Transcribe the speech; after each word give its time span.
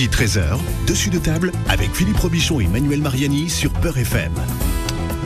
midi 0.00 0.16
13h, 0.16 0.58
dessus 0.86 1.10
de 1.10 1.18
table 1.18 1.52
avec 1.68 1.94
Philippe 1.94 2.16
Robichon 2.16 2.58
et 2.58 2.66
Manuel 2.66 3.02
Mariani 3.02 3.50
sur 3.50 3.70
Peur 3.70 3.98
FM. 3.98 4.32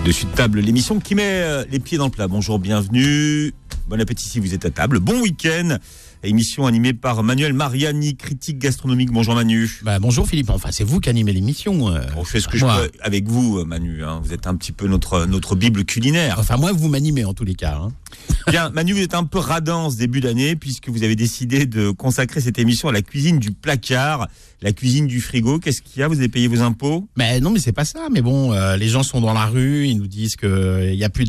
Dessus 0.04 0.26
de 0.26 0.32
table, 0.32 0.58
l'émission 0.58 0.98
qui 0.98 1.14
met 1.14 1.42
euh, 1.42 1.64
les 1.70 1.78
pieds 1.78 1.96
dans 1.96 2.06
le 2.06 2.10
plat. 2.10 2.26
Bonjour, 2.26 2.58
bienvenue. 2.58 3.52
Bon 3.86 4.00
appétit 4.00 4.28
si 4.28 4.40
vous 4.40 4.52
êtes 4.52 4.64
à 4.64 4.70
table. 4.70 4.98
Bon 4.98 5.20
week-end. 5.20 5.78
Émission 6.28 6.64
animée 6.66 6.94
par 6.94 7.22
Manuel 7.22 7.52
Mariani, 7.52 8.16
critique 8.16 8.58
gastronomique. 8.58 9.10
Bonjour 9.12 9.34
Manu. 9.34 9.70
Bah, 9.82 9.98
bonjour 9.98 10.26
Philippe, 10.26 10.48
enfin 10.48 10.70
c'est 10.72 10.82
vous 10.82 10.98
qui 10.98 11.10
animez 11.10 11.34
l'émission. 11.34 11.90
euh. 11.94 12.00
On 12.16 12.24
fait 12.24 12.40
ce 12.40 12.48
que 12.48 12.56
je 12.56 12.64
peux 12.64 12.90
avec 13.02 13.28
vous, 13.28 13.58
euh, 13.58 13.64
Manu. 13.66 14.02
hein. 14.02 14.22
Vous 14.24 14.32
êtes 14.32 14.46
un 14.46 14.56
petit 14.56 14.72
peu 14.72 14.88
notre, 14.88 15.26
notre 15.26 15.54
Bible 15.54 15.84
culinaire. 15.84 16.36
Enfin 16.38 16.56
moi 16.56 16.72
vous 16.72 16.88
m'animez 16.88 17.26
en 17.26 17.34
tous 17.34 17.44
les 17.44 17.54
cas. 17.54 17.76
hein. 17.76 17.92
Bien, 18.50 18.70
Manu, 18.70 18.92
vous 18.94 19.00
êtes 19.02 19.14
un 19.14 19.24
peu 19.24 19.38
radin 19.38 19.90
ce 19.90 19.96
début 19.96 20.20
d'année 20.20 20.56
puisque 20.56 20.88
vous 20.88 21.02
avez 21.02 21.16
décidé 21.16 21.66
de 21.66 21.90
consacrer 21.90 22.40
cette 22.40 22.58
émission 22.58 22.88
à 22.88 22.92
la 22.92 23.02
cuisine 23.02 23.38
du 23.38 23.50
placard, 23.50 24.28
la 24.62 24.72
cuisine 24.72 25.06
du 25.06 25.20
frigo. 25.20 25.58
Qu'est-ce 25.58 25.82
qu'il 25.82 26.00
y 26.00 26.02
a? 26.02 26.08
Vous 26.08 26.18
avez 26.18 26.28
payé 26.28 26.46
vos 26.46 26.60
impôts? 26.62 27.06
Mais 27.16 27.40
non 27.40 27.50
mais 27.50 27.58
c'est 27.58 27.72
pas 27.72 27.84
ça. 27.84 28.06
Mais 28.12 28.22
bon, 28.22 28.52
euh, 28.52 28.76
les 28.76 28.88
gens 28.88 29.02
sont 29.02 29.20
dans 29.20 29.32
la 29.34 29.46
rue, 29.46 29.88
ils 29.88 29.98
nous 29.98 30.06
disent 30.06 30.36
que 30.36 30.88
il 30.90 30.98
y 30.98 31.04
a 31.04 31.10
plus 31.10 31.24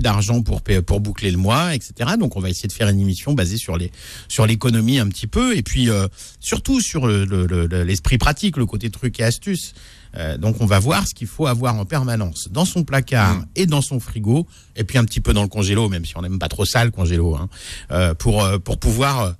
d'argent 0.00 0.42
pour 0.42 1.00
boucler 1.00 1.30
le 1.30 1.36
mois, 1.38 1.74
etc. 1.74 2.10
Donc 2.18 2.36
on 2.36 2.40
va 2.40 2.48
essayer 2.50 2.66
de 2.68 2.72
faire 2.72 2.88
une 2.88 3.00
émission 3.00 3.34
basée 3.34 3.56
sur 3.58 3.76
les 3.76 3.92
sur 4.28 4.46
l'économie 4.46 4.98
un 4.98 5.08
petit 5.08 5.26
peu 5.26 5.56
et 5.56 5.62
puis 5.62 5.90
euh, 5.90 6.06
surtout 6.40 6.80
sur 6.80 7.06
le- 7.06 7.24
le- 7.24 7.46
le- 7.46 7.82
l'esprit 7.84 8.18
pratique, 8.18 8.56
le 8.56 8.66
côté 8.66 8.90
truc 8.90 9.18
et 9.20 9.24
astuce. 9.24 9.72
Euh, 10.16 10.38
donc 10.38 10.60
on 10.60 10.66
va 10.66 10.78
voir 10.78 11.06
ce 11.06 11.14
qu'il 11.14 11.26
faut 11.26 11.46
avoir 11.46 11.74
en 11.76 11.84
permanence 11.84 12.48
dans 12.50 12.64
son 12.64 12.84
placard 12.84 13.44
et 13.54 13.66
dans 13.66 13.82
son 13.82 14.00
frigo 14.00 14.46
et 14.74 14.84
puis 14.84 14.96
un 14.98 15.04
petit 15.04 15.20
peu 15.20 15.34
dans 15.34 15.42
le 15.42 15.48
congélo, 15.48 15.88
même 15.88 16.04
si 16.06 16.16
on 16.16 16.22
n'aime 16.22 16.38
pas 16.38 16.48
trop 16.48 16.64
ça 16.64 16.84
le 16.84 16.90
congélo, 16.90 17.34
hein, 17.36 17.48
euh, 17.90 18.14
pour 18.14 18.42
euh, 18.42 18.58
pour 18.58 18.78
pouvoir 18.78 19.34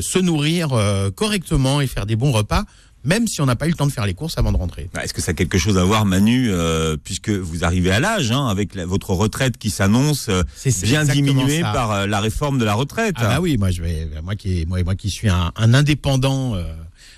se 0.00 0.18
nourrir 0.18 0.68
correctement 1.14 1.82
et 1.82 1.86
faire 1.86 2.06
des 2.06 2.16
bons 2.16 2.32
repas, 2.32 2.64
même 3.04 3.26
si 3.26 3.40
on 3.40 3.46
n'a 3.46 3.56
pas 3.56 3.66
eu 3.66 3.70
le 3.70 3.76
temps 3.76 3.86
de 3.86 3.92
faire 3.92 4.06
les 4.06 4.14
courses 4.14 4.38
avant 4.38 4.52
de 4.52 4.56
rentrer. 4.56 4.88
Bah, 4.94 5.04
Est-ce 5.04 5.14
que 5.14 5.20
ça 5.20 5.30
a 5.30 5.34
quelque 5.34 5.58
chose 5.58 5.78
à 5.78 5.84
voir, 5.84 6.04
Manu, 6.06 6.48
euh, 6.50 6.96
puisque 7.02 7.30
vous 7.30 7.64
arrivez 7.64 7.90
à 7.90 8.00
l'âge, 8.00 8.30
hein, 8.32 8.46
avec 8.48 8.74
la- 8.74 8.86
votre 8.86 9.10
retraite 9.10 9.58
qui 9.58 9.70
s'annonce 9.70 10.28
euh, 10.28 10.42
bien 10.82 11.04
diminuée 11.04 11.60
ça. 11.60 11.72
par 11.72 11.90
euh, 11.92 12.06
la 12.06 12.20
réforme 12.20 12.58
de 12.58 12.64
la 12.64 12.74
retraite 12.74 13.14
Ah 13.18 13.26
bah 13.28 13.40
oui, 13.40 13.56
moi 13.58 13.70
je 13.70 13.82
vais, 13.82 14.08
moi 14.22 14.34
qui, 14.34 14.64
moi, 14.66 14.82
moi 14.82 14.94
qui 14.94 15.10
suis 15.10 15.28
un, 15.28 15.52
un 15.56 15.74
indépendant, 15.74 16.54
euh, 16.54 16.64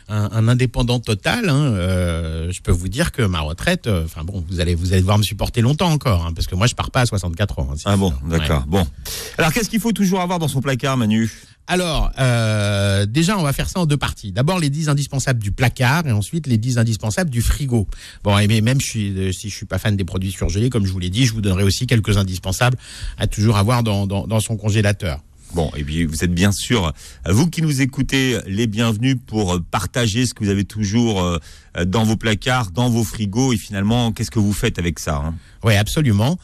un, 0.08 0.28
un 0.32 0.48
indépendant 0.48 1.00
total, 1.00 1.48
hein, 1.48 1.54
euh, 1.56 2.52
je 2.52 2.60
peux 2.60 2.70
vous 2.72 2.88
dire 2.88 3.10
que 3.12 3.22
ma 3.22 3.40
retraite, 3.40 3.86
euh, 3.86 4.04
enfin 4.04 4.22
bon, 4.24 4.44
vous 4.48 4.60
allez, 4.60 4.74
vous 4.74 4.92
allez 4.92 5.00
devoir 5.00 5.18
me 5.18 5.22
supporter 5.24 5.62
longtemps 5.62 5.90
encore, 5.90 6.26
hein, 6.26 6.32
parce 6.34 6.46
que 6.46 6.54
moi 6.54 6.66
je 6.66 6.74
pars 6.74 6.90
pas 6.90 7.00
à 7.02 7.06
64 7.06 7.58
ans. 7.58 7.68
hein, 7.72 7.76
Ah 7.84 7.96
bon, 7.96 8.12
d'accord. 8.28 8.60
Ouais. 8.60 8.64
Bon. 8.68 8.86
Alors, 9.38 9.52
qu'est-ce 9.52 9.68
qu'il 9.70 9.80
faut 9.80 9.92
toujours 9.92 10.20
avoir 10.20 10.38
dans 10.38 10.48
son 10.48 10.60
placard, 10.60 10.96
Manu? 10.96 11.30
Alors, 11.68 12.12
euh, 12.18 13.06
déjà, 13.06 13.36
on 13.36 13.42
va 13.42 13.52
faire 13.52 13.68
ça 13.68 13.80
en 13.80 13.86
deux 13.86 13.96
parties. 13.96 14.30
D'abord, 14.30 14.60
les 14.60 14.70
10 14.70 14.88
indispensables 14.88 15.42
du 15.42 15.50
placard 15.50 16.06
et 16.06 16.12
ensuite 16.12 16.46
les 16.46 16.58
10 16.58 16.78
indispensables 16.78 17.30
du 17.30 17.42
frigo. 17.42 17.88
Bon, 18.22 18.38
et 18.38 18.60
même 18.60 18.80
suis, 18.80 19.10
euh, 19.18 19.32
si 19.32 19.48
je 19.48 19.54
suis 19.54 19.66
pas 19.66 19.78
fan 19.78 19.96
des 19.96 20.04
produits 20.04 20.30
surgelés, 20.30 20.70
comme 20.70 20.86
je 20.86 20.92
vous 20.92 21.00
l'ai 21.00 21.10
dit, 21.10 21.26
je 21.26 21.32
vous 21.32 21.40
donnerai 21.40 21.64
aussi 21.64 21.86
quelques 21.86 22.16
indispensables 22.18 22.78
à 23.18 23.26
toujours 23.26 23.56
avoir 23.56 23.82
dans, 23.82 24.06
dans, 24.06 24.26
dans 24.26 24.40
son 24.40 24.56
congélateur. 24.56 25.20
Bon, 25.56 25.70
et 25.74 25.84
puis 25.84 26.04
vous 26.04 26.22
êtes 26.22 26.34
bien 26.34 26.52
sûr, 26.52 26.92
euh, 27.26 27.32
vous 27.32 27.48
qui 27.48 27.62
nous 27.62 27.80
écoutez, 27.80 28.38
les 28.46 28.66
bienvenus 28.66 29.16
pour 29.26 29.54
euh, 29.54 29.64
partager 29.70 30.26
ce 30.26 30.34
que 30.34 30.44
vous 30.44 30.50
avez 30.50 30.66
toujours 30.66 31.22
euh, 31.22 31.38
dans 31.86 32.04
vos 32.04 32.16
placards, 32.16 32.72
dans 32.72 32.90
vos 32.90 33.04
frigos, 33.04 33.54
et 33.54 33.56
finalement, 33.56 34.12
qu'est-ce 34.12 34.30
que 34.30 34.38
vous 34.38 34.52
faites 34.52 34.78
avec 34.78 34.98
ça 34.98 35.16
hein? 35.16 35.34
Oui, 35.64 35.74
absolument. 35.74 36.38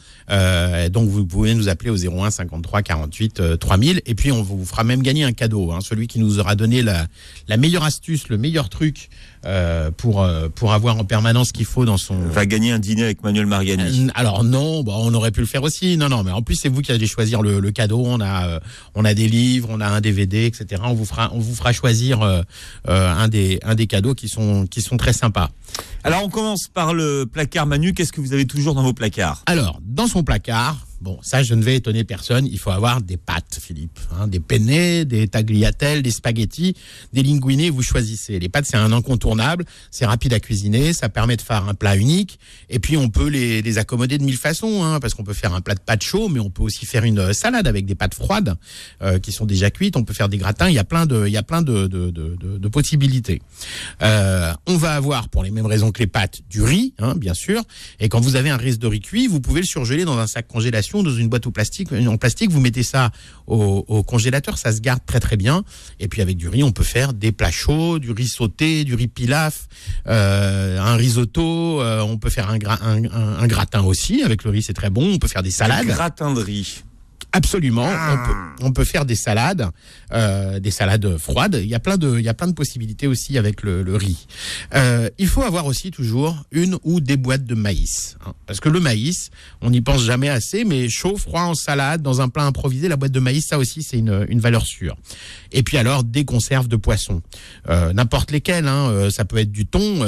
Donc 0.91 1.09
vous 1.09 1.25
pouvez 1.25 1.53
nous 1.55 1.69
appeler 1.69 1.89
au 1.89 1.95
01 1.95 2.29
53 2.29 2.81
48 2.81 3.39
euh, 3.39 3.55
3000 3.55 4.01
et 4.05 4.15
puis 4.15 4.31
on 4.31 4.41
vous 4.41 4.65
fera 4.65 4.83
même 4.83 5.01
gagner 5.01 5.23
un 5.23 5.31
cadeau. 5.31 5.71
Hein, 5.71 5.79
celui 5.81 6.07
qui 6.07 6.19
nous 6.19 6.39
aura 6.39 6.55
donné 6.55 6.81
la, 6.81 7.07
la 7.47 7.57
meilleure 7.57 7.83
astuce, 7.83 8.27
le 8.27 8.37
meilleur 8.37 8.67
truc 8.67 9.09
euh, 9.45 9.91
pour 9.91 10.21
euh, 10.21 10.49
pour 10.49 10.73
avoir 10.73 10.97
en 10.97 11.05
permanence 11.05 11.49
ce 11.49 11.53
qu'il 11.53 11.65
faut 11.65 11.85
dans 11.85 11.97
son. 11.97 12.15
Va 12.15 12.45
gagner 12.45 12.71
un 12.71 12.79
dîner 12.79 13.03
avec 13.03 13.23
Manuel 13.23 13.45
Mariani. 13.45 14.07
Euh, 14.07 14.11
Alors 14.15 14.43
non, 14.43 14.83
bon, 14.83 14.93
on 14.95 15.13
aurait 15.13 15.31
pu 15.31 15.41
le 15.41 15.45
faire 15.45 15.63
aussi. 15.63 15.97
Non, 15.97 16.09
non, 16.09 16.23
mais 16.23 16.31
en 16.31 16.41
plus 16.41 16.55
c'est 16.55 16.69
vous 16.69 16.81
qui 16.81 16.91
allez 16.91 17.07
choisir 17.07 17.41
le, 17.41 17.59
le 17.59 17.71
cadeau. 17.71 18.03
On 18.05 18.21
a, 18.21 18.59
on 18.95 19.05
a 19.05 19.13
des 19.13 19.27
livres, 19.27 19.69
on 19.71 19.81
a 19.81 19.87
un 19.87 20.01
DVD, 20.01 20.45
etc. 20.45 20.81
On 20.85 20.93
vous 20.93 21.05
fera, 21.05 21.31
on 21.33 21.39
vous 21.39 21.55
fera 21.55 21.73
choisir 21.73 22.21
un 22.87 23.27
des, 23.27 23.59
un 23.63 23.75
des 23.75 23.87
cadeaux 23.87 24.13
qui 24.13 24.29
sont, 24.29 24.65
qui 24.67 24.81
sont 24.81 24.97
très 24.97 25.13
sympas. 25.13 25.49
Alors, 26.03 26.23
on 26.23 26.29
commence 26.29 26.67
par 26.67 26.93
le 26.93 27.25
placard, 27.25 27.65
Manu. 27.65 27.93
Qu'est-ce 27.93 28.11
que 28.11 28.21
vous 28.21 28.33
avez 28.33 28.45
toujours 28.45 28.75
dans 28.75 28.83
vos 28.83 28.93
placards? 28.93 29.43
Alors, 29.45 29.79
dans 29.83 30.07
son 30.07 30.23
placard, 30.23 30.77
bon, 31.03 31.19
ça, 31.21 31.43
je 31.43 31.53
ne 31.53 31.61
vais 31.61 31.75
étonner 31.75 32.05
personne, 32.05 32.47
il 32.47 32.57
faut 32.57 32.71
avoir 32.71 33.01
des 33.01 33.17
pâtes, 33.17 33.59
Philippe. 33.61 33.99
hein, 34.17 34.27
des 34.27 34.39
penne, 34.39 35.03
des 35.03 35.27
tagliatelles, 35.27 36.01
des 36.01 36.11
spaghettis, 36.11 36.75
des 37.11 37.23
linguini, 37.23 37.69
vous 37.69 37.83
choisissez. 37.83 38.39
Les 38.39 38.47
pâtes, 38.47 38.65
c'est 38.65 38.77
un 38.77 38.93
incontournable, 38.93 39.65
c'est 39.91 40.05
rapide 40.05 40.33
à 40.33 40.39
cuisiner, 40.39 40.93
ça 40.93 41.09
permet 41.09 41.35
de 41.35 41.41
faire 41.41 41.67
un 41.67 41.73
plat 41.73 41.97
unique, 41.97 42.39
et 42.69 42.79
puis 42.79 42.95
on 42.95 43.09
peut 43.09 43.27
les, 43.27 43.77
accommoder 43.77 44.17
de 44.17 44.23
mille 44.23 44.37
façons, 44.37 44.83
hein, 44.83 44.99
parce 44.99 45.13
qu'on 45.13 45.23
peut 45.23 45.33
faire 45.33 45.53
un 45.53 45.61
plat 45.61 45.75
de 45.75 45.81
pâtes 45.81 46.03
chaud, 46.03 46.29
mais 46.29 46.39
on 46.39 46.49
peut 46.49 46.63
aussi 46.63 46.85
faire 46.85 47.03
une 47.03 47.19
euh, 47.19 47.33
salade 47.33 47.67
avec 47.67 47.85
des 47.85 47.95
pâtes 47.95 48.13
froides 48.13 48.55
euh, 49.01 49.19
qui 49.19 49.31
sont 49.31 49.45
déjà 49.45 49.69
cuites, 49.71 49.97
on 49.97 50.03
peut 50.03 50.13
faire 50.13 50.29
des 50.29 50.37
gratins, 50.37 50.69
il 50.69 50.75
y 50.75 50.79
a 50.79 50.83
plein 50.83 51.05
de, 51.05 51.27
il 51.27 51.33
y 51.33 51.37
a 51.37 51.43
plein 51.43 51.61
de, 51.61 52.67
possibilités. 52.69 53.41
Euh, 54.01 54.53
on 54.67 54.77
va 54.77 54.93
avoir, 54.93 55.29
pour 55.29 55.43
les 55.43 55.51
mêmes 55.51 55.65
raisons 55.65 55.91
que 55.91 55.99
les 55.99 56.07
pâtes, 56.07 56.41
du 56.49 56.63
riz, 56.63 56.93
hein, 56.97 57.13
bien 57.15 57.33
sûr. 57.33 57.61
Et 57.99 58.09
quand 58.09 58.19
vous 58.19 58.35
avez 58.35 58.49
un 58.49 58.57
riz 58.57 58.77
de 58.77 58.87
riz 58.87 59.01
cuit, 59.01 59.27
vous 59.27 59.41
pouvez 59.41 59.61
le 59.61 59.67
surgeler 59.67 60.05
dans 60.05 60.17
un 60.17 60.27
sac 60.27 60.47
congélation, 60.47 60.92
dans 61.01 61.15
une 61.15 61.29
boîte 61.29 61.47
au 61.47 61.51
plastique, 61.51 61.89
en 61.93 62.17
plastique. 62.17 62.51
Vous 62.51 62.59
mettez 62.59 62.83
ça 62.83 63.09
au, 63.47 63.83
au 63.87 64.03
congélateur, 64.03 64.57
ça 64.59 64.71
se 64.71 64.81
garde 64.81 64.99
très 65.05 65.19
très 65.19 65.37
bien. 65.37 65.63
Et 65.99 66.07
puis 66.07 66.21
avec 66.21 66.37
du 66.37 66.49
riz, 66.49 66.61
on 66.63 66.71
peut 66.71 66.83
faire 66.83 67.13
des 67.13 67.31
plats 67.31 67.49
chauds, 67.51 67.97
du 67.97 68.11
riz 68.11 68.27
sauté, 68.27 68.83
du 68.83 68.93
riz 68.93 69.07
pilaf, 69.07 69.67
euh, 70.07 70.79
un 70.79 70.95
risotto. 70.95 71.81
euh, 71.81 72.01
on 72.01 72.17
peut 72.17 72.29
faire 72.29 72.49
un, 72.49 72.57
gra- 72.57 72.81
un, 72.83 73.03
un- 73.05 73.39
un 73.39 73.47
gratin 73.47 73.81
aussi. 73.83 74.21
Avec 74.23 74.43
le 74.43 74.51
riz, 74.51 74.61
c'est 74.61 74.73
très 74.73 74.89
bon. 74.89 75.13
On 75.13 75.17
peut 75.17 75.27
faire 75.29 75.41
des 75.43 75.51
salades. 75.51 75.87
Gratin 75.87 76.33
de 76.33 76.41
riz. 76.41 76.83
Absolument, 77.35 77.87
on 77.89 78.27
peut, 78.27 78.65
on 78.65 78.71
peut 78.73 78.83
faire 78.83 79.05
des 79.05 79.15
salades, 79.15 79.67
euh, 80.13 80.59
des 80.59 80.71
salades 80.71 81.17
froides. 81.17 81.59
Il 81.61 81.67
y 81.67 81.75
a 81.75 81.79
plein 81.79 81.97
de, 81.97 82.19
il 82.19 82.23
y 82.23 82.29
a 82.29 82.33
plein 82.33 82.47
de 82.47 82.53
possibilités 82.53 83.07
aussi 83.07 83.37
avec 83.37 83.63
le, 83.63 83.95
riz. 83.95 84.27
Euh, 84.75 85.09
il 85.17 85.27
faut 85.27 85.43
avoir 85.43 85.65
aussi 85.65 85.91
toujours 85.91 86.43
une 86.51 86.77
ou 86.83 86.99
des 86.99 87.17
boîtes 87.17 87.45
de 87.45 87.55
maïs, 87.55 88.17
hein. 88.25 88.33
parce 88.45 88.59
que 88.59 88.69
le 88.69 88.79
maïs, 88.79 89.29
on 89.61 89.69
n'y 89.69 89.81
pense 89.81 90.03
jamais 90.03 90.29
assez, 90.29 90.65
mais 90.65 90.89
chaud, 90.89 91.17
froid 91.17 91.41
en 91.41 91.55
salade, 91.55 92.01
dans 92.01 92.21
un 92.21 92.29
plat 92.29 92.43
improvisé, 92.43 92.87
la 92.87 92.95
boîte 92.95 93.11
de 93.11 93.19
maïs, 93.19 93.45
ça 93.47 93.57
aussi 93.57 93.83
c'est 93.83 93.97
une, 93.97 94.25
une 94.29 94.39
valeur 94.39 94.65
sûre. 94.65 94.95
Et 95.51 95.63
puis 95.63 95.77
alors 95.77 96.03
des 96.03 96.25
conserves 96.25 96.67
de 96.67 96.75
poisson, 96.75 97.21
euh, 97.69 97.93
n'importe 97.93 98.31
lesquelles. 98.31 98.67
Hein, 98.67 98.89
euh, 98.89 99.09
ça 99.09 99.25
peut 99.25 99.37
être 99.37 99.51
du 99.51 99.65
thon, 99.65 99.99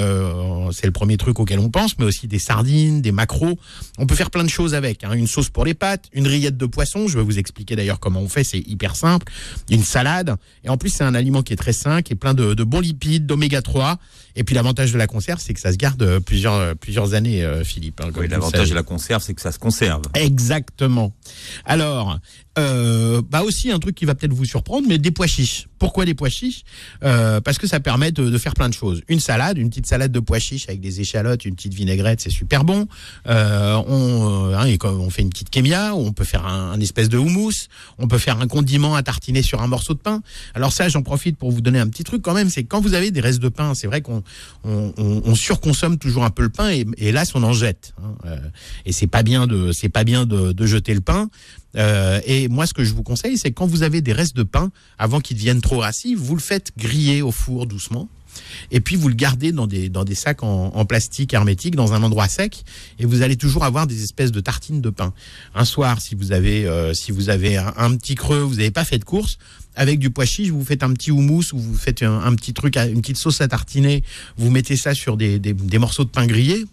c'est 0.71 0.85
le 0.85 0.91
premier 0.91 1.17
truc 1.17 1.39
auquel 1.39 1.59
on 1.59 1.69
pense, 1.69 1.97
mais 1.97 2.05
aussi 2.05 2.27
des 2.27 2.39
sardines, 2.39 3.01
des 3.01 3.11
maquereaux. 3.11 3.57
On 3.97 4.05
peut 4.05 4.15
faire 4.15 4.31
plein 4.31 4.43
de 4.43 4.49
choses 4.49 4.73
avec. 4.73 5.03
Hein. 5.03 5.13
Une 5.13 5.27
sauce 5.27 5.49
pour 5.49 5.65
les 5.65 5.73
pâtes, 5.73 6.05
une 6.13 6.27
rillette 6.27 6.57
de 6.57 6.65
poisson. 6.65 7.07
Je 7.07 7.17
vais 7.17 7.23
vous 7.23 7.39
expliquer 7.39 7.75
d'ailleurs 7.75 7.99
comment 7.99 8.21
on 8.21 8.29
fait. 8.29 8.43
C'est 8.43 8.59
hyper 8.59 8.95
simple. 8.95 9.31
Une 9.69 9.83
salade. 9.95 10.35
Et 10.65 10.69
en 10.69 10.77
plus, 10.77 10.89
c'est 10.89 11.05
un 11.05 11.15
aliment 11.15 11.41
qui 11.41 11.53
est 11.53 11.57
très 11.57 11.73
sain, 11.73 12.01
qui 12.01 12.11
est 12.11 12.17
plein 12.17 12.33
de, 12.33 12.53
de 12.53 12.63
bons 12.63 12.81
lipides, 12.81 13.25
d'oméga 13.25 13.61
3. 13.61 13.97
Et 14.35 14.43
puis 14.43 14.53
l'avantage 14.55 14.91
de 14.91 14.97
la 14.97 15.07
conserve, 15.07 15.39
c'est 15.41 15.53
que 15.53 15.59
ça 15.61 15.71
se 15.71 15.77
garde 15.77 16.01
euh, 16.03 16.19
plusieurs 16.19 16.53
euh, 16.55 16.73
plusieurs 16.75 17.13
années, 17.13 17.43
euh, 17.43 17.63
Philippe. 17.63 18.01
hein, 18.01 18.09
Oui, 18.15 18.27
l'avantage 18.27 18.69
de 18.69 18.75
la 18.75 18.83
conserve, 18.83 19.23
c'est 19.23 19.33
que 19.33 19.41
ça 19.41 19.51
se 19.51 19.59
conserve. 19.59 20.01
Exactement. 20.13 21.13
Alors, 21.65 22.19
euh, 22.57 23.21
bah 23.29 23.41
aussi 23.43 23.71
un 23.71 23.79
truc 23.79 23.95
qui 23.95 24.05
va 24.05 24.15
peut-être 24.15 24.33
vous 24.33 24.45
surprendre, 24.45 24.87
mais 24.87 24.97
des 24.97 25.11
pois 25.11 25.27
chiches. 25.27 25.67
Pourquoi 25.79 26.05
des 26.05 26.13
pois 26.13 26.29
chiches? 26.29 26.63
Euh, 27.03 27.41
Parce 27.41 27.57
que 27.57 27.67
ça 27.67 27.79
permet 27.79 28.11
de, 28.11 28.29
de 28.29 28.37
faire 28.37 28.53
plein 28.53 28.69
de 28.69 28.73
choses. 28.73 29.01
Une 29.09 29.19
salade, 29.19 29.57
une 29.57 29.69
petite 29.69 29.87
salade 29.87 30.11
de 30.11 30.19
pois 30.19 30.39
chiches 30.39 30.65
avec 30.69 30.79
des 30.79 31.01
échalotes, 31.01 31.45
une 31.45 31.55
petite 31.55 31.73
vinaigrette, 31.73 32.21
c'est 32.21 32.29
super 32.29 32.63
bon. 32.63 32.87
Euh, 33.27 33.75
on, 33.87 34.53
hein, 34.53 34.65
et 34.65 34.77
comme 34.77 34.99
on 35.01 35.09
fait 35.09 35.21
une 35.21 35.29
petite 35.29 35.49
kémia, 35.49 35.93
on 35.95 36.13
peut 36.13 36.23
faire 36.23 36.45
un, 36.45 36.71
un 36.71 36.79
espèce 36.79 37.09
de 37.09 37.17
houmous, 37.17 37.67
on 37.97 38.07
peut 38.07 38.17
faire 38.17 38.39
un 38.39 38.47
condiment 38.47 38.95
à 38.95 39.03
tartiner 39.03 39.41
sur 39.41 39.61
un 39.61 39.67
morceau 39.67 39.93
de 39.93 39.99
pain. 39.99 40.21
Alors 40.53 40.71
ça, 40.71 40.87
j'en 40.89 41.01
profite 41.03 41.37
pour 41.37 41.51
vous 41.51 41.61
donner 41.61 41.79
un 41.79 41.87
petit 41.87 42.03
truc 42.03 42.21
quand 42.21 42.33
même, 42.33 42.49
c'est 42.49 42.63
quand 42.63 42.79
vous 42.81 42.93
avez 42.93 43.11
des 43.11 43.21
restes 43.21 43.41
de 43.41 43.49
pain, 43.49 43.73
c'est 43.75 43.87
vrai 43.87 44.01
qu'on 44.01 44.23
on, 44.63 44.93
on- 44.97 45.21
on 45.25 45.35
surconsomme 45.35 45.97
toujours 45.97 46.23
un 46.23 46.29
peu 46.29 46.43
le 46.43 46.49
pain 46.49 46.69
et, 46.69 46.85
hélas 46.97 47.33
on 47.35 47.43
en 47.43 47.53
jette. 47.53 47.93
hein. 48.03 48.15
Euh, 48.25 48.37
et 48.85 48.91
c'est 48.91 49.07
pas 49.07 49.23
bien 49.23 49.47
de 49.47 49.71
c'est 49.71 49.89
pas 49.89 50.03
bien 50.03 50.25
de, 50.25 50.51
de 50.51 50.65
jeter 50.65 50.93
le 50.93 51.01
pain. 51.01 51.29
Euh, 51.77 52.21
et 52.25 52.47
moi, 52.47 52.65
ce 52.67 52.73
que 52.73 52.85
je 52.85 52.93
vous 52.93 53.03
conseille, 53.03 53.37
c'est 53.37 53.51
quand 53.51 53.65
vous 53.67 53.83
avez 53.83 53.99
des 54.01 54.13
restes 54.13 54.35
de 54.35 54.43
pain, 54.43 54.71
avant 54.97 55.19
qu'ils 55.19 55.35
deviennent 55.35 55.59
trop 55.61 55.79
rassis, 55.79 56.15
vous 56.15 56.33
le 56.35 56.41
faites 56.41 56.71
griller 56.77 57.21
au 57.21 57.31
four 57.31 57.65
doucement. 57.67 58.07
Et 58.71 58.79
puis 58.79 58.95
vous 58.95 59.07
le 59.07 59.15
gardez 59.15 59.51
dans 59.51 59.67
des, 59.67 60.15
sacs 60.15 60.43
en, 60.43 60.85
plastique 60.85 61.33
hermétique, 61.33 61.75
dans 61.75 61.93
un 61.93 62.03
endroit 62.03 62.27
sec, 62.27 62.63
et 62.99 63.05
vous 63.05 63.21
allez 63.21 63.35
toujours 63.35 63.63
avoir 63.63 63.87
des 63.87 64.03
espèces 64.03 64.31
de 64.31 64.39
tartines 64.39 64.81
de 64.81 64.89
pain. 64.89 65.13
Un 65.53 65.65
soir, 65.65 66.01
si 66.01 66.15
vous 66.15 66.31
avez, 66.31 66.65
euh, 66.65 66.93
si 66.93 67.11
vous 67.11 67.29
avez 67.29 67.57
un, 67.57 67.95
petit 67.95 68.15
creux, 68.15 68.39
vous 68.39 68.55
n'avez 68.55 68.71
pas 68.71 68.85
fait 68.85 68.99
de 68.99 69.05
course, 69.05 69.37
avec 69.75 69.99
du 69.99 70.09
pois 70.09 70.25
chiche, 70.25 70.49
vous 70.49 70.63
faites 70.63 70.83
un 70.83 70.93
petit 70.93 71.11
houmous 71.11 71.53
ou 71.53 71.59
vous 71.59 71.75
faites 71.75 72.03
un, 72.03 72.33
petit 72.35 72.53
truc, 72.53 72.77
une 72.77 73.01
petite 73.01 73.17
sauce 73.17 73.41
à 73.41 73.47
tartiner, 73.47 74.03
vous 74.37 74.49
mettez 74.49 74.77
ça 74.77 74.93
sur 74.93 75.17
des, 75.17 75.39
des 75.39 75.77
morceaux 75.77 76.03
de 76.03 76.09
pain 76.09 76.25
grillé, 76.25 76.65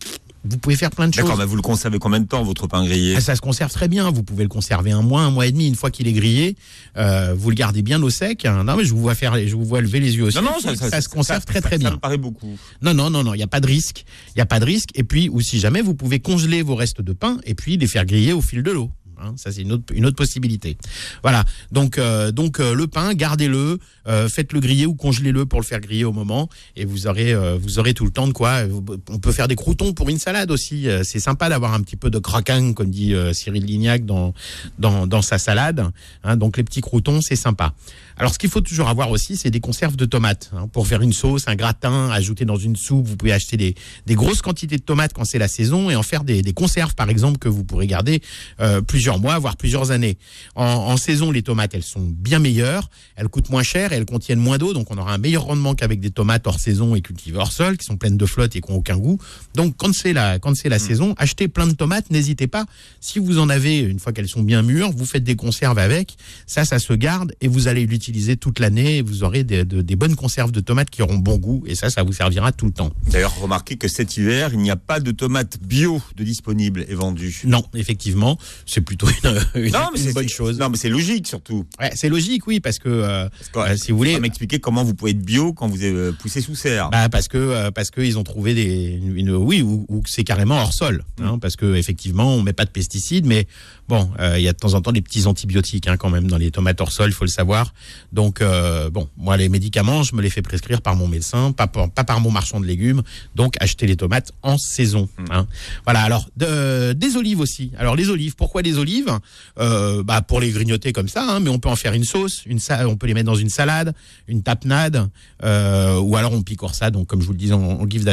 Vous 0.45 0.59
pouvez 0.59 0.75
faire 0.77 0.91
plein 0.91 1.07
de 1.09 1.15
choses. 1.15 1.23
D'accord, 1.23 1.39
mais 1.39 1.45
vous 1.45 1.55
le 1.57 1.63
conservez 1.63 1.99
combien 2.01 2.19
de 2.19 2.27
temps, 2.27 2.43
votre 2.43 2.67
pain 2.67 2.85
grillé 2.85 3.15
Ah, 3.17 3.21
ça 3.21 3.37
se 3.37 3.41
conserve 3.41 3.71
très 3.73 3.87
bien. 3.87 4.11
Vous 4.11 4.23
pouvez 4.25 4.43
le 4.43 4.49
conserver 4.49 4.91
un 4.91 5.03
mois, 5.03 5.23
un 5.23 5.31
mois 5.31 5.47
et 5.47 5.53
demi. 5.53 5.69
Une 5.69 5.77
fois 5.77 5.91
qu'il 5.93 6.09
est 6.09 6.13
grillé, 6.13 6.57
euh, 6.97 7.33
vous 7.37 7.51
le 7.51 7.55
gardez 7.55 7.83
bien 7.83 8.03
au 8.03 8.11
sec. 8.11 8.45
Non, 8.45 8.77
mais 8.77 8.85
je 8.85 8.93
vous 8.93 9.01
vois 9.01 9.15
faire, 9.15 9.37
je 9.47 9.55
vous 9.55 9.65
vois 9.65 9.81
lever 9.81 10.01
les 10.01 10.17
yeux 10.17 10.25
aussi. 10.25 10.37
Non, 10.39 10.43
non, 10.43 10.59
ça, 10.75 11.01
se 11.01 11.09
conserve 11.09 11.45
très 11.45 11.61
ça- 11.61 11.69
très 11.69 11.77
Ça 11.77 11.79
bien. 11.79 11.91
me 11.93 11.97
paraît 11.97 12.19
beaucoup. 12.19 12.57
Non, 12.83 12.93
non, 12.93 13.09
non, 13.09 13.23
non. 13.23 13.35
Il 13.35 13.39
n'y 13.39 13.43
a 13.45 13.47
pas 13.49 13.61
de 13.61 13.67
risque. 13.69 14.05
Il 14.31 14.39
n'y 14.39 14.43
a 14.43 14.47
pas 14.47 14.59
de 14.59 14.65
risque. 14.65 14.89
Et 14.97 15.05
puis, 15.05 15.29
ou 15.29 15.41
si 15.41 15.61
jamais, 15.61 15.81
vous 15.81 15.95
pouvez 15.95 16.19
congeler 16.19 16.63
vos 16.63 16.75
restes 16.75 17.01
de 17.03 17.13
pain 17.13 17.39
et 17.45 17.55
puis 17.55 17.77
les 17.77 17.87
faire 17.87 18.05
griller 18.05 18.33
au 18.33 18.41
fil 18.41 18.63
de 18.65 18.71
l'eau. 18.73 18.91
Hein, 19.23 19.35
ça, 19.37 19.53
c'est 19.53 19.63
une 19.63 19.73
autre, 19.73 20.17
possibilité. 20.17 20.77
Voilà. 21.23 21.45
Donc, 21.71 21.99
euh, 21.99 22.33
donc 22.33 22.61
euh, 22.61 22.75
le 22.75 22.87
pain, 22.87 23.15
gardez-le, 23.15 23.79
euh, 24.09 24.29
faites-le 24.29 24.61
griller 24.61 24.87
ou 24.87 24.95
congelez-le 24.95 25.47
pour 25.47 25.61
le 25.61 25.65
faire 25.65 25.81
griller 25.81 26.05
au 26.05 26.13
moment, 26.13 26.49
et 26.77 26.85
vous 26.85 27.07
aurez, 27.07 27.35
vous 27.59 27.79
aurez 27.79 27.95
tout 27.95 28.05
le 28.05 28.11
temps 28.11 28.27
de 28.27 28.33
quoi. 28.33 28.63
On 29.09 29.19
peut 29.19 29.33
faire 29.33 29.49
des 29.49 29.57
croutons 29.57 29.93
pour 29.93 30.09
une 30.09 30.19
salade 30.19 30.51
aussi. 30.51 30.87
C'est 31.05 31.21
sympa 31.21 31.49
d'avoir 31.49 31.75
un 31.75 31.81
petit 31.81 31.97
peu 31.97 32.11
de 32.11 32.19
craquant, 32.19 32.73
comme 32.73 32.91
dit 32.91 33.15
Cyril 33.33 33.65
Lignac 33.65 34.05
dans, 34.05 34.35
dans, 34.79 35.07
dans 35.07 35.23
sa 35.23 35.39
salade. 35.39 35.85
Hein, 36.25 36.37
donc, 36.37 36.57
les 36.57 36.65
petits 36.65 36.81
croutons, 36.81 37.21
c'est 37.21 37.37
sympa. 37.37 37.75
Alors, 38.17 38.33
ce 38.33 38.39
qu'il 38.39 38.51
faut 38.51 38.61
toujours 38.61 38.89
avoir 38.89 39.11
aussi, 39.11 39.37
c'est 39.37 39.51
des 39.51 39.61
conserves 39.61 39.97
de 39.97 40.05
tomates 40.05 40.51
hein, 40.55 40.69
pour 40.69 40.87
faire 40.87 41.03
une 41.03 41.13
sauce, 41.13 41.45
un 41.47 41.55
gratin, 41.55 42.11
ajouter 42.11 42.45
dans 42.45 42.57
une 42.57 42.77
soupe. 42.77 43.07
Vous 43.07 43.17
pouvez 43.17 43.33
acheter 43.33 43.57
des, 43.57 43.75
des 44.07 44.15
grosses 44.15 44.43
quantités 44.43 44.77
de 44.77 44.83
tomates 44.83 45.13
quand 45.13 45.25
c'est 45.25 45.39
la 45.39 45.49
saison 45.49 45.91
et 45.91 45.97
en 45.97 46.03
faire 46.03 46.23
des, 46.25 46.43
des 46.43 46.53
conserves, 46.53 46.95
par 46.95 47.09
exemple, 47.09 47.39
que 47.39 47.49
vous 47.49 47.65
pourrez 47.65 47.87
garder 47.87 48.21
euh, 48.61 48.81
plusieurs 48.83 49.19
mois, 49.19 49.39
voire 49.39 49.57
plusieurs 49.57 49.91
années. 49.91 50.19
En, 50.55 50.65
en 50.65 50.97
saison, 50.97 51.31
les 51.31 51.43
tomates, 51.43 51.75
elles 51.75 51.83
sont 51.83 52.07
bien 52.07 52.39
meilleures, 52.39 52.91
elles 53.17 53.29
coûtent 53.29 53.51
moins 53.51 53.63
cher 53.63 53.93
et 53.93 53.97
elles 53.97 54.05
contiennent 54.05 54.39
moins 54.39 54.59
d'eau, 54.59 54.75
donc 54.75 54.91
on 54.91 54.99
aura 54.99 55.15
un 55.15 55.19
meilleur 55.19 55.45
rendement 55.45 55.75
qu'avec 55.75 56.01
des 56.01 56.11
tomates 56.11 56.47
hors 56.47 56.61
saison 56.61 56.95
et 56.95 57.01
cultivées 57.01 57.39
hors 57.39 57.53
sol, 57.53 57.79
qui 57.79 57.87
sont 57.87 57.97
pleines 57.97 58.19
de 58.19 58.27
flotte 58.27 58.55
et 58.57 58.61
qui 58.61 58.71
n'ont 58.71 58.79
aucun 58.79 58.99
goût. 58.99 59.19
Donc, 59.55 59.75
quand 59.79 59.95
c'est 59.95 60.13
la, 60.13 60.39
quand 60.39 60.55
c'est 60.55 60.69
la 60.69 60.79
saison, 60.79 61.15
achetez 61.17 61.49
plein 61.49 61.67
de 61.67 61.75
tomates, 61.75 62.11
n'hésitez 62.11 62.47
pas. 62.47 62.67
Si 63.01 63.19
vous 63.19 63.39
en 63.39 63.49
avez, 63.49 63.79
une 63.79 63.99
fois 63.99 64.13
qu'elles 64.13 64.29
sont 64.29 64.43
bien 64.43 64.63
mûres, 64.63 64.91
vous 64.93 65.07
faites 65.07 65.25
des 65.25 65.37
conserves 65.37 65.79
avec. 65.79 66.17
Ça, 66.47 66.65
ça 66.65 66.79
se 66.79 66.93
garde 66.93 67.35
et 67.41 67.49
vous 67.49 67.69
allez 67.69 67.87
l'utiliser 67.87 68.02
toute 68.37 68.59
l'année 68.59 68.99
et 68.99 69.03
vous 69.03 69.23
aurez 69.23 69.45
des, 69.45 69.65
de- 69.65 69.83
des 69.83 69.97
bonnes 69.97 70.17
conserves 70.17 70.53
de 70.53 70.61
tomates 70.61 70.91
qui 70.91 71.03
auront 71.03 71.19
bon 71.19 71.37
goût 71.37 71.63
et 71.67 71.75
ça, 71.75 71.91
ça 71.91 72.03
vous 72.03 72.13
servira 72.13 72.53
tout 72.53 72.67
le 72.67 72.73
temps. 72.73 72.91
D'ailleurs, 73.11 73.35
remarquez 73.41 73.77
que 73.77 73.89
cet 73.89 74.17
hiver, 74.17 74.51
il 74.53 74.59
n'y 74.59 74.71
a 74.71 74.77
pas 74.77 75.01
de 75.01 75.11
tomates 75.13 75.59
bio 75.63 76.01
de 76.17 76.25
disponibles 76.25 76.85
et 76.89 76.95
vendues. 76.95 77.43
Non, 77.45 77.65
effectivement, 77.75 78.39
c'est 78.67 78.81
plutôt 78.81 79.07
une, 79.09 79.63
une- 79.67 79.73
Non, 79.73 79.89
mais 79.95 80.03
une 80.03 80.13
bonne 80.13 80.29
chose. 80.29 80.59
Non, 80.59 80.69
mais 80.71 80.77
c'est 80.77 80.89
logique 80.89 81.27
surtout. 81.29 81.65
Ouais, 81.81 81.93
c'est 81.95 82.09
logique, 82.09 82.47
oui, 82.47 82.61
parce 82.61 82.79
que 82.79 82.89
euh, 82.89 83.29
Parce 83.53 83.69
que, 83.69 83.73
euh, 83.73 83.77
si 83.77 83.93
vous 83.93 83.99
voulez, 83.99 84.19
m'expliquer 84.19 84.59
comment 84.59 84.85
vous 84.85 84.95
pouvez 84.95 85.13
être 85.13 85.23
bio 85.23 85.53
quand 85.53 85.69
vous 85.69 85.85
êtes 85.85 85.95
euh, 85.95 86.13
poussé 86.13 86.41
sous 86.41 86.55
serre. 86.55 86.91
Bah 86.91 87.09
parce 87.09 87.29
que 87.29 87.39
euh, 87.39 87.71
parce 87.71 87.91
qu'ils 87.91 88.19
ont 88.19 88.25
trouvé 88.25 88.55
des 88.55 89.01
une, 89.15 89.31
oui 89.35 89.63
ou, 89.63 89.87
c'est 90.07 90.25
carrément 90.25 90.57
hors 90.61 90.73
sol 90.73 91.05
hein, 91.23 91.39
parce 91.39 91.57
que 91.57 91.75
effectivement 91.77 92.35
on 92.35 92.43
met 92.43 92.53
pas 92.53 92.65
de 92.65 92.71
pesticides 92.71 93.27
mais 93.27 93.47
bon 93.93 94.11
euh, 94.21 94.39
il 94.39 94.43
y 94.43 94.49
a 94.49 94.55
de 94.55 94.57
temps 94.65 94.73
en 94.75 94.81
temps 94.81 94.91
des 94.99 95.03
petits 95.03 95.27
antibiotiques 95.27 95.87
hein, 95.87 95.97
quand 95.99 96.09
même 96.17 96.27
dans 96.33 96.39
les 96.45 96.51
tomates 96.51 96.81
hors 96.81 96.93
sol 96.99 97.11
il 97.11 97.13
faut 97.13 97.27
le 97.27 97.31
savoir. 97.41 97.75
Donc 98.13 98.41
euh, 98.41 98.89
bon 98.97 99.07
moi 99.19 99.37
les 99.37 99.51
médicaments 99.57 100.03
je 100.03 100.15
me 100.17 100.23
les 100.23 100.31
fais 100.31 100.41
prescrire 100.51 100.81
par 100.81 100.97
mon 100.97 101.09
médecin 101.09 101.53
pas 101.53 101.67
par, 101.67 101.91
pas 101.91 102.05
par 102.11 102.19
mon 102.21 102.31
marchand 102.31 102.59
de 102.59 102.67
légumes. 102.67 103.03
Donc 103.37 103.51
acheter 103.61 103.87
les 103.87 103.97
tomates 103.97 104.33
en 104.43 104.57
saison 104.57 105.09
hein. 105.31 105.47
voilà 105.85 106.01
alors 106.09 106.25
de- 106.39 106.95
des 106.95 107.17
olives 107.17 107.41
aussi. 107.41 107.71
Alors 107.79 107.95
les 107.95 108.09
olives 108.09 108.35
pourquoi 108.35 108.63
des 108.63 108.79
olives? 108.79 109.13
Euh, 109.59 110.03
bah 110.03 110.23
pour 110.23 110.41
les 110.41 110.51
grignoter 110.57 110.93
comme 110.95 111.09
ça 111.09 111.23
hein, 111.29 111.41
mais 111.41 111.51
on 111.51 111.59
peut 111.59 111.69
en 111.69 111.77
faire 111.77 111.93
une 111.93 112.05
sauce 112.05 112.37
une 112.47 112.59
sa- 112.59 112.89
on 112.89 112.97
peut 112.97 113.07
les 113.07 113.15
mettre 113.15 113.31
dans 113.35 113.43
une 113.47 113.51
salade 113.61 113.93
une 114.27 114.43
tapenade 114.43 114.99
euh, 115.45 115.99
ou 116.01 116.17
alors 116.17 116.33
on 116.33 116.43
picore 116.43 116.75
ça 116.75 116.91
donc 116.91 117.09
comme 117.09 117.21
je 117.21 117.27
vous 117.27 117.33
le 117.33 117.39
disais 117.39 117.53
en, 117.53 117.63
en 117.83 117.85
guise 117.85 118.05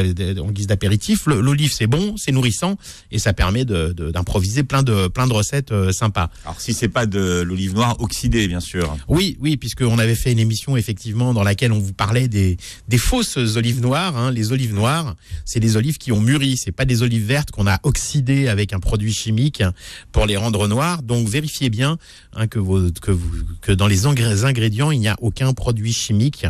d'apéritif. 0.67 1.25
L'olive 1.25 1.71
c'est 1.71 1.87
bon 1.87 2.15
c'est 2.17 2.33
nourrissant 2.33 2.75
et 3.11 3.19
ça 3.19 3.31
permet 3.33 3.63
d'improviser 3.63 4.63
plein 4.63 4.83
de 4.83 5.07
plein 5.07 5.27
de 5.27 5.33
recettes 5.33 5.68
euh, 5.71 5.91
sympas 5.91 6.29
Alors 6.45 6.59
si 6.59 6.73
c'est 6.73 6.87
pas 6.89 7.05
de 7.05 7.41
l'olive 7.41 7.73
noire 7.73 7.95
oxydée, 7.99 8.47
bien 8.47 8.59
sûr. 8.59 8.95
oui, 9.07 9.37
oui, 9.39 9.57
puisqu'on 9.57 9.99
avait 9.99 10.15
fait 10.15 10.31
une 10.31 10.39
émission 10.39 10.77
effectivement 10.77 11.33
dans 11.33 11.43
laquelle 11.43 11.71
on 11.71 11.79
vous 11.79 11.93
parlait 11.93 12.27
des, 12.27 12.57
des 12.87 12.97
fausses 12.97 13.37
olives 13.37 13.81
noires. 13.81 14.15
hein. 14.17 14.31
Les 14.31 14.51
olives 14.51 14.73
noires, 14.73 15.15
c'est 15.45 15.59
des 15.59 15.77
olives 15.77 15.97
qui 15.97 16.11
ont 16.11 16.21
mûri, 16.21 16.57
c'est 16.57 16.71
pas 16.71 16.85
des 16.85 17.01
olives 17.03 17.25
vertes 17.25 17.51
qu'on 17.51 17.67
a 17.67 17.79
oxydées 17.83 18.47
avec 18.47 18.73
un 18.73 18.79
produit 18.79 19.13
chimique 19.13 19.63
pour 20.11 20.25
les 20.25 20.37
rendre 20.37 20.67
noires. 20.67 21.01
Donc 21.03 21.27
vérifiez 21.27 21.69
bien 21.69 21.97
hein, 22.33 22.47
que, 22.47 22.59
vos, 22.59 22.91
que, 23.01 23.11
vous, 23.11 23.29
que 23.61 23.71
dans 23.71 23.87
les 23.87 24.05
ingrédients 24.05 24.91
il 24.91 24.99
n'y 24.99 25.07
a 25.07 25.15
aucun 25.21 25.53
produit 25.53 25.93
chimique. 25.93 26.45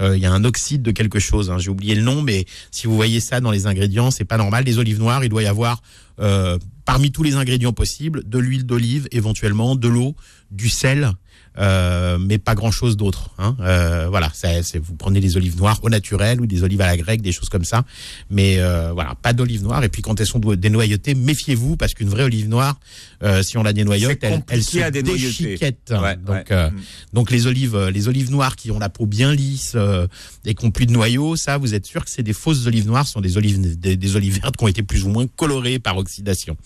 Euh, 0.00 0.16
il 0.16 0.22
y 0.22 0.26
a 0.26 0.32
un 0.32 0.44
oxyde 0.44 0.82
de 0.82 0.90
quelque 0.90 1.18
chose. 1.18 1.50
hein. 1.50 1.58
J'ai 1.58 1.70
oublié 1.70 1.94
le 1.94 2.02
nom, 2.02 2.22
mais 2.22 2.44
si 2.70 2.86
vous 2.86 2.94
voyez 2.96 3.20
ça 3.20 3.40
dans 3.40 3.50
les 3.50 3.66
ingrédients, 3.66 4.10
c'est 4.10 4.24
pas 4.24 4.36
normal. 4.36 4.64
Les 4.64 4.78
olives 4.78 4.98
noires, 4.98 5.24
il 5.24 5.28
doit 5.28 5.42
y 5.42 5.46
avoir 5.46 5.82
parmi 6.84 7.12
tous 7.12 7.22
les 7.22 7.34
ingrédients 7.34 7.72
possibles 7.72 8.28
de 8.28 8.38
l'huile 8.38 8.66
d'olive, 8.66 9.08
éventuellement 9.12 9.76
de 9.76 9.88
l'eau, 9.88 10.14
du 10.50 10.68
sel. 10.68 11.12
Euh, 11.58 12.18
mais 12.18 12.38
pas 12.38 12.54
grand 12.54 12.70
chose 12.70 12.96
d'autre. 12.96 13.30
Hein. 13.38 13.56
Euh, 13.60 14.06
voilà, 14.08 14.30
c'est, 14.34 14.62
c'est- 14.62 14.78
vous 14.78 14.94
prenez 14.94 15.20
des 15.20 15.36
olives 15.36 15.56
noires 15.56 15.78
au 15.82 15.90
naturel 15.90 16.40
ou 16.40 16.46
des 16.46 16.62
olives 16.62 16.80
à 16.80 16.86
la 16.86 16.96
grecque, 16.96 17.22
des 17.22 17.32
choses 17.32 17.48
comme 17.48 17.64
ça. 17.64 17.84
Mais 18.30 18.56
euh, 18.58 18.92
voilà, 18.92 19.14
pas 19.20 19.32
d'olives 19.32 19.62
noires. 19.62 19.84
Et 19.84 19.88
puis 19.88 20.02
quand 20.02 20.20
elles 20.20 20.26
sont 20.26 20.38
dénoyautées, 20.38 21.14
méfiez-vous 21.14 21.76
parce 21.76 21.94
qu'une 21.94 22.08
vraie 22.08 22.24
olive 22.24 22.48
noire, 22.48 22.78
euh, 23.22 23.42
si 23.42 23.58
on 23.58 23.62
la 23.62 23.72
dénoyote, 23.72 24.18
C'est 24.20 24.26
elle, 24.26 24.42
elle 24.48 24.62
se 24.62 24.78
déchiquette. 25.02 25.92
Ouais, 26.02 26.16
donc, 26.16 26.28
ouais. 26.36 26.44
euh, 26.52 26.70
Mm. 26.70 26.80
donc 27.12 27.30
les 27.30 27.46
olives, 27.46 27.76
les 27.92 28.08
olives 28.08 28.30
noires 28.30 28.56
qui 28.56 28.70
ont 28.70 28.78
la 28.78 28.88
peau 28.88 29.06
bien 29.06 29.34
lisse 29.34 29.72
euh, 29.74 30.06
et 30.44 30.54
qui 30.54 30.64
ont 30.64 30.70
plus 30.70 30.86
de 30.86 30.92
noyaux, 30.92 31.36
ça, 31.36 31.58
vous 31.58 31.74
êtes 31.74 31.86
sûr 31.86 32.04
que 32.04 32.10
c'est 32.10 32.22
des 32.22 32.32
fausses 32.32 32.66
olives 32.66 32.86
noires, 32.86 33.06
ce 33.06 33.12
sont 33.12 33.20
des 33.20 33.36
olives, 33.36 33.78
des, 33.78 33.96
des 33.96 34.16
olives 34.16 34.40
vertes 34.40 34.56
qui 34.56 34.64
ont 34.64 34.68
été 34.68 34.82
plus 34.82 35.04
ou 35.04 35.08
moins 35.08 35.26
colorées 35.26 35.78
par 35.78 35.96
oxydation. 35.98 36.56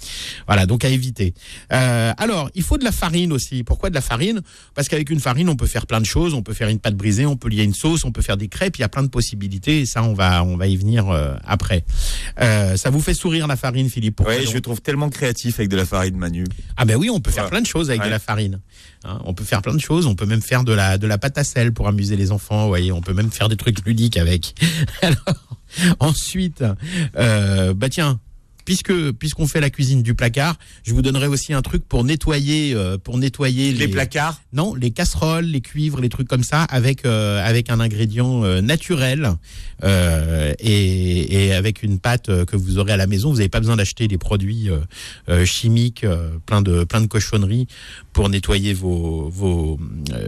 Voilà, 0.46 0.66
donc 0.66 0.84
à 0.84 0.88
éviter. 0.88 1.34
Euh, 1.72 2.12
alors, 2.18 2.50
il 2.54 2.62
faut 2.62 2.78
de 2.78 2.84
la 2.84 2.92
farine 2.92 3.32
aussi. 3.32 3.64
Pourquoi 3.64 3.90
de 3.90 3.94
la 3.94 4.00
farine? 4.00 4.40
Parce 4.76 4.88
qu'avec 4.88 5.10
une 5.10 5.18
farine, 5.20 5.48
on 5.48 5.56
peut 5.56 5.66
faire 5.66 5.86
plein 5.86 6.00
de 6.00 6.06
choses. 6.06 6.34
On 6.34 6.42
peut 6.42 6.52
faire 6.54 6.68
une 6.68 6.78
pâte 6.78 6.94
brisée, 6.94 7.26
on 7.26 7.36
peut 7.36 7.48
lier 7.48 7.64
une 7.64 7.74
sauce, 7.74 8.04
on 8.04 8.12
peut 8.12 8.22
faire 8.22 8.36
des 8.36 8.46
crêpes. 8.48 8.76
Il 8.76 8.82
y 8.82 8.84
a 8.84 8.88
plein 8.88 9.02
de 9.02 9.08
possibilités. 9.08 9.80
Et 9.80 9.86
ça, 9.86 10.02
on 10.04 10.12
va, 10.14 10.44
on 10.44 10.56
va 10.56 10.66
y 10.68 10.76
venir 10.76 11.08
euh, 11.08 11.34
après. 11.44 11.84
Euh, 12.40 12.76
ça 12.76 12.90
vous 12.90 13.00
fait 13.00 13.14
sourire 13.14 13.46
la 13.46 13.56
farine, 13.56 13.88
Philippe 13.90 14.18
donc 14.18 14.28
je 14.46 14.52
le 14.52 14.60
trouve 14.60 14.80
tellement 14.82 15.08
créatif 15.08 15.58
avec 15.58 15.68
de 15.70 15.76
la 15.76 15.84
farine, 15.86 16.16
Manu. 16.16 16.44
ah 16.76 16.84
ben 16.84 16.96
oui, 16.96 17.10
on 17.10 17.20
peut 17.20 17.30
faire 17.30 17.44
Ouais. 17.44 17.50
plein 17.50 17.60
de 17.62 17.66
choses 17.66 17.88
avec 17.90 18.00
Ouais. 18.02 18.06
de 18.06 18.12
la 18.12 18.18
farine. 18.18 18.60
Hein, 19.04 19.20
on 19.24 19.32
peut 19.34 19.44
faire 19.44 19.62
plein 19.62 19.74
de 19.74 19.80
choses. 19.80 20.06
On 20.06 20.14
peut 20.14 20.26
même 20.26 20.42
faire 20.42 20.62
de 20.64 20.72
la 20.72 20.98
de 20.98 21.06
la 21.06 21.16
pâte 21.18 21.38
à 21.38 21.44
sel 21.44 21.72
pour 21.72 21.88
amuser 21.88 22.16
les 22.16 22.30
enfants. 22.32 22.62
Vous 22.62 22.68
voyez, 22.68 22.92
on 22.92 23.00
peut 23.00 23.14
même 23.14 23.30
faire 23.30 23.48
des 23.48 23.56
trucs 23.56 23.84
ludiques 23.86 24.16
avec. 24.18 24.54
Alors 25.02 25.44
ensuite, 26.00 26.62
euh, 27.16 27.72
bah 27.74 27.88
tiens. 27.88 28.20
Puisque 28.66 29.12
puisqu'on 29.12 29.46
fait 29.46 29.60
la 29.60 29.70
cuisine 29.70 30.02
du 30.02 30.14
placard, 30.14 30.56
je 30.84 30.92
vous 30.92 31.00
donnerai 31.00 31.28
aussi 31.28 31.54
un 31.54 31.62
truc 31.62 31.88
pour 31.88 32.04
nettoyer 32.04 32.74
euh, 32.74 32.98
pour 32.98 33.16
nettoyer 33.16 33.72
Les 33.72 33.88
placards 33.88 34.40
non, 34.56 34.74
les 34.74 34.90
casseroles, 34.90 35.44
les 35.44 35.60
cuivres, 35.60 36.00
les 36.00 36.08
trucs 36.08 36.28
comme 36.28 36.42
ça, 36.42 36.62
avec 36.62 37.04
euh, 37.04 37.46
avec 37.46 37.70
un 37.70 37.78
ingrédient 37.78 38.42
euh, 38.42 38.62
naturel 38.62 39.32
euh, 39.84 40.54
et, 40.58 41.46
et 41.46 41.52
avec 41.52 41.82
une 41.82 41.98
pâte 41.98 42.44
que 42.46 42.56
vous 42.56 42.78
aurez 42.78 42.92
à 42.92 42.96
la 42.96 43.06
maison. 43.06 43.30
Vous 43.30 43.36
n'avez 43.36 43.50
pas 43.50 43.60
besoin 43.60 43.76
d'acheter 43.76 44.08
des 44.08 44.18
produits 44.18 44.70
chimiques, 45.44 46.06
plein 46.46 46.62
de 46.62 46.84
plein 46.84 47.02
de 47.02 47.06
cochonneries 47.06 47.66
pour 48.12 48.28
nettoyer 48.30 48.72
vos 48.72 49.28
vos 49.28 49.78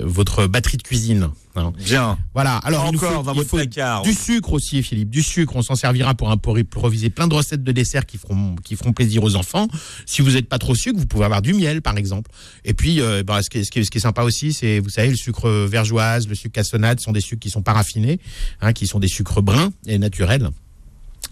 votre 0.03 0.47
batterie 0.47 0.77
de 0.77 0.83
cuisine. 0.83 1.31
Hein. 1.59 1.73
Bien. 1.85 2.19
Voilà. 2.35 2.57
Alors 2.59 2.87
il 2.87 2.93
nous 2.93 2.99
Encore 2.99 3.19
faut, 3.19 3.23
dans 3.23 3.33
il 3.33 3.37
votre 3.39 3.51
faut 3.51 3.57
placard. 3.57 4.03
du 4.03 4.13
sucre 4.13 4.53
aussi, 4.53 4.83
Philippe. 4.83 5.11
Du 5.11 5.23
sucre, 5.23 5.57
on 5.57 5.63
s'en 5.63 5.75
servira 5.75 6.15
pour, 6.15 6.31
improviser 6.31 7.11
plein 7.11 7.29
de 7.29 7.35
recettes 7.35 7.63
de 7.63 7.73
dessert 7.73 8.07
qui 8.07 8.19
feront, 8.19 8.57
qui 8.65 8.77
feront 8.77 8.93
plaisir 8.93 9.23
aux 9.25 9.37
enfants. 9.37 9.69
Si 10.07 10.23
vous 10.23 10.33
n'êtes 10.33 10.49
pas 10.49 10.59
trop 10.59 10.75
sucre, 10.75 10.99
vous 10.99 11.07
pouvez 11.07 11.25
avoir 11.25 11.43
du 11.43 11.55
miel, 11.55 11.83
par 11.83 11.97
exemple. 11.97 12.31
Et 12.65 12.75
puis, 12.75 13.01
euh, 13.01 13.23
bah, 13.23 13.43
ce, 13.43 13.51
qui 13.51 13.59
est, 13.59 13.65
ce, 13.65 13.71
qui 13.71 13.81
est, 13.81 13.85
ce 13.85 13.91
qui 13.91 13.99
est 13.99 14.03
sympa 14.03 14.23
aussi, 14.23 14.53
c'est, 14.53 14.79
vous 14.81 14.91
savez, 14.91 15.11
le 15.11 15.17
sucre 15.17 15.49
vergeoise, 15.51 16.29
le 16.29 16.35
sucre 16.35 16.55
cassonade 16.55 17.01
sont 17.01 17.13
des 17.13 17.21
sucres 17.21 17.41
qui 17.41 17.51
sont 17.51 17.63
pas 17.63 17.73
raffinés, 17.73 18.21
hein, 18.61 18.73
qui 18.73 18.87
sont 18.87 18.99
des 18.99 19.09
sucres 19.09 19.43
bruns 19.43 19.71
et 19.87 19.99
naturels. 19.99 20.51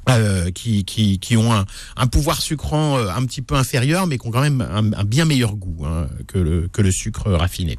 Euh, 0.08 0.50
qui, 0.50 0.84
qui, 0.84 1.18
qui 1.18 1.36
ont 1.36 1.52
un, 1.52 1.64
un 1.96 2.06
pouvoir 2.06 2.40
sucrant 2.40 2.96
euh, 2.98 3.08
un 3.08 3.24
petit 3.24 3.42
peu 3.42 3.54
inférieur, 3.56 4.06
mais 4.06 4.18
qui 4.18 4.26
ont 4.28 4.30
quand 4.30 4.40
même 4.40 4.60
un, 4.60 4.92
un 4.92 5.04
bien 5.04 5.24
meilleur 5.24 5.56
goût 5.56 5.84
hein, 5.84 6.06
que, 6.26 6.38
le, 6.38 6.68
que 6.68 6.80
le 6.82 6.90
sucre 6.92 7.30
raffiné. 7.32 7.78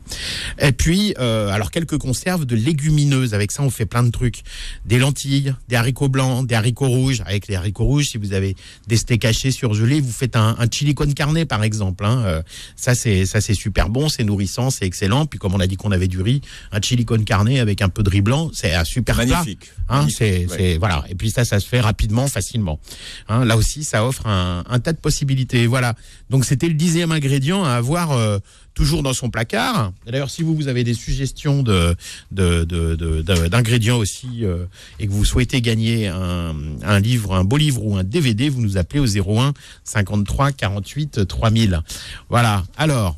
Et 0.60 0.72
puis, 0.72 1.14
euh, 1.20 1.50
alors 1.50 1.72
quelques 1.72 1.98
conserves 1.98 2.46
de 2.46 2.56
légumineuses. 2.56 3.34
Avec 3.34 3.52
ça, 3.52 3.64
on 3.64 3.70
fait 3.70 3.86
plein 3.86 4.04
de 4.04 4.12
trucs. 4.12 4.42
Des 4.86 4.98
lentilles, 5.00 5.54
des 5.70 5.76
haricots 5.76 6.10
blancs, 6.10 6.46
des 6.48 6.56
haricots 6.56 6.88
rouges. 6.88 7.22
Avec 7.26 7.48
les 7.48 7.56
haricots 7.56 7.86
rouges, 7.86 8.10
si 8.10 8.18
vous 8.18 8.34
avez 8.34 8.56
des 8.88 8.98
steaks 8.98 9.26
hachés 9.26 9.52
surgelés, 9.52 10.02
vous 10.02 10.12
faites 10.12 10.36
un, 10.36 10.56
un 10.60 10.68
chili 10.70 10.94
con 10.96 11.12
carne, 11.14 11.46
par 11.46 11.64
exemple. 11.64 12.06
Hein. 12.06 12.24
Euh, 12.26 12.42
ça, 12.76 12.96
c'est 12.96 13.26
ça, 13.26 13.42
c'est 13.42 13.54
super 13.54 13.90
bon, 13.90 14.10
c'est 14.10 14.24
nourrissant, 14.24 14.70
c'est 14.70 14.86
excellent. 14.86 15.26
Puis, 15.26 15.40
comme 15.40 15.54
on 15.56 15.60
a 15.60 15.68
dit 15.68 15.78
qu'on 15.78 15.92
avait 15.92 16.08
du 16.08 16.22
riz, 16.22 16.42
un 16.72 16.82
chili 16.82 17.06
con 17.06 17.24
carne 17.24 17.48
avec 17.48 17.82
un 17.82 17.90
peu 17.90 18.04
de 18.04 18.10
riz 18.10 18.22
blanc, 18.22 18.50
c'est 18.54 18.74
un 18.74 18.84
super 18.84 19.16
plat. 19.16 19.26
Magnifique. 19.26 19.72
Hein, 19.90 20.00
Magnifique, 20.00 20.18
c'est, 20.18 20.46
ouais. 20.48 20.58
c'est- 20.58 20.78
voilà. 20.78 21.06
Et 21.10 21.16
puis 21.16 21.32
ça, 21.32 21.46
ça 21.46 21.60
se 21.60 21.68
fait 21.68 21.80
rapidement 21.80 22.17
facilement. 22.26 22.80
Hein, 23.30 23.46
là 23.46 23.56
aussi, 23.56 23.84
ça 23.84 24.04
offre 24.04 24.26
un, 24.26 24.64
tas 24.80 24.94
de 24.94 24.98
possibilités. 24.98 25.68
Voilà. 25.68 25.94
Donc 26.32 26.46
c'était 26.46 26.68
le 26.68 26.74
dixième 26.74 27.12
ingrédient 27.12 27.64
à 27.64 27.74
avoir 27.74 28.14
euh, 28.14 28.40
toujours 28.74 29.04
dans 29.04 29.14
son 29.14 29.30
placard. 29.30 29.92
D'ailleurs, 30.08 30.32
si 30.32 30.42
vous, 30.42 30.56
vous 30.56 30.68
avez 30.68 30.84
des 30.84 30.96
suggestions 30.96 31.64
d'ingrédients 32.32 33.98
aussi 33.98 34.44
euh, 34.44 34.66
et 35.00 35.06
que 35.06 35.12
vous 35.12 35.26
souhaitez 35.26 35.62
gagner 35.62 36.08
un, 36.08 36.56
un, 36.82 37.00
livre, 37.00 37.36
un 37.36 37.44
beau 37.44 37.58
livre 37.58 37.86
ou 37.86 37.96
un 37.98 38.04
DVD, 38.04 38.50
vous 38.50 38.62
nous 38.62 38.78
appelez 38.78 39.00
au 39.00 39.06
01 39.06 39.54
53 39.84 40.52
48 40.54 41.28
3000. 41.28 41.82
Voilà. 42.30 42.64
Alors, 42.78 43.18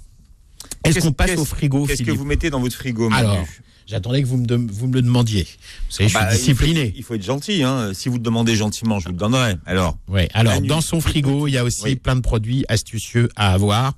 est-ce 0.83 0.99
qu'on 0.99 1.11
passe 1.11 1.37
au 1.37 1.45
frigo 1.45 1.85
Qu'est-ce 1.85 2.03
que 2.03 2.11
vous 2.11 2.25
mettez 2.25 2.49
dans 2.49 2.59
votre 2.59 2.75
frigo 2.75 3.09
Manu 3.09 3.27
Alors, 3.27 3.45
J'attendais 3.89 4.21
que 4.21 4.27
vous 4.27 4.37
me, 4.37 4.71
vous 4.71 4.87
me 4.87 4.93
le 4.93 5.01
demandiez. 5.01 5.47
Vous 5.89 5.95
savez, 5.95 6.11
bah, 6.13 6.27
je 6.29 6.35
suis 6.35 6.53
discipliné. 6.53 6.81
Il 6.81 6.91
faut, 6.91 6.97
il 6.97 7.03
faut 7.03 7.13
être 7.15 7.23
gentil. 7.23 7.63
Hein. 7.63 7.91
Si 7.95 8.07
vous 8.07 8.17
le 8.17 8.21
demandez 8.21 8.55
gentiment, 8.55 8.99
je 8.99 9.05
vous 9.05 9.13
le 9.13 9.17
donnerai. 9.17 9.55
Alors. 9.65 9.97
Alors, 10.35 10.53
Manu, 10.53 10.67
dans 10.67 10.81
son 10.81 11.01
frigo, 11.01 11.47
il 11.47 11.53
y 11.53 11.57
a 11.57 11.63
aussi 11.63 11.83
oui. 11.85 11.95
plein 11.95 12.15
de 12.15 12.21
produits 12.21 12.65
astucieux 12.69 13.29
à 13.35 13.51
avoir. 13.51 13.93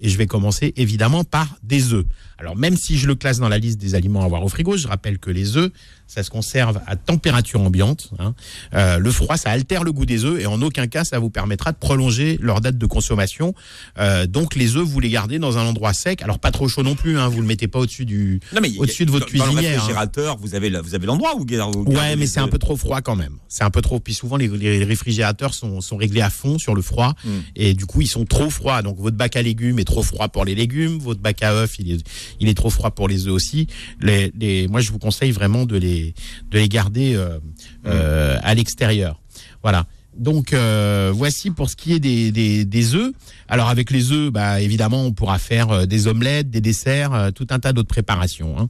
Et 0.00 0.08
je 0.08 0.18
vais 0.18 0.26
commencer 0.26 0.74
évidemment 0.76 1.22
par 1.22 1.56
des 1.62 1.94
œufs. 1.94 2.04
Alors 2.38 2.54
même 2.54 2.76
si 2.76 2.98
je 2.98 3.06
le 3.06 3.14
classe 3.14 3.38
dans 3.38 3.48
la 3.48 3.56
liste 3.56 3.78
des 3.78 3.94
aliments 3.94 4.22
à 4.22 4.24
avoir 4.26 4.44
au 4.44 4.48
frigo, 4.48 4.76
je 4.76 4.86
rappelle 4.86 5.18
que 5.18 5.30
les 5.30 5.56
œufs, 5.56 5.70
ça 6.06 6.22
se 6.22 6.30
conserve 6.30 6.80
à 6.86 6.96
température 6.96 7.60
ambiante. 7.60 8.10
Hein. 8.18 8.34
Euh, 8.74 8.98
le 8.98 9.10
froid, 9.10 9.36
ça 9.36 9.50
altère 9.50 9.84
le 9.84 9.92
goût 9.92 10.06
des 10.06 10.24
œufs 10.24 10.40
et 10.40 10.46
en 10.46 10.60
aucun 10.62 10.86
cas, 10.86 11.04
ça 11.04 11.18
vous 11.18 11.30
permettra 11.30 11.72
de 11.72 11.76
prolonger 11.76 12.38
leur 12.40 12.60
date 12.60 12.78
de 12.78 12.86
consommation. 12.86 13.54
Euh, 13.98 14.26
donc 14.26 14.54
les 14.54 14.76
œufs, 14.76 14.86
vous 14.86 15.00
les 15.00 15.10
gardez 15.10 15.38
dans 15.38 15.58
un 15.58 15.66
endroit 15.66 15.92
sec. 15.92 16.22
Alors 16.22 16.38
pas 16.38 16.50
trop 16.50 16.68
chaud 16.68 16.82
non 16.82 16.94
plus. 16.94 17.18
Hein. 17.18 17.28
Vous 17.28 17.40
le 17.40 17.46
mettez 17.46 17.68
pas 17.68 17.80
au-dessus 17.80 18.04
du, 18.04 18.40
au-dessus 18.78 19.06
de 19.06 19.10
votre 19.10 19.26
dans 19.26 19.30
cuisinière. 19.30 19.54
Dans 19.54 19.60
le 19.60 19.68
réfrigérateur, 19.68 20.34
hein. 20.34 20.38
vous 20.40 20.54
avez 20.54 20.70
vous 20.80 20.94
avez 20.94 21.06
l'endroit 21.06 21.34
où 21.34 21.40
vous 21.40 21.84
Ouais, 21.86 22.16
mais 22.16 22.26
c'est 22.26 22.40
un 22.40 22.48
peu 22.48 22.58
trop 22.58 22.76
froid 22.76 23.00
quand 23.00 23.16
même. 23.16 23.36
C'est 23.48 23.64
un 23.64 23.70
peu 23.70 23.82
trop. 23.82 24.00
Puis 24.00 24.14
souvent 24.14 24.36
les, 24.36 24.48
les 24.48 24.84
réfrigérateurs 24.84 25.54
sont, 25.54 25.80
sont 25.80 25.96
réglés 25.96 26.20
à 26.20 26.30
fond 26.30 26.58
sur 26.58 26.74
le 26.74 26.82
froid 26.82 27.14
mm. 27.24 27.30
et 27.56 27.74
du 27.74 27.86
coup 27.86 28.00
ils 28.00 28.08
sont 28.08 28.24
trop 28.24 28.50
froids. 28.50 28.82
Donc 28.82 28.98
votre 28.98 29.16
bac 29.16 29.36
à 29.36 29.42
légumes 29.42 29.78
est 29.78 29.84
trop 29.84 30.02
froid 30.02 30.28
pour 30.28 30.44
les 30.44 30.54
légumes. 30.54 30.98
Votre 30.98 31.20
bac 31.20 31.42
à 31.42 31.52
œufs, 31.54 31.78
il 31.78 31.92
est, 31.92 32.06
il 32.40 32.48
est 32.48 32.54
trop 32.54 32.70
froid 32.70 32.90
pour 32.90 33.08
les 33.08 33.26
œufs 33.26 33.32
aussi. 33.32 33.66
Les, 34.00 34.32
les, 34.38 34.68
moi, 34.68 34.80
je 34.80 34.90
vous 34.92 34.98
conseille 34.98 35.32
vraiment 35.32 35.64
de 35.64 35.76
les, 35.76 35.95
de 36.50 36.58
les 36.58 36.68
garder 36.68 37.14
euh, 37.14 37.38
euh, 37.86 38.38
à 38.42 38.54
l'extérieur. 38.54 39.20
Voilà. 39.62 39.86
Donc 40.16 40.52
euh, 40.52 41.12
voici 41.14 41.50
pour 41.50 41.68
ce 41.68 41.76
qui 41.76 41.92
est 41.92 42.00
des, 42.00 42.32
des, 42.32 42.64
des 42.64 42.94
œufs. 42.94 43.12
Alors 43.48 43.68
avec 43.68 43.90
les 43.90 44.12
œufs, 44.12 44.30
bah, 44.32 44.60
évidemment, 44.60 45.02
on 45.04 45.12
pourra 45.12 45.38
faire 45.38 45.86
des 45.86 46.06
omelettes, 46.06 46.50
des 46.50 46.60
desserts, 46.60 47.12
euh, 47.12 47.30
tout 47.30 47.46
un 47.50 47.58
tas 47.58 47.72
d'autres 47.72 47.88
préparations. 47.88 48.58
Hein. 48.58 48.68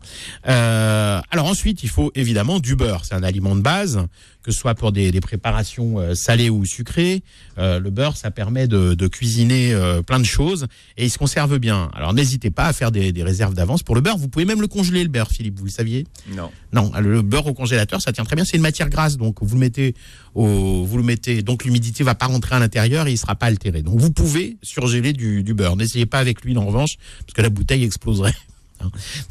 Euh, 0.49 1.21
alors 1.30 1.47
ensuite, 1.47 1.83
il 1.83 1.88
faut 1.88 2.11
évidemment 2.14 2.59
du 2.59 2.75
beurre. 2.75 3.04
C'est 3.04 3.14
un 3.14 3.23
aliment 3.23 3.54
de 3.54 3.62
base, 3.62 4.00
que 4.47 4.53
ce 4.53 4.59
soit 4.61 4.76
pour 4.76 4.93
des, 4.93 5.11
des 5.11 5.21
préparations 5.21 5.99
euh, 5.99 6.15
salées 6.15 6.50
ou 6.50 6.65
sucrées. 6.65 7.23
Euh, 7.59 7.81
le 7.81 7.91
beurre, 7.91 8.17
ça 8.17 8.31
permet 8.31 8.69
de, 8.69 8.95
de 8.95 9.07
cuisiner 9.09 9.75
plein 10.07 10.21
de 10.21 10.25
choses 10.25 10.67
et 10.97 11.05
il 11.05 11.11
se 11.11 11.19
conserve 11.19 11.59
bien. 11.59 11.91
Alors 11.95 12.15
n'hésitez 12.15 12.50
pas 12.50 12.67
à 12.67 12.73
faire 12.73 12.93
des, 12.93 13.12
des 13.12 13.23
réserves 13.23 13.55
d'avance 13.55 13.83
pour 13.83 13.95
le 13.95 14.00
beurre. 14.00 14.17
Vous 14.17 14.29
pouvez 14.29 14.45
même 14.45 14.61
le 14.61 14.69
congeler, 14.69 15.03
le 15.03 15.09
beurre, 15.09 15.31
Philippe. 15.31 15.59
Vous 15.59 15.65
le 15.65 15.71
saviez? 15.71 16.07
Non. 16.35 16.50
Non, 16.73 16.93
le 16.99 17.23
beurre 17.23 17.47
au 17.49 17.55
congélateur, 17.55 18.00
ça 18.00 18.12
tient 18.12 18.25
très 18.25 18.37
bien. 18.37 18.45
C'est 18.45 18.57
une 18.57 18.62
matière 18.62 18.88
grasse, 18.88 19.17
donc 19.17 19.38
vous 19.41 19.55
le 19.55 19.61
mettez 19.61 19.95
au, 20.35 20.85
vous 20.85 20.97
le 20.97 21.03
mettez, 21.03 21.43
donc 21.43 21.65
l'humidité 21.65 22.05
va 22.05 22.15
pas 22.15 22.26
rentrer 22.26 22.55
à 22.55 22.59
l'intérieur 22.59 23.07
et 23.07 23.12
il 23.12 23.19
sera 23.19 23.35
pas 23.35 23.47
altéré. 23.47 23.83
Donc 23.83 23.99
vous 23.99 24.12
pouvez 24.12 24.59
surgeler 24.62 25.12
du, 25.12 25.43
du 25.43 25.55
beurre. 25.55 25.76
N'essayez 25.76 26.07
pas 26.07 26.19
avec 26.19 26.43
l'huile 26.43 26.59
en 26.59 26.67
revanche, 26.67 26.97
parce 27.21 27.33
que 27.35 27.43
la 27.43 27.50
bouteille 27.50 27.85
exploserait. 27.85 28.35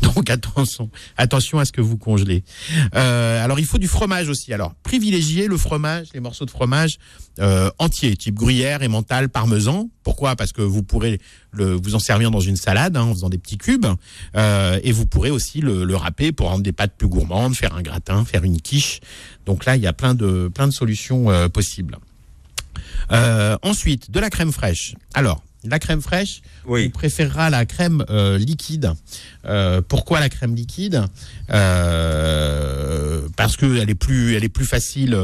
Donc 0.01 0.29
attention, 0.29 0.89
attention 1.17 1.59
à 1.59 1.65
ce 1.65 1.71
que 1.71 1.81
vous 1.81 1.97
congelez. 1.97 2.43
Euh, 2.95 3.43
alors 3.43 3.59
il 3.59 3.65
faut 3.65 3.77
du 3.77 3.87
fromage 3.87 4.29
aussi. 4.29 4.53
Alors 4.53 4.73
privilégiez 4.83 5.47
le 5.47 5.57
fromage, 5.57 6.07
les 6.13 6.19
morceaux 6.19 6.45
de 6.45 6.51
fromage 6.51 6.97
euh, 7.39 7.69
entiers, 7.79 8.15
type 8.15 8.35
gruyère, 8.35 8.81
emmental, 8.81 9.29
parmesan. 9.29 9.89
Pourquoi? 10.03 10.35
Parce 10.35 10.51
que 10.51 10.61
vous 10.61 10.83
pourrez 10.83 11.19
le, 11.51 11.73
vous 11.73 11.95
en 11.95 11.99
servir 11.99 12.31
dans 12.31 12.39
une 12.39 12.55
salade 12.55 12.97
hein, 12.97 13.03
en 13.03 13.13
faisant 13.13 13.29
des 13.29 13.37
petits 13.37 13.57
cubes, 13.57 13.87
euh, 14.35 14.79
et 14.83 14.91
vous 14.91 15.05
pourrez 15.05 15.31
aussi 15.31 15.61
le, 15.61 15.83
le 15.83 15.95
râper 15.95 16.31
pour 16.31 16.49
rendre 16.49 16.63
des 16.63 16.73
pâtes 16.73 16.93
plus 16.97 17.07
gourmandes, 17.07 17.55
faire 17.55 17.75
un 17.75 17.81
gratin, 17.81 18.25
faire 18.25 18.43
une 18.43 18.61
quiche. 18.61 18.99
Donc 19.45 19.65
là 19.65 19.75
il 19.75 19.81
y 19.81 19.87
a 19.87 19.93
plein 19.93 20.15
de 20.15 20.49
plein 20.53 20.67
de 20.67 20.73
solutions 20.73 21.29
euh, 21.29 21.49
possibles. 21.49 21.97
Ensuite, 23.61 24.09
de 24.11 24.19
la 24.19 24.29
crème 24.29 24.51
fraîche. 24.51 24.95
Alors, 25.13 25.43
la 25.69 25.79
crème 25.79 26.01
fraîche, 26.01 26.41
oui. 26.67 26.85
on 26.87 26.89
préférera 26.89 27.49
la 27.49 27.65
crème 27.65 28.03
euh, 28.09 28.37
liquide. 28.37 28.93
Euh, 29.45 29.81
pourquoi 29.87 30.19
la 30.19 30.29
crème 30.29 30.55
liquide? 30.55 31.03
Euh, 31.51 33.21
Parce 33.35 33.57
que 33.57 33.77
elle 33.77 33.89
est 33.89 33.95
plus, 33.95 34.35
elle 34.35 34.43
est 34.43 34.49
plus 34.49 34.65
facile 34.65 35.17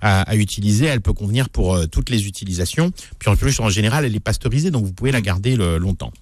à, 0.00 0.22
à, 0.22 0.36
utiliser. 0.36 0.86
Elle 0.86 1.00
peut 1.00 1.12
convenir 1.12 1.48
pour 1.48 1.78
toutes 1.88 2.10
les 2.10 2.26
utilisations. 2.26 2.92
Puis 3.18 3.30
en 3.30 3.36
plus, 3.36 3.60
en 3.60 3.68
général, 3.68 4.04
elle 4.04 4.14
est 4.14 4.20
pasteurisée, 4.20 4.70
donc 4.70 4.84
vous 4.84 4.92
pouvez 4.92 5.12
la 5.12 5.20
garder 5.20 5.56
le, 5.56 5.78
longtemps. 5.78 6.12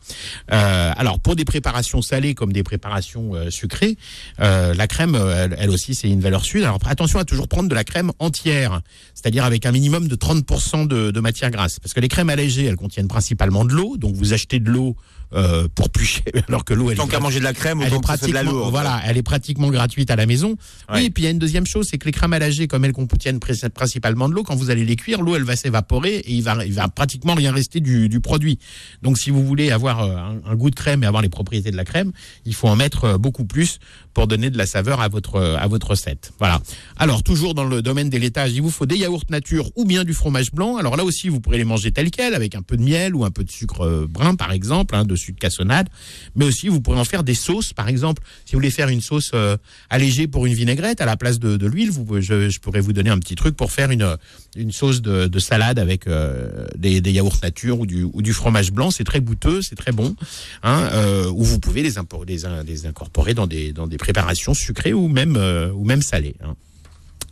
Alors 0.48 1.20
pour 1.20 1.36
des 1.36 1.44
préparations 1.44 2.02
salées 2.02 2.34
comme 2.34 2.52
des 2.52 2.62
préparations 2.62 3.32
sucrées, 3.50 3.96
la 4.38 4.86
crème, 4.86 5.14
elle, 5.14 5.56
elle 5.58 5.70
aussi, 5.70 5.94
c'est 5.94 6.08
une 6.08 6.20
valeur 6.20 6.44
sûre. 6.44 6.64
Alors 6.64 6.80
attention 6.86 7.18
à 7.18 7.24
toujours 7.24 7.48
prendre 7.48 7.68
de 7.68 7.74
la 7.74 7.84
crème 7.84 8.12
entière, 8.18 8.80
c'est-à-dire 9.14 9.44
avec 9.44 9.66
un 9.66 9.72
minimum 9.72 10.08
de 10.08 10.16
30% 10.16 10.86
de, 10.86 11.10
de 11.10 11.20
matière 11.20 11.50
grasse, 11.50 11.78
parce 11.80 11.92
que 11.92 12.00
les 12.00 12.08
crèmes 12.08 12.30
allégées, 12.30 12.64
elles 12.64 12.76
contiennent 12.76 13.08
principalement 13.08 13.43
de 13.64 13.72
l'eau, 13.72 13.96
donc 13.96 14.14
vous 14.14 14.32
achetez 14.32 14.60
de 14.60 14.70
l'eau 14.70 14.96
euh, 15.32 15.66
pour 15.74 15.90
plus 15.90 16.04
cher, 16.04 16.24
alors 16.48 16.64
que 16.64 16.74
l'eau 16.74 16.90
elle 16.90 16.96
tant 16.96 17.06
qu'à 17.06 17.18
manger 17.18 17.40
de 17.40 17.44
la 17.44 17.52
crème 17.52 17.82
elle 17.82 17.92
est 17.92 18.00
pratiquement 18.00 18.28
de 18.28 18.34
la 18.34 18.42
lourde. 18.42 18.70
voilà 18.70 19.00
elle 19.04 19.16
est 19.16 19.22
pratiquement 19.22 19.68
gratuite 19.68 20.10
à 20.10 20.16
la 20.16 20.26
maison. 20.26 20.50
Ouais. 20.88 20.94
oui 20.94 21.04
et 21.06 21.10
puis 21.10 21.22
il 21.22 21.26
y 21.26 21.28
a 21.28 21.30
une 21.30 21.38
deuxième 21.38 21.66
chose 21.66 21.88
c'est 21.90 21.98
que 21.98 22.06
les 22.06 22.12
crèmes 22.12 22.32
allagées 22.32 22.68
comme 22.68 22.84
elles 22.84 22.92
contiennent 22.92 23.40
principalement 23.40 24.28
de 24.28 24.34
l'eau 24.34 24.42
quand 24.44 24.54
vous 24.54 24.70
allez 24.70 24.84
les 24.84 24.96
cuire 24.96 25.22
l'eau 25.22 25.34
elle 25.34 25.44
va 25.44 25.56
s'évaporer 25.56 26.16
et 26.16 26.32
il 26.32 26.42
va 26.42 26.64
il 26.64 26.72
va 26.72 26.88
pratiquement 26.88 27.34
rien 27.34 27.52
rester 27.52 27.80
du, 27.80 28.08
du 28.08 28.20
produit. 28.20 28.58
Donc 29.02 29.18
si 29.18 29.30
vous 29.30 29.44
voulez 29.44 29.70
avoir 29.70 30.02
un, 30.02 30.40
un, 30.46 30.54
goût 30.54 30.70
de 30.70 30.74
crème 30.74 31.02
et 31.02 31.06
avoir 31.06 31.22
les 31.22 31.28
propriétés 31.28 31.70
de 31.70 31.76
la 31.76 31.84
crème 31.84 32.12
il 32.44 32.54
faut 32.54 32.68
en 32.68 32.76
mettre 32.76 33.18
beaucoup 33.18 33.44
plus 33.44 33.78
pour 34.12 34.28
donner 34.28 34.50
de 34.50 34.58
la 34.58 34.66
saveur 34.66 35.00
à 35.00 35.08
votre 35.08 35.40
à 35.40 35.66
votre 35.66 35.90
recette. 35.90 36.32
Voilà. 36.38 36.60
Alors 36.96 37.22
toujours 37.22 37.54
dans 37.54 37.64
le 37.64 37.82
domaine 37.82 38.08
des 38.08 38.18
laitages 38.18 38.52
il 38.52 38.62
vous 38.62 38.70
faut 38.70 38.86
des 38.86 38.96
yaourts 38.96 39.24
nature 39.30 39.70
ou 39.74 39.84
bien 39.84 40.04
du 40.04 40.14
fromage 40.14 40.52
blanc. 40.52 40.76
Alors 40.76 40.96
là 40.96 41.04
aussi 41.04 41.28
vous 41.28 41.40
pourrez 41.40 41.58
les 41.58 41.64
manger 41.64 41.90
tel 41.90 42.10
quel 42.10 42.34
avec 42.34 42.54
un 42.54 42.62
peu 42.62 42.76
de 42.76 42.82
miel 42.82 43.14
ou 43.16 43.24
un 43.24 43.30
peu 43.30 43.42
de 43.42 43.50
sucre 43.50 44.06
brun 44.08 44.36
par 44.36 44.52
exemple 44.52 44.94
hein, 44.94 45.04
de 45.04 45.13
sucre 45.16 45.38
cassonade, 45.38 45.88
mais 46.34 46.44
aussi 46.44 46.68
vous 46.68 46.80
pourrez 46.80 46.98
en 46.98 47.04
faire 47.04 47.22
des 47.22 47.34
sauces, 47.34 47.72
par 47.72 47.88
exemple, 47.88 48.22
si 48.44 48.52
vous 48.52 48.58
voulez 48.58 48.70
faire 48.70 48.88
une 48.88 49.00
sauce 49.00 49.30
euh, 49.34 49.56
allégée 49.90 50.26
pour 50.26 50.46
une 50.46 50.54
vinaigrette 50.54 51.00
à 51.00 51.06
la 51.06 51.16
place 51.16 51.38
de, 51.38 51.56
de 51.56 51.66
l'huile, 51.66 51.90
je, 52.20 52.48
je, 52.48 52.60
pourrais 52.60 52.80
vous 52.80 52.92
donner 52.92 53.10
un 53.10 53.18
petit 53.18 53.34
truc 53.34 53.56
pour 53.56 53.72
faire 53.72 53.90
une, 53.90 54.16
une 54.56 54.72
sauce 54.72 55.02
de, 55.02 55.26
de 55.26 55.38
salade 55.38 55.78
avec 55.78 56.06
euh, 56.06 56.66
des, 56.76 57.00
des, 57.00 57.12
yaourts 57.12 57.38
nature 57.42 57.80
ou 57.80 57.86
du, 57.86 58.32
fromage 58.32 58.72
blanc, 58.72 58.90
c'est 58.90 59.04
très 59.04 59.20
goûteux, 59.20 59.62
c'est 59.62 59.76
très 59.76 59.92
bon, 59.92 60.16
hein, 60.62 60.88
euh, 60.92 61.30
ou 61.30 61.44
vous 61.44 61.58
pouvez 61.58 61.82
les, 61.82 61.98
incorporer 61.98 63.34
dans 63.34 63.46
des, 63.46 63.98
préparations 63.98 64.54
sucrées 64.54 64.92
ou 64.92 65.08
même, 65.08 65.36
ou 65.74 65.84
même 65.84 66.02
salées. 66.02 66.34
Hein. 66.42 66.54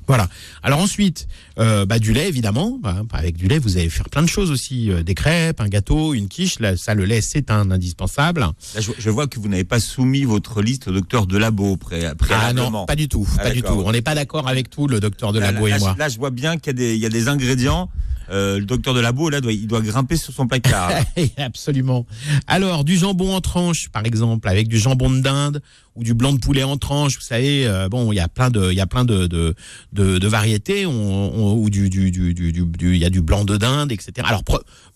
Voilà. 0.06 0.28
Alors 0.62 0.80
ensuite, 0.80 1.28
euh, 1.58 1.86
bah, 1.86 1.98
du 1.98 2.12
lait 2.12 2.28
évidemment. 2.28 2.78
Bah, 2.80 3.02
avec 3.12 3.36
du 3.36 3.48
lait, 3.48 3.58
vous 3.58 3.76
allez 3.76 3.88
faire 3.88 4.08
plein 4.08 4.22
de 4.22 4.28
choses 4.28 4.50
aussi, 4.50 4.90
euh, 4.90 5.02
des 5.02 5.14
crêpes, 5.14 5.60
un 5.60 5.68
gâteau, 5.68 6.14
une 6.14 6.28
quiche. 6.28 6.58
Là, 6.60 6.76
ça, 6.76 6.94
le 6.94 7.04
lait, 7.04 7.20
c'est 7.20 7.50
un 7.50 7.70
indispensable. 7.70 8.40
Là, 8.40 8.52
je, 8.78 8.92
je, 8.98 9.10
vois 9.10 9.26
que 9.26 9.38
vous 9.38 9.48
n'avez 9.48 9.64
pas 9.64 9.80
soumis 9.80 10.24
votre 10.24 10.62
liste 10.62 10.88
au 10.88 10.92
docteur 10.92 11.26
Delabo 11.26 11.76
pré 11.76 12.06
Ah 12.30 12.52
non, 12.52 12.86
pas 12.86 12.96
du 12.96 13.08
tout, 13.08 13.26
ah, 13.38 13.42
pas 13.42 13.50
du 13.50 13.62
tout. 13.62 13.82
On 13.84 13.92
n'est 13.92 14.02
pas 14.02 14.14
d'accord 14.14 14.48
avec 14.48 14.70
tout, 14.70 14.86
le 14.86 15.00
docteur 15.00 15.32
Delabo 15.32 15.66
là, 15.66 15.76
et 15.76 15.78
moi. 15.78 15.94
Là, 15.98 16.08
je 16.08 16.18
vois 16.18 16.30
bien 16.30 16.58
qu'il 16.58 16.78
y, 16.80 16.98
y, 16.98 17.06
a 17.06 17.10
des 17.10 17.28
ingrédients. 17.28 17.90
Euh, 18.30 18.58
le 18.58 18.64
docteur 18.64 18.94
de 18.94 19.00
labo 19.00 19.28
là 19.28 19.40
doit, 19.40 19.52
il 19.52 19.66
doit 19.66 19.80
grimper 19.80 20.16
sur 20.16 20.32
son 20.32 20.46
placard. 20.46 20.90
Absolument. 21.36 22.06
Alors 22.46 22.84
du 22.84 22.96
jambon 22.96 23.34
en 23.34 23.40
tranche 23.40 23.88
par 23.90 24.06
exemple 24.06 24.48
avec 24.48 24.68
du 24.68 24.78
jambon 24.78 25.10
de 25.10 25.20
dinde 25.20 25.62
ou 25.94 26.04
du 26.04 26.14
blanc 26.14 26.32
de 26.32 26.38
poulet 26.38 26.62
en 26.62 26.76
tranche, 26.76 27.16
vous 27.16 27.24
savez, 27.24 27.66
euh, 27.66 27.88
bon, 27.88 28.12
il 28.12 28.16
y 28.16 28.20
a 28.20 28.28
plein 28.28 28.50
de, 28.50 28.70
il 28.70 28.76
y 28.76 28.80
a 28.80 28.86
plein 28.86 29.04
de 29.04 29.26
de, 29.26 29.54
de, 29.92 30.18
de 30.18 30.28
variétés, 30.28 30.86
on, 30.86 30.92
on, 30.92 31.54
ou 31.54 31.70
du 31.70 31.90
du 31.90 32.10
du 32.10 32.34
du 32.34 32.52
du, 32.52 32.94
il 32.94 33.00
y 33.00 33.04
a 33.04 33.10
du 33.10 33.20
blanc 33.20 33.44
de 33.44 33.56
dinde, 33.56 33.92
etc. 33.92 34.12
Alors 34.24 34.42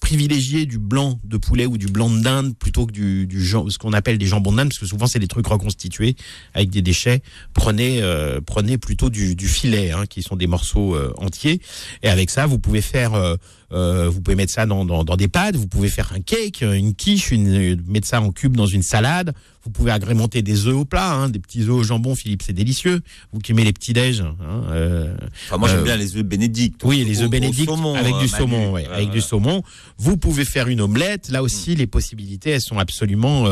privilégier 0.00 0.66
du 0.66 0.78
blanc 0.78 1.20
de 1.24 1.36
poulet 1.36 1.66
ou 1.66 1.78
du 1.78 1.86
blanc 1.86 2.10
de 2.10 2.20
dinde 2.20 2.56
plutôt 2.56 2.86
que 2.86 2.92
du 2.92 3.26
du 3.26 3.44
ce 3.46 3.78
qu'on 3.78 3.92
appelle 3.92 4.18
des 4.18 4.26
jambons 4.26 4.52
de 4.52 4.56
dinde, 4.56 4.68
parce 4.68 4.78
que 4.78 4.86
souvent 4.86 5.06
c'est 5.06 5.18
des 5.18 5.28
trucs 5.28 5.46
reconstitués 5.46 6.16
avec 6.54 6.70
des 6.70 6.82
déchets. 6.82 7.22
Prenez 7.52 8.02
euh, 8.02 8.40
prenez 8.44 8.78
plutôt 8.78 9.10
du, 9.10 9.34
du 9.36 9.48
filet, 9.48 9.90
hein, 9.90 10.06
qui 10.08 10.22
sont 10.22 10.36
des 10.36 10.46
morceaux 10.46 10.94
euh, 10.94 11.12
entiers, 11.18 11.60
et 12.02 12.08
avec 12.08 12.30
ça 12.30 12.46
vous 12.46 12.58
pouvez 12.58 12.80
faire 12.80 13.36
euh, 13.72 14.08
vous 14.08 14.20
pouvez 14.20 14.36
mettre 14.36 14.52
ça 14.52 14.66
dans, 14.66 14.84
dans, 14.84 15.04
dans, 15.04 15.16
des 15.16 15.28
pâtes, 15.28 15.56
vous 15.56 15.66
pouvez 15.66 15.88
faire 15.88 16.12
un 16.14 16.20
cake, 16.20 16.62
une 16.62 16.94
quiche, 16.94 17.30
une, 17.32 17.82
mettre 17.86 18.06
ça 18.06 18.20
en 18.20 18.30
cube 18.30 18.56
dans 18.56 18.66
une 18.66 18.82
salade. 18.82 19.34
Vous 19.66 19.72
pouvez 19.72 19.90
agrémenter 19.90 20.42
des 20.42 20.66
œufs 20.66 20.76
au 20.76 20.84
plat, 20.84 21.12
hein, 21.12 21.28
des 21.28 21.40
petits 21.40 21.62
œufs 21.62 21.70
au 21.70 21.82
jambon, 21.82 22.14
Philippe, 22.14 22.42
c'est 22.42 22.52
délicieux. 22.52 23.00
Vous 23.32 23.40
qui 23.40 23.52
aimez 23.52 23.64
les 23.64 23.72
petits 23.72 23.92
déj. 23.92 24.20
Hein, 24.20 24.36
euh, 24.70 25.14
enfin, 25.46 25.58
moi 25.58 25.68
j'aime 25.68 25.80
euh, 25.80 25.84
bien 25.84 25.96
les 25.96 26.16
œufs 26.16 26.22
bénédicts. 26.22 26.80
Oui, 26.84 27.04
les 27.04 27.22
œufs 27.22 27.28
bénédicts 27.28 27.68
avec 27.98 28.16
du 28.18 28.28
saumon, 28.28 28.70
ouais, 28.72 28.86
avec 28.86 29.10
du 29.10 29.20
saumon. 29.20 29.62
Vous 29.98 30.16
pouvez 30.16 30.44
faire 30.44 30.68
une 30.68 30.80
omelette. 30.80 31.28
Là 31.30 31.42
aussi, 31.42 31.72
mmh. 31.72 31.78
les 31.78 31.86
possibilités, 31.86 32.50
elles 32.50 32.60
sont 32.60 32.78
absolument 32.78 33.46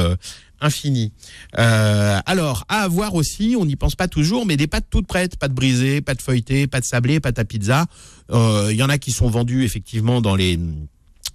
infini. 0.64 1.12
Euh, 1.58 2.18
alors, 2.26 2.64
à 2.68 2.80
avoir 2.80 3.14
aussi, 3.14 3.56
on 3.58 3.64
n'y 3.64 3.76
pense 3.76 3.94
pas 3.94 4.08
toujours, 4.08 4.46
mais 4.46 4.56
des 4.56 4.66
pâtes 4.66 4.86
toutes 4.90 5.06
prêtes, 5.06 5.36
pâtes 5.36 5.52
brisées, 5.52 6.00
pâtes 6.00 6.22
feuilletées, 6.22 6.66
pâtes 6.66 6.84
sablées, 6.84 7.20
pâtes 7.20 7.38
à 7.38 7.44
pizza. 7.44 7.86
Euh, 8.30 8.68
Il 8.70 8.76
y 8.76 8.82
en 8.82 8.88
a 8.88 8.98
qui 8.98 9.12
sont 9.12 9.28
vendues 9.28 9.64
effectivement 9.64 10.20
dans 10.20 10.34
les 10.34 10.58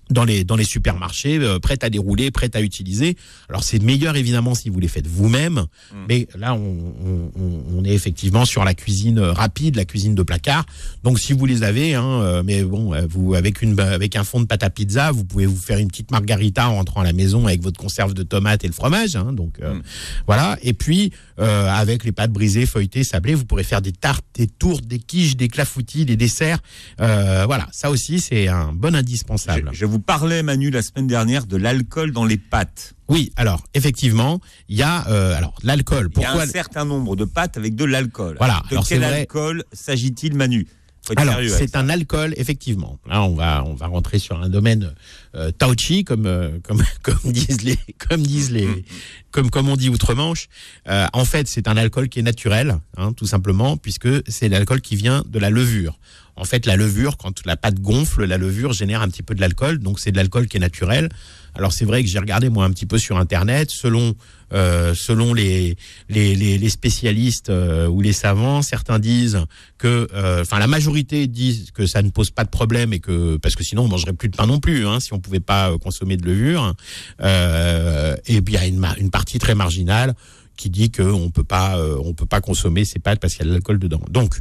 dans 0.10 0.24
les 0.24 0.44
dans 0.44 0.56
les 0.56 0.64
supermarchés, 0.64 1.38
euh, 1.38 1.60
prêtes 1.60 1.84
à 1.84 1.90
dérouler, 1.90 2.32
prêtes 2.32 2.56
à 2.56 2.62
utiliser. 2.62 3.16
Alors 3.50 3.64
c'est 3.64 3.82
meilleur 3.82 4.16
évidemment 4.16 4.56
si 4.56 4.70
vous 4.70 4.80
les 4.80 4.88
faites 4.88 5.08
vous-même, 5.08 5.66
mais 6.08 6.28
là 6.38 6.54
on, 6.56 6.94
on, 7.06 7.32
on- 7.78 7.84
est 7.86 7.94
effectivement 7.94 8.44
sur 8.46 8.64
la 8.66 8.74
cuisine 8.74 9.20
euh, 9.20 9.32
rapide, 9.32 9.76
la 9.76 9.86
cuisine 9.86 10.16
de 10.16 10.24
placard. 10.24 10.66
Donc 11.04 11.20
si 11.20 11.34
vous 11.34 11.46
les 11.46 11.64
avez, 11.64 11.96
hein, 11.96 12.04
euh, 12.22 12.44
mais 12.44 12.64
bon, 12.64 12.94
euh, 12.94 13.06
vous 13.10 13.36
avec 13.36 13.62
une 13.62 13.80
avec 13.80 14.16
un 14.16 14.24
fond 14.24 14.40
de 14.42 14.46
pâte 14.46 14.64
à 14.64 14.70
pizza, 14.70 15.12
vous 15.12 15.24
pouvez 15.26 15.46
vous 15.46 15.56
faire 15.58 15.78
une 15.80 15.88
petite 15.88 16.12
margarita 16.12 16.70
en 16.70 16.76
rentrant 16.76 17.02
à 17.02 17.04
la 17.06 17.14
maison 17.14 17.46
avec 17.48 17.62
votre 17.62 17.80
conserve 17.80 18.14
de 18.14 18.24
tomates 18.24 18.64
et 18.64 18.68
le 18.68 18.74
fromage. 18.74 19.16
Hein, 19.16 19.32
donc 19.34 19.60
euh, 19.62 19.80
voilà. 20.28 20.58
Et 20.64 20.74
puis 20.74 21.12
euh, 21.40 21.70
avec 21.70 22.04
les 22.04 22.12
pâtes 22.12 22.32
brisées, 22.32 22.66
feuilletées, 22.66 23.04
sablées, 23.04 23.36
vous 23.36 23.46
pourrez 23.46 23.64
faire 23.64 23.82
des 23.82 23.92
tartes, 23.94 24.26
des 24.36 24.48
tourtes, 24.48 24.86
des 24.86 25.00
quiches, 25.00 25.38
des 25.38 25.48
clafoutis, 25.48 26.06
des 26.06 26.18
desserts. 26.18 26.60
Euh, 27.00 27.46
voilà, 27.46 27.68
ça 27.72 27.90
aussi 27.92 28.20
c'est 28.20 28.48
un 28.48 28.74
bon 28.74 28.94
Je, 28.94 28.98
indispensable. 28.98 29.70
je 29.72 29.86
vous 29.86 29.99
parlais, 30.00 30.44
Manu, 30.44 30.70
la 30.70 30.82
semaine 30.82 31.08
dernière 31.08 31.46
de 31.46 31.58
l'alcool 31.58 32.12
dans 32.12 32.26
les 32.26 32.38
pâtes. 32.38 32.94
Oui, 33.08 33.32
alors 33.36 33.64
effectivement, 33.74 34.40
il 34.68 34.78
y 34.78 34.84
a 34.84 35.08
euh, 35.08 35.36
alors 35.36 35.56
l'alcool. 35.64 36.10
Il 36.16 36.22
y 36.22 36.26
a 36.26 36.28
Pourquoi 36.28 36.44
un 36.44 36.48
certain 36.48 36.86
nombre 36.86 37.16
de 37.16 37.26
pâtes 37.26 37.58
avec 37.58 37.76
de 37.76 37.86
l'alcool. 37.86 38.36
Voilà, 38.38 38.64
De 38.70 38.76
alors 38.76 38.88
quel 38.88 39.04
alcool 39.04 39.64
s'agit-il, 39.74 40.36
Manu? 40.36 40.68
Alors, 41.16 41.36
c'est 41.50 41.76
un 41.76 41.90
alcool, 41.90 42.34
effectivement. 42.38 43.00
Là, 43.08 43.24
on 43.24 43.34
va, 43.34 43.64
on 43.66 43.74
va 43.74 43.88
rentrer 43.88 44.20
sur 44.20 44.40
un 44.40 44.50
domaine 44.50 44.94
euh, 45.36 45.52
tauchi, 45.52 46.04
comme, 46.04 46.26
euh, 46.26 46.60
comme, 46.64 46.84
comme 47.02 47.32
disent 47.32 47.64
les, 47.64 47.78
comme 47.98 48.22
disent 48.22 48.52
les, 48.52 48.86
comme, 49.32 49.50
comme 49.50 49.70
on 49.70 49.76
dit 49.76 49.90
outre-Manche. 49.90 50.48
Euh, 50.88 51.08
en 51.14 51.26
fait, 51.26 51.48
c'est 51.48 51.68
un 51.68 51.78
alcool 51.78 52.10
qui 52.10 52.20
est 52.20 52.24
naturel, 52.24 52.78
hein, 52.98 53.14
tout 53.14 53.26
simplement, 53.26 53.78
puisque 53.78 54.10
c'est 54.30 54.50
l'alcool 54.50 54.82
qui 54.82 54.96
vient 54.96 55.24
de 55.28 55.40
la 55.40 55.50
levure. 55.50 56.00
En 56.40 56.46
fait, 56.46 56.66
la 56.66 56.78
levure, 56.78 57.18
quand 57.18 57.46
la 57.46 57.58
pâte 57.58 57.80
gonfle, 57.80 58.24
la 58.24 58.38
levure 58.38 58.72
génère 58.72 59.02
un 59.02 59.10
petit 59.10 59.24
peu 59.24 59.36
de 59.36 59.42
l'alcool, 59.42 59.80
donc 59.80 60.00
c'est 60.00 60.12
de 60.12 60.18
l'alcool 60.18 60.48
qui 60.48 60.58
est 60.58 60.62
naturel. 60.62 61.10
Alors 61.54 61.74
c'est 61.74 61.86
vrai 61.86 62.04
que 62.04 62.10
j'ai 62.10 62.20
regardé 62.20 62.50
moi 62.50 62.66
un 62.66 62.72
petit 62.72 62.86
peu 62.86 62.98
sur 62.98 63.18
internet, 63.18 63.70
selon 63.72 64.16
euh, 64.54 64.94
selon 64.96 65.34
les 65.34 65.76
les, 66.08 66.36
les, 66.36 66.70
spécialistes 66.70 67.50
euh, 67.50 67.88
ou 67.88 68.02
les 68.02 68.14
savants, 68.14 68.62
certains 68.62 69.00
disent 69.00 69.44
que, 69.78 70.08
euh, 70.14 70.42
enfin 70.42 70.60
la 70.60 70.68
majorité 70.68 71.28
disent 71.28 71.72
que 71.72 71.86
ça 71.86 72.02
ne 72.02 72.10
pose 72.10 72.32
pas 72.32 72.46
de 72.46 72.50
problème 72.50 72.94
et 72.94 73.00
que 73.00 73.38
parce 73.38 73.56
que 73.56 73.64
sinon 73.64 73.84
on 73.84 73.88
mangerait 73.88 74.14
plus 74.14 74.30
de 74.30 74.38
pain 74.38 74.48
non 74.48 74.60
plus, 74.60 74.88
hein, 74.88 75.00
si 75.00 75.14
on 75.14 75.20
pouvait 75.20 75.40
pas 75.40 75.72
euh, 75.72 75.78
consommer 75.78 76.18
de 76.18 76.26
levure. 76.26 76.74
Euh, 77.22 78.16
et 78.28 78.42
a 78.58 78.66
une, 78.66 78.86
une 79.00 79.12
partie 79.12 79.40
très 79.40 79.56
marginale 79.56 80.16
qui 80.56 80.70
dit 80.70 80.92
qu'on 80.92 81.30
peut 81.30 81.44
pas 81.44 81.80
on 82.04 82.14
peut 82.14 82.26
pas 82.26 82.42
consommer 82.42 82.84
ces 82.84 83.00
pâtes 83.00 83.20
parce 83.20 83.34
qu'il 83.34 83.46
y 83.46 83.48
a 83.48 83.50
de 83.50 83.54
l'alcool 83.54 83.80
dedans. 83.80 84.02
Donc 84.10 84.36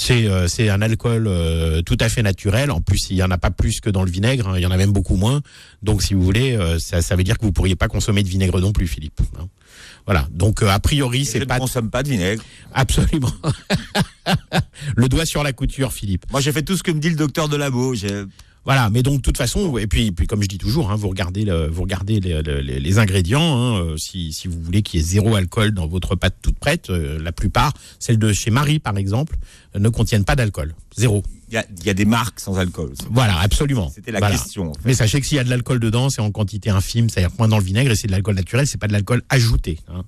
c'est 0.00 0.26
euh, 0.26 0.48
c'est 0.48 0.70
un 0.70 0.80
alcool 0.80 1.26
euh, 1.26 1.82
tout 1.82 1.96
à 2.00 2.08
fait 2.08 2.22
naturel. 2.22 2.70
En 2.70 2.80
plus, 2.80 3.08
il 3.10 3.16
y 3.16 3.22
en 3.22 3.30
a 3.30 3.36
pas 3.38 3.50
plus 3.50 3.80
que 3.80 3.90
dans 3.90 4.02
le 4.02 4.10
vinaigre. 4.10 4.48
hein. 4.48 4.54
Il 4.56 4.62
y 4.62 4.66
en 4.66 4.70
a 4.70 4.76
même 4.78 4.92
beaucoup 4.92 5.16
moins. 5.16 5.42
Donc, 5.82 6.02
si 6.02 6.14
vous 6.14 6.22
voulez, 6.22 6.56
euh, 6.56 6.78
ça, 6.78 7.02
ça 7.02 7.16
veut 7.16 7.22
dire 7.24 7.38
que 7.38 7.44
vous 7.44 7.52
pourriez 7.52 7.76
pas 7.76 7.88
consommer 7.88 8.22
de 8.22 8.28
vinaigre 8.28 8.60
non 8.60 8.72
plus, 8.72 8.86
Philippe. 8.86 9.20
hein. 9.38 9.46
Voilà. 10.06 10.26
Donc, 10.32 10.62
euh, 10.62 10.68
a 10.68 10.80
priori, 10.80 11.24
Je 11.24 11.30
c'est 11.30 11.38
ne 11.40 11.44
pas 11.44 11.58
consomme 11.58 11.90
pas 11.90 12.02
de 12.02 12.08
vinaigre. 12.08 12.42
absolument 12.72 13.32
le 14.96 15.08
doigt 15.08 15.26
sur 15.26 15.42
la 15.42 15.52
couture, 15.52 15.92
Philippe. 15.92 16.24
Moi, 16.30 16.40
j'ai 16.40 16.52
fait 16.52 16.62
tout 16.62 16.76
ce 16.76 16.82
que 16.82 16.90
me 16.90 17.00
dit 17.00 17.10
le 17.10 17.16
docteur 17.16 17.48
de 17.48 17.56
labo. 17.56 17.94
J'ai- 17.94 18.24
Voilà, 18.66 18.90
mais 18.90 19.02
donc 19.02 19.16
de 19.16 19.22
toute 19.22 19.38
façon, 19.38 19.78
et 19.78 19.86
puis, 19.86 20.12
comme 20.28 20.42
je 20.42 20.48
dis 20.48 20.58
toujours, 20.58 20.90
hein, 20.90 20.96
vous 20.96 21.08
regardez, 21.08 21.44
les, 21.44 22.98
ingrédients. 22.98 23.40
hein, 23.40 23.80
euh, 23.80 23.96
si, 23.96 24.32
si 24.32 24.48
vous 24.48 24.60
voulez 24.60 24.82
qu'il 24.82 25.00
y 25.00 25.02
ait 25.02 25.06
zéro 25.06 25.34
alcool 25.34 25.72
dans 25.72 25.86
votre 25.86 26.14
pâte 26.14 26.36
toute 26.42 26.58
prête, 26.58 26.90
euh, 26.90 27.18
la 27.22 27.32
plupart, 27.32 27.72
celles 27.98 28.18
de 28.18 28.32
chez 28.32 28.50
Marie 28.50 28.78
par 28.78 28.98
exemple, 28.98 29.36
euh, 29.74 29.78
ne 29.78 29.88
contiennent 29.88 30.24
pas 30.24 30.36
d'alcool, 30.36 30.74
zéro. 31.00 31.22
Il 31.48 31.54
y 31.54 31.56
a, 31.56 31.64
il 31.80 31.84
y 31.84 31.90
a 31.90 31.94
des 31.94 32.04
marques 32.04 32.38
sans 32.38 32.58
alcool. 32.60 32.92
Voilà, 33.10 33.40
absolument. 33.40 33.90
C'était 33.92 34.12
la 34.12 34.20
Voilà. 34.20 34.36
question. 34.36 34.70
en 34.70 34.74
fait. 34.74 34.80
Mais 34.84 34.94
sachez 34.94 35.20
que 35.20 35.26
s'il 35.26 35.36
y 35.36 35.40
a 35.40 35.44
de 35.44 35.50
l'alcool 35.50 35.80
dedans, 35.80 36.08
c'est 36.08 36.20
en 36.20 36.30
quantité 36.30 36.70
infime, 36.70 37.08
c'est-à-dire 37.10 37.34
moins 37.40 37.48
dans 37.48 37.58
le 37.58 37.64
vinaigre, 37.64 37.90
et 37.90 37.96
c'est 37.96 38.06
de 38.06 38.12
l'alcool 38.12 38.36
naturel, 38.36 38.68
c'est 38.68 38.78
pas 38.78 38.86
de 38.86 38.92
l'alcool 38.92 39.22
ajouté. 39.30 39.80
hein. 39.88 40.04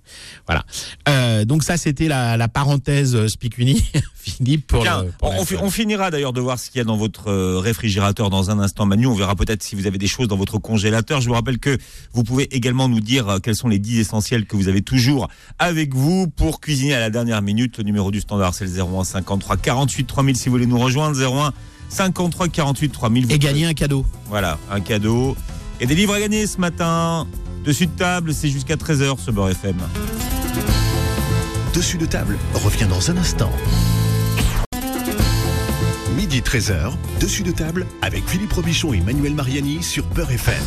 Voilà. 0.47 0.65
Euh, 1.09 1.45
donc 1.45 1.65
ça, 1.65 1.77
c'était 1.77 2.07
la, 2.07 2.37
la 2.37 2.47
parenthèse 2.47 3.27
Spicuni, 3.27 3.83
Philippe. 4.15 4.69
Pour 4.69 4.85
Tiens, 4.85 5.03
le- 5.03 5.11
pour 5.19 5.31
on, 5.31 5.41
on 5.41 5.45
fi- 5.45 5.55
l'alcool. 5.55 5.67
on 5.67 5.71
finira 5.73 6.11
d'ailleurs 6.13 6.33
de 6.33 6.41
voir 6.41 6.61
ce 6.61 6.71
qu'il 6.71 6.79
y 6.79 6.83
a 6.83 6.85
dans 6.85 6.97
votre 6.97 7.27
euh, 7.29 7.59
réfrigérateur 7.59 8.31
dans 8.31 8.51
un 8.53 8.61
instant, 8.61 8.87
Manu. 8.87 9.07
On 9.09 9.15
verra 9.15 9.35
peut-être 9.35 9.65
si 9.65 9.75
vous 9.75 9.89
avez 9.89 9.99
des 9.99 10.07
choses 10.07 10.29
dans 10.29 10.37
votre 10.37 10.59
congélateur. 10.59 11.21
Je 11.21 11.27
vous 11.27 11.35
rappelle 11.35 11.59
que 11.59 11.77
vous 12.13 12.23
pouvez 12.23 12.45
également 12.55 12.89
nous 12.89 13.01
dire 13.01 13.29
euh, 13.29 13.39
quels 13.41 13.57
sont 13.57 13.67
les 13.69 13.81
10 13.81 13.99
essentiels 13.99 14.47
que 14.47 14.55
vous 14.55 14.69
avez 14.69 14.83
toujours 14.83 15.27
avec 15.59 15.93
vous 15.93 16.29
pour 16.29 16.61
cuisiner 16.61 16.95
à 16.95 17.01
la 17.01 17.11
dernière 17.11 17.43
minute. 17.43 17.79
Le 17.79 17.83
numéro 17.85 18.13
du 18.13 18.21
standard, 18.21 18.55
c'est 18.55 18.65
le 18.65 18.71
01 18.81 19.03
53 19.03 19.57
48 19.57 20.05
3000 20.07 20.37
si 20.37 20.45
vous 20.49 20.53
voulez 20.53 20.67
nous 20.67 20.79
rejoindre. 20.83 21.17
01 21.17 21.53
53 21.89 22.49
48 22.49 22.89
3000. 22.91 23.27
Vous 23.27 23.33
Et 23.33 23.39
gagner 23.39 23.67
un 23.67 23.75
cadeau. 23.75 24.05
Voilà, 24.29 24.59
un 24.71 24.81
cadeau. 24.81 25.37
Et 25.81 25.87
des 25.87 25.95
livres 25.95 26.15
à 26.15 26.21
gagner 26.21 26.47
ce 26.47 26.59
matin. 26.59 27.27
Dessus 27.65 27.87
de 27.87 27.93
table, 27.93 28.35
c'est 28.35 28.49
jusqu'à 28.49 28.77
13h 28.77 29.19
ce 29.19 29.31
Beurre 29.31 29.51
FM. 29.51 29.77
Dessus 31.75 31.99
de 31.99 32.07
table 32.07 32.37
revient 32.55 32.87
dans 32.87 33.11
un 33.11 33.17
instant. 33.17 33.51
Midi 36.17 36.41
13h, 36.41 36.93
dessus 37.21 37.43
de 37.43 37.51
table 37.51 37.87
avec 38.03 38.29
Philippe 38.29 38.53
Robichon 38.53 38.93
et 38.93 39.01
Manuel 39.01 39.35
Mariani 39.35 39.83
sur 39.83 40.05
Peur 40.05 40.31
FM. 40.31 40.63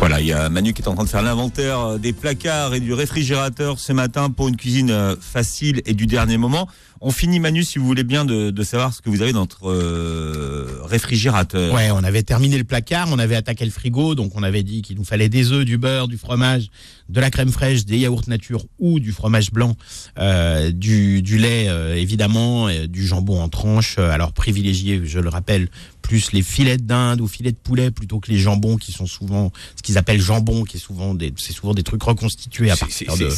Voilà, 0.00 0.20
il 0.20 0.26
y 0.26 0.32
a 0.32 0.48
Manu 0.48 0.72
qui 0.74 0.82
est 0.82 0.88
en 0.88 0.94
train 0.94 1.04
de 1.04 1.08
faire 1.08 1.22
l'inventaire 1.22 1.80
euh, 1.80 1.98
des 1.98 2.12
placards 2.12 2.74
et 2.74 2.80
du 2.80 2.92
réfrigérateur 2.92 3.78
ce 3.78 3.92
matin 3.92 4.28
pour 4.30 4.48
une 4.48 4.56
cuisine 4.56 4.90
euh, 4.90 5.16
facile 5.18 5.80
et 5.86 5.94
du 5.94 6.06
dernier 6.06 6.36
moment. 6.36 6.68
On 7.06 7.10
finit 7.10 7.38
Manu, 7.38 7.64
si 7.64 7.78
vous 7.78 7.84
voulez 7.86 8.02
bien, 8.02 8.24
de, 8.24 8.50
de 8.50 8.62
savoir 8.62 8.94
ce 8.94 9.02
que 9.02 9.10
vous 9.10 9.20
avez 9.20 9.32
dans 9.34 9.40
votre 9.40 9.68
euh, 9.68 10.78
réfrigérateur. 10.84 11.74
Ouais, 11.74 11.90
on 11.90 12.02
avait 12.02 12.22
terminé 12.22 12.56
le 12.56 12.64
placard, 12.64 13.08
on 13.10 13.18
avait 13.18 13.36
attaqué 13.36 13.66
le 13.66 13.70
frigo, 13.70 14.14
donc 14.14 14.32
on 14.36 14.42
avait 14.42 14.62
dit 14.62 14.80
qu'il 14.80 14.96
nous 14.96 15.04
fallait 15.04 15.28
des 15.28 15.52
œufs, 15.52 15.66
du 15.66 15.76
beurre, 15.76 16.08
du 16.08 16.16
fromage, 16.16 16.68
de 17.10 17.20
la 17.20 17.30
crème 17.30 17.50
fraîche, 17.52 17.84
des 17.84 17.98
yaourts 17.98 18.22
nature 18.26 18.64
ou 18.78 19.00
du 19.00 19.12
fromage 19.12 19.50
blanc, 19.52 19.76
euh, 20.18 20.70
du, 20.70 21.20
du 21.20 21.36
lait 21.36 21.66
euh, 21.68 21.94
évidemment, 21.94 22.68
du 22.88 23.06
jambon 23.06 23.42
en 23.42 23.50
tranches. 23.50 23.98
Alors 23.98 24.32
privilégier, 24.32 25.02
je 25.04 25.18
le 25.18 25.28
rappelle, 25.28 25.68
plus 26.00 26.32
les 26.32 26.42
filets 26.42 26.76
d'Inde 26.76 27.20
ou 27.22 27.26
filets 27.26 27.52
de 27.52 27.56
poulet 27.56 27.90
plutôt 27.90 28.20
que 28.20 28.30
les 28.30 28.36
jambons 28.38 28.76
qui 28.76 28.92
sont 28.92 29.06
souvent 29.06 29.52
ce 29.76 29.82
qu'ils 29.82 29.96
appellent 29.96 30.20
jambon, 30.20 30.64
qui 30.64 30.76
est 30.76 30.80
souvent 30.80 31.14
des, 31.14 31.32
c'est 31.38 31.52
souvent 31.54 31.72
des 31.72 31.82
trucs 31.82 32.02
reconstitués 32.02 32.70
à 32.70 32.76
partir 32.76 33.16
de. 33.16 33.30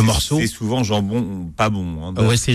morceaux. 0.00 0.38
C'est 0.40 0.46
souvent 0.46 0.84
jambon 0.84 1.50
pas 1.56 1.70
bon. 1.70 2.04
hein. 2.04 2.26
Ouais, 2.26 2.36
c'est 2.36 2.54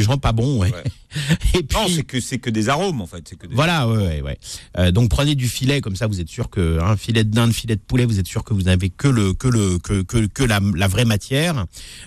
genre 0.00 0.20
pas 0.20 0.32
bon, 0.32 0.58
ouais. 0.60 0.72
Et 1.54 1.62
puis, 1.62 1.76
Non, 1.78 1.86
c'est 1.88 2.02
que 2.02 2.20
c'est 2.20 2.38
que 2.38 2.50
des 2.50 2.68
arômes 2.68 3.00
en 3.00 3.06
fait. 3.06 3.34
Que 3.38 3.46
des... 3.46 3.54
Voilà, 3.54 3.88
ouais, 3.88 3.96
ouais, 3.96 4.20
ouais. 4.20 4.38
Euh, 4.76 4.90
donc 4.90 5.08
prenez 5.08 5.34
du 5.34 5.48
filet 5.48 5.80
comme 5.80 5.96
ça, 5.96 6.06
vous 6.06 6.20
êtes 6.20 6.28
sûr 6.28 6.50
que 6.50 6.78
un 6.80 6.96
filet 6.98 7.24
de 7.24 7.30
dinde, 7.30 7.52
filet 7.52 7.76
de 7.76 7.80
poulet, 7.80 8.04
vous 8.04 8.18
êtes 8.20 8.26
sûr 8.26 8.44
que 8.44 8.52
vous 8.52 8.62
n'avez 8.62 8.90
que 8.90 9.08
le 9.08 9.32
que 9.32 9.48
le 9.48 9.78
que 9.78 10.02
que, 10.02 10.26
que 10.26 10.42
la, 10.44 10.60
la 10.76 10.86
vraie 10.86 11.06
matière. 11.06 11.64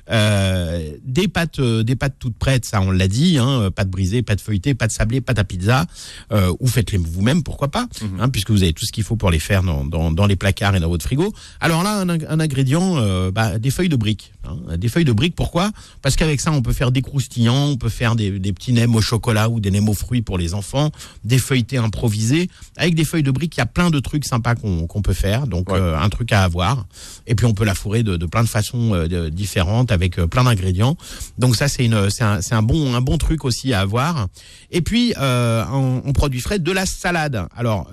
Euh, 0.09 0.91
des 1.03 1.27
pâtes 1.27 1.59
euh, 1.59 1.83
des 1.83 1.95
pâtes 1.95 2.15
toutes 2.19 2.35
prêtes, 2.37 2.65
ça 2.65 2.81
on 2.81 2.91
l'a 2.91 3.07
dit, 3.07 3.37
hein, 3.37 3.69
pâtes 3.75 3.89
brisées, 3.89 4.21
pâtes 4.21 4.41
feuilletées, 4.41 4.73
pâtes 4.73 4.91
sablées, 4.91 5.21
pâtes 5.21 5.39
à 5.39 5.43
pizza, 5.43 5.85
euh, 6.31 6.53
ou 6.59 6.67
faites-les 6.67 6.97
vous-même, 6.97 7.43
pourquoi 7.43 7.69
pas, 7.69 7.87
hein, 8.19 8.29
puisque 8.29 8.51
vous 8.51 8.63
avez 8.63 8.73
tout 8.73 8.85
ce 8.85 8.91
qu'il 8.91 9.03
faut 9.03 9.15
pour 9.15 9.31
les 9.31 9.39
faire 9.39 9.63
dans, 9.63 9.85
dans, 9.85 10.11
dans 10.11 10.25
les 10.27 10.35
placards 10.35 10.75
et 10.75 10.79
dans 10.79 10.89
votre 10.89 11.03
frigo. 11.05 11.33
Alors 11.59 11.83
là, 11.83 11.99
un, 11.99 12.07
ing- 12.07 12.25
un 12.27 12.39
ingrédient, 12.39 12.97
bah, 13.31 13.57
des 13.59 13.71
feuilles 13.71 13.89
de 13.89 13.95
briques. 13.95 14.33
hein. 14.45 14.77
des 14.77 14.89
feuilles 14.89 15.05
de 15.05 15.11
briques, 15.13 15.35
pourquoi? 15.35 15.71
Parce 16.01 16.15
qu'avec 16.15 16.41
ça, 16.41 16.51
on 16.51 16.61
peut 16.61 16.73
faire 16.73 16.91
des 16.91 17.01
croustillants, 17.01 17.70
on 17.71 17.77
peut 17.77 17.89
faire 17.89 18.15
des, 18.15 18.39
des 18.39 18.53
petits 18.53 18.73
nems 18.73 18.95
au 18.95 19.01
chocolat 19.01 19.49
ou 19.49 19.59
des 19.59 19.71
nems 19.71 19.89
aux 19.89 19.93
fruits 19.93 20.21
pour 20.21 20.37
les 20.37 20.53
enfants, 20.53 20.91
des 21.23 21.37
feuilletés 21.39 21.77
improvisés. 21.77 22.49
Avec 22.77 22.95
des 22.95 23.05
feuilles 23.05 23.23
de 23.23 23.31
briques, 23.31 23.55
il 23.55 23.59
y 23.59 23.63
a 23.63 23.65
plein 23.65 23.89
de 23.89 23.99
trucs 23.99 24.25
sympas 24.25 24.55
qu'on 24.55 25.01
peut 25.01 25.13
faire. 25.13 25.47
Donc, 25.47 25.69
Ouais. 25.71 25.79
euh, 25.79 25.97
un 25.99 26.09
truc 26.09 26.31
à 26.31 26.43
avoir. 26.43 26.85
Et 27.27 27.35
puis, 27.35 27.45
on 27.45 27.53
peut 27.53 27.65
la 27.65 27.75
fourrer 27.75 28.03
de, 28.03 28.17
de 28.17 28.25
plein 28.25 28.43
de 28.43 28.49
façons 28.49 28.93
euh, 28.93 29.29
différentes 29.29 29.91
avec 29.91 30.19
euh, 30.19 30.27
plein 30.27 30.43
d'ingrédients. 30.43 30.97
Donc, 31.37 31.55
ça, 31.55 31.67
c'est 31.67 31.87
un, 31.87 32.61
bon, 32.61 32.93
un 32.95 33.01
bon 33.01 33.17
truc 33.17 33.45
aussi 33.45 33.73
à 33.73 33.81
avoir. 33.81 34.27
Et 34.71 34.81
puis, 34.81 35.13
en 35.17 36.01
produit 36.13 36.39
frais, 36.41 36.59
de 36.59 36.71
la 36.71 36.85
salade. 36.85 37.45
Alors, 37.55 37.89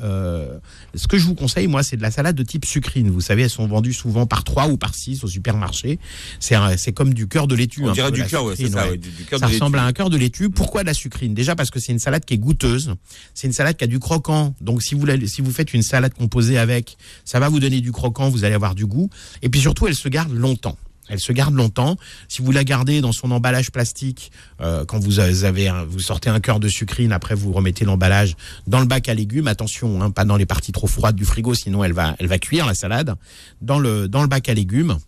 ce 0.94 1.06
que 1.08 1.18
je 1.18 1.24
vous 1.24 1.34
conseille, 1.34 1.66
moi, 1.66 1.82
c'est 1.82 1.96
de 1.96 2.02
la 2.02 2.10
salade 2.10 2.36
de 2.36 2.42
type 2.42 2.64
sucrine. 2.64 3.10
Vous 3.10 3.20
savez, 3.20 3.42
elles 3.42 3.50
sont 3.50 3.66
vendues 3.66 3.92
souvent 3.92 4.26
par 4.26 4.44
3 4.44 4.68
ou 4.68 4.76
par 4.76 4.94
6 4.94 5.24
au 5.24 5.28
supermarché. 5.28 5.98
C'est 6.40 6.92
comme 6.92 7.14
du 7.14 7.28
cœur 7.28 7.46
de 7.46 7.54
laitue. 7.54 7.82
On 7.84 7.90
un 7.90 7.92
dirait 7.92 8.10
du 8.12 8.24
cœur, 8.24 8.44
ouais, 8.44 8.54
c'est 8.56 8.68
ça. 8.70 8.88
ouais. 8.88 8.96
du, 8.96 9.08
du 9.10 9.24
cœur 9.24 9.40
de 9.40 9.44
ressemble 9.58 9.78
à 9.78 9.84
un 9.84 9.92
cœur 9.92 10.10
de 10.10 10.16
laitue. 10.16 10.50
Pourquoi 10.50 10.82
de 10.82 10.86
la 10.86 10.94
sucrine? 10.94 11.34
Déjà 11.34 11.54
parce 11.56 11.70
que 11.70 11.80
c'est 11.80 11.92
une 11.92 11.98
salade 11.98 12.24
qui 12.24 12.34
est 12.34 12.38
goûteuse. 12.38 12.94
C'est 13.34 13.46
une 13.46 13.52
salade 13.52 13.76
qui 13.76 13.84
a 13.84 13.86
du 13.86 13.98
croquant. 13.98 14.54
Donc 14.60 14.82
si 14.82 14.94
vous 14.94 15.06
si 15.26 15.42
vous 15.42 15.50
faites 15.52 15.74
une 15.74 15.82
salade 15.82 16.14
composée 16.14 16.58
avec, 16.58 16.96
ça 17.24 17.40
va 17.40 17.48
vous 17.48 17.60
donner 17.60 17.80
du 17.80 17.92
croquant. 17.92 18.28
Vous 18.28 18.44
allez 18.44 18.54
avoir 18.54 18.74
du 18.74 18.86
goût. 18.86 19.10
Et 19.42 19.48
puis 19.48 19.60
surtout, 19.60 19.86
elle 19.86 19.94
se 19.94 20.08
garde 20.08 20.32
longtemps. 20.32 20.76
Elle 21.10 21.20
se 21.20 21.32
garde 21.32 21.54
longtemps. 21.54 21.96
Si 22.28 22.42
vous 22.42 22.52
la 22.52 22.64
gardez 22.64 23.00
dans 23.00 23.12
son 23.12 23.30
emballage 23.30 23.70
plastique, 23.72 24.30
euh, 24.60 24.84
quand 24.84 24.98
vous 24.98 25.20
avez, 25.20 25.66
un- 25.68 25.84
vous 25.84 26.00
sortez 26.00 26.28
un 26.28 26.38
cœur 26.38 26.60
de 26.60 26.68
sucrine, 26.68 27.12
après 27.12 27.34
vous 27.34 27.50
remettez 27.50 27.86
l'emballage 27.86 28.36
dans 28.66 28.78
le 28.80 28.84
bac 28.84 29.08
à 29.08 29.14
légumes. 29.14 29.46
Attention, 29.48 30.02
hein, 30.02 30.10
pas 30.10 30.26
dans 30.26 30.36
les 30.36 30.44
parties 30.44 30.70
trop 30.70 30.86
froides 30.86 31.16
du 31.16 31.24
frigo, 31.24 31.54
sinon 31.54 31.82
elle 31.82 31.94
va, 31.94 32.14
elle 32.18 32.26
va 32.26 32.38
cuire 32.38 32.66
la 32.66 32.74
salade. 32.74 33.14
Dans 33.62 33.78
le 33.78 34.06
dans 34.06 34.20
le 34.20 34.28
bac 34.28 34.50
à 34.50 34.54
légumes 34.54 34.98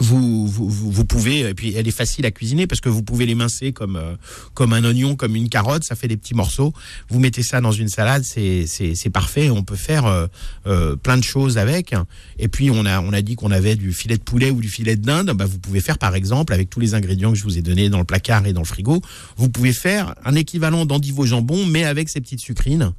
vous, 0.00 0.46
vous, 0.48 1.04
pouvez, 1.04 1.40
et 1.40 1.54
puis 1.54 1.74
elle 1.74 1.86
est 1.86 1.92
facile 1.92 2.26
à 2.26 2.30
cuisiner 2.30 2.66
parce 2.66 2.80
que 2.80 2.88
vous 2.88 3.02
pouvez 3.02 3.26
l'émincer 3.26 3.72
comme, 3.72 3.96
euh, 3.96 4.14
comme 4.52 4.72
un 4.72 4.84
oignon, 4.84 5.16
comme 5.16 5.36
une 5.36 5.48
carotte, 5.48 5.84
ça 5.84 5.94
fait 5.94 6.08
des 6.08 6.16
petits 6.16 6.34
morceaux. 6.34 6.72
Vous 7.08 7.20
mettez 7.20 7.42
ça 7.42 7.60
dans 7.60 7.72
une 7.72 7.88
salade, 7.88 8.24
c'est, 8.24 9.10
parfait. 9.12 9.50
On 9.50 9.62
peut 9.62 9.76
faire 9.76 10.06
euh, 10.06 10.26
euh, 10.66 10.96
plein 10.96 11.16
de 11.16 11.22
choses 11.22 11.58
avec. 11.58 11.94
Et 12.38 12.48
puis 12.48 12.70
on 12.70 12.84
a, 12.86 13.00
on 13.00 13.12
a 13.12 13.22
dit 13.22 13.36
qu'on 13.36 13.50
avait 13.50 13.76
du 13.76 13.92
filet 13.92 14.16
de 14.16 14.22
poulet 14.22 14.50
ou 14.50 14.60
du 14.60 14.68
filet 14.68 14.96
de 14.96 15.02
dinde. 15.02 15.30
Bah, 15.30 15.46
vous 15.46 15.58
pouvez 15.58 15.80
faire 15.80 15.98
par 15.98 16.14
exemple, 16.14 16.52
avec 16.52 16.70
tous 16.70 16.80
les 16.80 16.94
ingrédients 16.94 17.32
que 17.32 17.38
je 17.38 17.44
vous 17.44 17.58
ai 17.58 17.62
donnés 17.62 17.88
dans 17.88 17.98
le 17.98 18.04
placard 18.04 18.46
et 18.46 18.52
dans 18.52 18.62
le 18.62 18.66
frigo, 18.66 19.00
vous 19.36 19.48
pouvez 19.48 19.72
faire 19.72 20.14
un 20.24 20.34
équivalent 20.34 20.86
d'endive 20.86 21.24
jambon, 21.24 21.64
mais 21.66 21.84
avec 21.84 22.08
ces 22.08 22.20
petites 22.20 22.40
sucrines. 22.40 22.92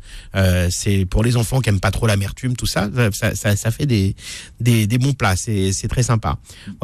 c'est 0.69 1.05
pour 1.05 1.23
les 1.23 1.35
enfants 1.35 1.59
qui 1.59 1.69
aiment 1.69 1.79
pas 1.79 1.91
trop 1.91 2.07
l'amertume, 2.07 2.55
tout 2.55 2.65
ça, 2.65 2.89
ça, 3.11 3.71
fait 3.71 3.85
des, 3.85 4.15
des, 4.59 4.87
des 4.87 4.97
bons 4.97 5.13
plats. 5.13 5.35
C'est, 5.35 5.87
très 5.89 6.03
sympa. 6.03 6.37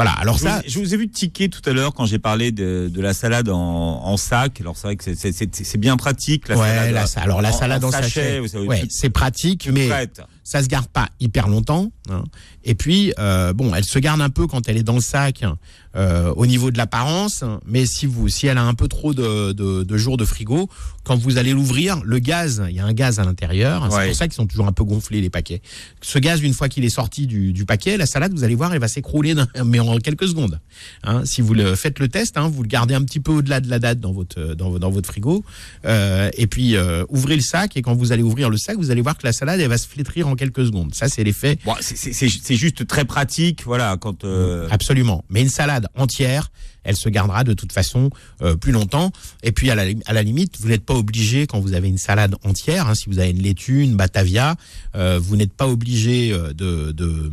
Alors 0.09 0.37
je 0.37 0.43
ça, 0.43 0.57
vous, 0.57 0.63
je 0.69 0.79
vous 0.79 0.93
ai 0.93 0.97
vu 0.97 1.09
tiquer 1.09 1.49
tout 1.49 1.61
à 1.69 1.73
l'heure 1.73 1.93
quand 1.93 2.05
j'ai 2.05 2.19
parlé 2.19 2.51
de, 2.51 2.89
de, 2.91 3.01
la 3.01 3.13
salade 3.13 3.49
en, 3.49 3.57
en, 3.57 4.17
sac. 4.17 4.59
Alors 4.61 4.77
c'est 4.77 4.87
vrai 4.87 4.95
que 4.95 5.03
c'est 5.13 5.77
bien 5.77 5.97
pratique. 5.97 6.47
La 6.47 6.57
ouais, 6.57 6.67
salade, 6.67 6.93
la, 6.93 7.21
alors 7.21 7.41
la 7.41 7.51
salade 7.51 7.83
en, 7.83 7.89
en 7.89 7.91
sachet, 7.91 8.41
sachet 8.41 8.57
ouais, 8.59 8.83
c'est 8.89 9.09
pratique, 9.09 9.69
mais 9.71 9.87
prête. 9.87 10.21
Ça 10.51 10.61
se 10.61 10.67
garde 10.67 10.87
pas 10.87 11.07
hyper 11.21 11.47
longtemps. 11.47 11.93
Hein. 12.09 12.23
Et 12.65 12.75
puis, 12.75 13.13
euh, 13.19 13.53
bon, 13.53 13.73
elle 13.73 13.85
se 13.85 13.99
garde 13.99 14.19
un 14.19 14.29
peu 14.29 14.47
quand 14.47 14.67
elle 14.67 14.75
est 14.75 14.83
dans 14.83 14.95
le 14.95 15.01
sac 15.01 15.45
euh, 15.95 16.33
au 16.35 16.45
niveau 16.45 16.71
de 16.71 16.77
l'apparence, 16.77 17.45
mais 17.65 17.85
si 17.85 18.05
vous, 18.05 18.27
si 18.27 18.47
elle 18.47 18.57
a 18.57 18.63
un 18.63 18.73
peu 18.73 18.89
trop 18.89 19.13
de, 19.13 19.53
de, 19.53 19.83
de 19.83 19.97
jours 19.97 20.17
de 20.17 20.25
frigo, 20.25 20.69
quand 21.03 21.15
vous 21.15 21.37
allez 21.37 21.53
l'ouvrir, 21.53 22.01
le 22.03 22.19
gaz, 22.19 22.63
il 22.69 22.75
y 22.75 22.79
a 22.79 22.85
un 22.85 22.91
gaz 22.91 23.19
à 23.19 23.23
l'intérieur. 23.23 23.83
Ouais. 23.83 23.89
C'est 23.91 24.07
pour 24.07 24.15
ça 24.15 24.27
qu'ils 24.27 24.35
sont 24.35 24.45
toujours 24.45 24.67
un 24.67 24.73
peu 24.73 24.83
gonflés 24.83 25.21
les 25.21 25.29
paquets. 25.29 25.61
Ce 26.01 26.19
gaz, 26.19 26.41
une 26.41 26.53
fois 26.53 26.67
qu'il 26.67 26.83
est 26.83 26.89
sorti 26.89 27.27
du, 27.27 27.53
du, 27.53 27.65
paquet, 27.65 27.95
la 27.95 28.05
salade, 28.05 28.33
vous 28.33 28.43
allez 28.43 28.55
voir, 28.55 28.73
elle 28.73 28.79
va 28.79 28.89
s'écrouler, 28.89 29.33
mais 29.65 29.79
en 29.79 29.97
quelques 29.99 30.27
secondes. 30.27 30.59
Hein, 31.03 31.23
si 31.25 31.41
vous 31.41 31.53
le 31.53 31.75
faites 31.75 31.99
le 31.99 32.09
test, 32.09 32.37
hein, 32.37 32.49
vous 32.49 32.61
le 32.61 32.67
gardez 32.67 32.93
un 32.93 33.03
petit 33.03 33.21
peu 33.21 33.31
au-delà 33.31 33.61
de 33.61 33.69
la 33.69 33.79
date 33.79 33.99
dans 34.01 34.11
votre 34.11 34.53
dans, 34.53 34.77
dans 34.79 34.91
votre 34.91 35.07
frigo, 35.07 35.43
euh, 35.85 36.29
et 36.37 36.47
puis 36.47 36.75
ouvrez 37.09 37.35
le 37.35 37.41
sac 37.41 37.77
et 37.77 37.81
quand 37.81 37.95
vous 37.95 38.11
allez 38.11 38.23
ouvrir 38.23 38.49
le 38.49 38.57
sac, 38.57 38.77
vous 38.77 38.91
allez 38.91 39.01
voir 39.01 39.17
que 39.17 39.25
la 39.25 39.33
salade, 39.33 39.59
elle 39.59 39.69
va 39.69 39.77
se 39.77 39.87
flétrir 39.87 40.27
en 40.27 40.35
quelques 40.41 40.65
secondes. 40.65 40.95
Ça, 40.95 41.07
c'est 41.07 41.23
l'effet. 41.23 41.59
Bon, 41.65 41.75
c'est 41.79 42.55
juste 42.55 42.87
très 42.87 43.05
pratique, 43.05 43.63
voilà, 43.63 43.95
quand. 44.01 44.23
Euh... 44.23 44.67
Absolument. 44.71 45.23
Mais 45.29 45.41
une 45.41 45.49
salade 45.49 45.87
entière, 45.95 46.51
elle 46.83 46.95
se 46.95 47.09
gardera 47.09 47.43
de 47.43 47.53
toute 47.53 47.71
façon 47.71 48.09
euh, 48.41 48.55
plus 48.55 48.71
longtemps. 48.71 49.11
Et 49.43 49.51
puis 49.51 49.69
à 49.69 49.75
la, 49.75 49.83
à 50.05 50.13
la 50.13 50.23
limite, 50.23 50.55
vous 50.59 50.69
n'êtes 50.69 50.85
pas 50.85 50.95
obligé 50.95 51.47
quand 51.47 51.59
vous 51.59 51.73
avez 51.73 51.87
une 51.87 51.97
salade 51.97 52.35
entière, 52.43 52.87
hein, 52.87 52.95
si 52.95 53.09
vous 53.09 53.19
avez 53.19 53.31
une 53.31 53.41
laitue, 53.41 53.81
une 53.81 53.95
batavia, 53.95 54.55
euh, 54.95 55.19
vous 55.21 55.35
n'êtes 55.35 55.53
pas 55.53 55.67
obligé 55.67 56.31
euh, 56.31 56.53
de, 56.53 56.91
de, 56.91 57.31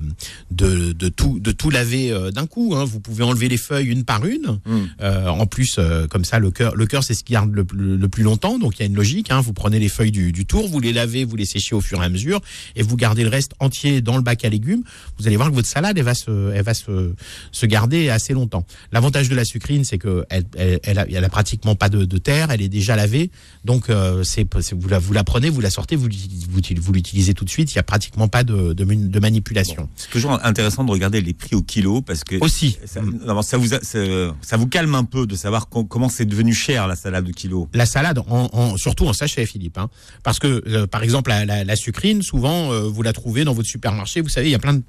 de, 0.50 0.92
de, 0.92 1.08
tout, 1.08 1.38
de 1.40 1.52
tout 1.52 1.70
laver 1.70 2.12
d'un 2.32 2.46
coup. 2.46 2.74
Hein. 2.76 2.84
Vous 2.84 3.00
pouvez 3.00 3.24
enlever 3.24 3.48
les 3.48 3.56
feuilles 3.56 3.87
une 3.87 4.04
par 4.04 4.24
une. 4.24 4.58
Mmh. 4.66 5.06
en 5.26 5.46
plus, 5.46 5.78
comme 6.11 6.24
ça, 6.24 6.38
le 6.38 6.50
cœur, 6.50 6.74
le 6.74 6.87
cœur, 6.87 7.04
c'est 7.04 7.14
ce 7.14 7.24
qui 7.24 7.32
garde 7.32 7.52
le, 7.54 7.66
le, 7.72 7.96
le, 7.96 8.08
plus 8.08 8.22
longtemps. 8.22 8.58
Donc 8.58 8.78
il 8.78 8.80
y 8.80 8.82
a 8.82 8.87
une 8.87 8.94
logique. 8.94 9.30
Hein. 9.30 9.40
Vous 9.40 9.52
prenez 9.52 9.78
les 9.78 9.88
feuilles 9.88 10.11
du, 10.11 10.32
du 10.32 10.46
tour, 10.46 10.68
vous 10.68 10.80
les 10.80 10.92
lavez, 10.92 11.24
vous 11.24 11.37
les 11.37 11.46
séchez 11.46 11.74
au 11.74 11.80
fur 11.80 12.02
et 12.02 12.04
à 12.04 12.08
mesure, 12.08 12.40
et 12.76 12.82
vous 12.82 12.96
gardez 12.96 13.22
le 13.22 13.28
reste 13.28 13.52
entier 13.61 14.00
dans 14.00 14.16
le 14.16 14.22
bac 14.22 14.44
à 14.44 14.48
légumes. 14.48 14.82
Vous 15.18 15.26
allez 15.26 15.37
voir 15.37 15.50
que 15.50 15.54
votre 15.54 15.68
salade, 15.68 15.96
elle 15.98 16.04
va 16.04 16.14
se, 16.14 16.52
elle 16.52 16.64
va 16.64 16.74
se, 16.74 17.12
se 17.52 17.66
garder 17.66 18.08
assez 18.11 18.32
longtemps. 18.32 18.64
L'avantage 18.92 19.28
de 19.28 19.34
la 19.38 19.44
sucrine, 19.44 19.85
c'est 19.85 19.98
que 19.98 20.24
elle, 20.29 20.44
elle, 20.57 20.81
elle, 20.83 20.98
a, 20.98 21.07
elle, 21.09 21.24
a, 21.24 21.29
pratiquement 21.29 21.74
pas 21.74 21.88
de, 21.88 22.05
de, 22.05 22.18
terre, 22.18 22.51
elle 22.51 22.62
est 22.62 22.68
déjà 22.68 22.96
lavée, 22.96 23.31
donc 23.64 23.88
euh, 23.88 24.22
c'est 24.22 24.46
vous 24.74 24.88
la, 24.88 24.98
vous 24.98 25.12
la 25.12 25.24
prenez, 25.24 25.48
vous 25.48 25.61
la 25.61 25.70
sortez, 25.70 25.96
vous, 25.96 26.09
vous, 26.51 26.61
vous 26.81 26.92
l'utilisez 26.92 27.35
tout 27.35 27.44
de 27.44 27.51
suite. 27.51 27.72
Il 27.72 27.77
y 27.77 27.79
a 27.79 27.83
pratiquement 27.83 28.29
pas 28.29 28.44
de, 28.44 28.72
de, 28.72 28.85
de 28.85 29.20
manipulation. 29.20 29.83
Bon, 29.83 29.88
c'est 29.96 30.11
toujours 30.11 30.38
intéressant 30.44 30.85
de 30.85 30.90
regarder 30.90 31.20
les 31.20 31.33
prix 31.33 31.57
au 31.57 31.62
kilo 31.62 32.03
parce 32.03 32.24
que 32.24 32.37
aussi 32.40 32.79
ça, 32.85 33.01
non, 33.01 33.42
ça 33.42 33.57
vous 33.57 33.74
a, 33.74 33.81
ça, 33.83 33.98
ça, 34.42 34.57
vous 34.57 34.66
calme 34.66 34.94
un 34.94 35.05
peu 35.05 35.27
de 35.27 35.37
savoir 35.37 35.68
comment 35.68 36.09
c'est 36.09 36.27
devenu 36.27 36.53
cher 36.53 36.87
la 36.87 36.96
salade 36.96 37.29
au 37.29 37.33
kilo. 37.33 37.68
La 37.72 37.87
salade, 37.87 38.18
en, 38.18 38.51
en, 38.53 38.77
surtout 38.77 39.07
en 39.07 39.12
sachet, 39.12 39.46
Philippe, 39.46 39.79
hein, 39.79 39.88
parce 40.22 40.38
que 40.38 40.62
euh, 40.66 40.87
par 40.87 41.03
exemple 41.03 41.31
la, 41.31 41.44
la, 41.44 41.64
la 41.64 41.77
sucrine, 41.77 42.22
souvent 42.22 42.72
euh, 42.72 42.83
vous 42.83 43.03
la 43.03 43.12
trouvez 43.12 43.44
dans 43.44 43.55
votre 43.55 43.68
supermarché. 43.68 44.20
Vous 44.20 44.29
savez, 44.29 44.48
il 44.48 44.53
y 44.53 44.57
a 44.57 44.59
plein 44.59 44.74
de 44.74 44.83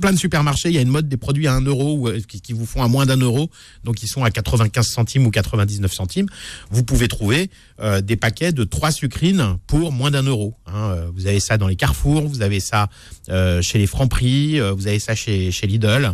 plein 0.00 0.12
de 0.12 0.18
supermarchés, 0.18 0.68
il 0.68 0.74
y 0.74 0.78
a 0.78 0.82
une 0.82 0.88
mode 0.88 1.08
des 1.08 1.16
produits 1.16 1.46
à 1.46 1.54
1 1.54 1.62
euro 1.62 2.10
qui, 2.28 2.40
qui 2.40 2.52
vous 2.52 2.66
font 2.66 2.82
à 2.82 2.88
moins 2.88 3.06
d'un 3.06 3.16
euro, 3.16 3.50
donc 3.84 4.02
ils 4.02 4.08
sont 4.08 4.24
à 4.24 4.30
95 4.30 4.86
centimes 4.86 5.26
ou 5.26 5.30
99 5.30 5.92
centimes. 5.92 6.26
Vous 6.70 6.84
pouvez 6.84 7.08
trouver 7.08 7.50
euh, 7.80 8.00
des 8.00 8.16
paquets 8.16 8.52
de 8.52 8.64
trois 8.64 8.90
sucrines 8.90 9.58
pour 9.66 9.92
moins 9.92 10.10
d'un 10.10 10.22
euro. 10.22 10.54
Hein. 10.66 10.96
Vous 11.14 11.26
avez 11.26 11.40
ça 11.40 11.58
dans 11.58 11.68
les 11.68 11.76
carrefours, 11.76 12.22
vous 12.22 12.42
avez 12.42 12.60
ça 12.60 12.88
euh, 13.30 13.62
chez 13.62 13.78
les 13.78 13.86
Franprix, 13.86 14.60
euh, 14.60 14.72
vous 14.72 14.86
avez 14.86 14.98
ça 14.98 15.14
chez, 15.14 15.50
chez 15.50 15.66
Lidl, 15.66 16.12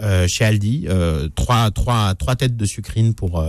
euh, 0.00 0.26
chez 0.28 0.44
Aldi. 0.44 0.86
trois, 1.34 1.70
trois, 1.70 2.14
trois 2.14 2.36
têtes 2.36 2.56
de 2.56 2.64
sucrine 2.64 3.14
pour, 3.14 3.44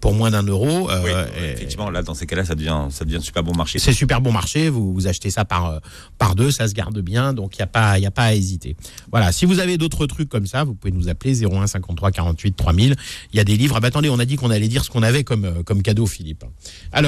pour 0.00 0.14
moins 0.14 0.30
d'un 0.30 0.42
euro. 0.42 0.88
Oui, 0.88 1.10
effectivement, 1.54 1.90
là, 1.90 2.02
dans 2.02 2.14
ces 2.14 2.26
cas-là, 2.26 2.44
ça 2.44 2.54
devient, 2.54 2.86
ça 2.90 3.04
devient 3.04 3.20
super 3.22 3.42
bon 3.42 3.54
marché. 3.54 3.78
C'est 3.78 3.92
super 3.92 4.20
bon 4.20 4.32
marché. 4.32 4.68
Vous, 4.68 4.92
vous 4.92 5.06
achetez 5.06 5.30
ça 5.30 5.44
par, 5.44 5.80
par 6.18 6.34
deux, 6.34 6.50
ça 6.50 6.68
se 6.68 6.74
garde 6.74 6.98
bien, 7.00 7.32
donc 7.32 7.56
il 7.56 7.60
n'y 7.60 7.64
a, 7.64 7.68
pas, 7.68 7.98
y 7.98 8.06
a 8.06 8.10
pas 8.10 8.24
à 8.24 8.34
hésiter. 8.34 8.76
Voilà, 9.10 9.32
si 9.32 9.44
vous 9.46 9.58
avez 9.58 9.78
d'autres 9.78 10.06
trucs 10.06 10.28
comme 10.28 10.46
ça, 10.46 10.64
vous 10.64 10.74
pouvez 10.74 10.92
nous 10.92 11.08
appeler 11.08 11.44
01 11.44 11.66
53 11.66 12.10
48 12.10 12.56
3000. 12.56 12.96
Il 13.32 13.36
y 13.36 13.40
a 13.40 13.44
des 13.44 13.56
livres. 13.56 13.74
Ah 13.76 13.80
bah 13.80 13.88
attendez, 13.88 14.10
on 14.10 14.18
a 14.18 14.24
dit 14.24 14.36
qu'on 14.36 14.50
allait 14.50 14.68
dire 14.68 14.84
ce 14.84 14.90
qu'on 14.90 15.02
avait 15.02 15.24
comme, 15.24 15.62
comme 15.64 15.82
cadeau, 15.82 16.06
Philippe. 16.06 16.44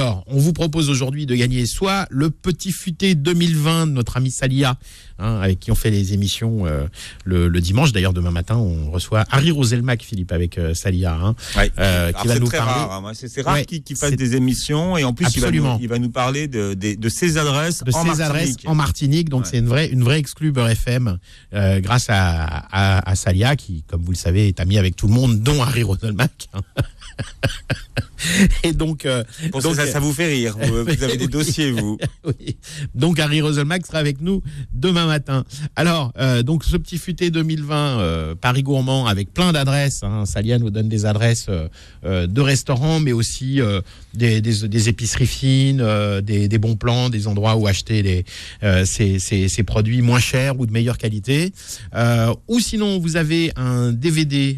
Alors, 0.01 0.23
on 0.25 0.39
vous 0.39 0.51
propose 0.51 0.89
aujourd'hui 0.89 1.27
de 1.27 1.35
gagner 1.35 1.67
soit 1.67 2.07
le 2.09 2.31
petit 2.31 2.71
futé 2.71 3.13
2020 3.13 3.85
de 3.85 3.91
notre 3.91 4.17
ami 4.17 4.31
Salia, 4.31 4.75
hein, 5.19 5.39
avec 5.39 5.59
qui 5.59 5.69
on 5.71 5.75
fait 5.75 5.91
les 5.91 6.13
émissions 6.13 6.65
euh, 6.65 6.87
le, 7.23 7.47
le, 7.47 7.61
dimanche. 7.61 7.91
D'ailleurs, 7.91 8.11
demain 8.11 8.31
matin, 8.31 8.55
on 8.55 8.89
reçoit 8.89 9.25
Harry 9.29 9.51
Roselmack, 9.51 10.01
Philippe, 10.01 10.31
avec 10.31 10.57
euh, 10.57 10.73
Salia, 10.73 11.13
hein, 11.13 11.35
ouais. 11.55 11.71
euh, 11.77 12.11
qui 12.13 12.27
va 12.27 12.39
nous 12.39 12.49
parler. 12.49 12.71
Rare, 12.71 13.05
hein. 13.05 13.11
C'est 13.13 13.43
rare 13.43 13.53
ouais, 13.53 13.65
qu'il 13.65 13.83
qu 13.83 13.95
fasse 13.95 14.15
des 14.15 14.35
émissions 14.35 14.97
et 14.97 15.03
en 15.03 15.13
plus, 15.13 15.27
il 15.35 15.41
va, 15.41 15.51
nous, 15.51 15.77
il 15.79 15.87
va, 15.87 15.99
nous, 15.99 16.09
parler 16.09 16.47
de, 16.47 16.73
de, 16.73 16.95
de 16.95 17.09
ses 17.09 17.37
adresses 17.37 17.83
de 17.83 17.93
en 17.93 18.01
ses 18.01 18.07
Martinique. 18.07 18.25
adresses 18.25 18.55
en 18.65 18.73
Martinique. 18.73 19.29
Donc, 19.29 19.43
ouais. 19.43 19.49
c'est 19.51 19.59
une 19.59 19.67
vraie, 19.67 19.85
une 19.85 20.03
vraie 20.03 20.17
exclue 20.17 20.51
Beurre 20.51 20.69
FM 20.69 21.19
grâce 21.53 22.07
à, 22.09 22.41
à, 22.71 23.07
à, 23.07 23.15
Salia, 23.15 23.55
qui, 23.55 23.83
comme 23.83 24.01
vous 24.01 24.13
le 24.13 24.17
savez, 24.17 24.47
est 24.47 24.59
ami 24.59 24.79
avec 24.79 24.95
tout 24.95 25.05
le 25.05 25.13
monde, 25.13 25.41
dont 25.41 25.61
Harry 25.61 25.83
Roselmack. 25.83 26.49
Et 28.63 28.73
donc, 28.73 29.05
euh, 29.05 29.23
donc 29.51 29.61
ça, 29.75 29.87
ça, 29.87 29.99
vous 29.99 30.13
fait 30.13 30.27
rire. 30.27 30.57
Vous, 30.59 30.83
vous 30.85 31.03
avez 31.03 31.17
des 31.17 31.27
dossiers, 31.27 31.71
vous. 31.71 31.97
oui. 32.25 32.57
Donc, 32.95 33.19
Harry 33.19 33.41
Roselmack 33.41 33.85
sera 33.85 33.99
avec 33.99 34.21
nous 34.21 34.41
demain 34.73 35.05
matin. 35.05 35.43
Alors, 35.75 36.11
euh, 36.17 36.43
donc, 36.43 36.63
ce 36.63 36.77
petit 36.77 36.97
futé 36.97 37.31
2020, 37.31 37.99
euh, 37.99 38.35
Paris 38.35 38.63
Gourmand, 38.63 39.07
avec 39.07 39.33
plein 39.33 39.51
d'adresses. 39.51 40.03
Hein. 40.03 40.25
Salia 40.25 40.59
nous 40.59 40.69
donne 40.69 40.89
des 40.89 41.05
adresses 41.05 41.47
de 42.03 42.41
restaurants, 42.41 42.99
mais 42.99 43.11
aussi 43.11 43.59
des, 44.13 44.41
des, 44.41 44.67
des, 44.67 44.89
épiceries 44.89 45.27
fines, 45.27 45.83
des, 46.21 46.47
des, 46.47 46.57
bons 46.57 46.75
plans, 46.75 47.09
des 47.09 47.27
endroits 47.27 47.55
où 47.55 47.67
acheter 47.67 48.01
les, 48.01 48.25
ces, 48.85 49.19
ces, 49.19 49.47
ces, 49.47 49.63
produits 49.63 50.01
moins 50.01 50.19
chers 50.19 50.59
ou 50.59 50.65
de 50.65 50.71
meilleure 50.71 50.97
qualité. 50.97 51.51
ou 52.47 52.59
sinon, 52.59 52.99
vous 52.99 53.15
avez 53.15 53.51
un 53.55 53.91
DVD 53.91 54.57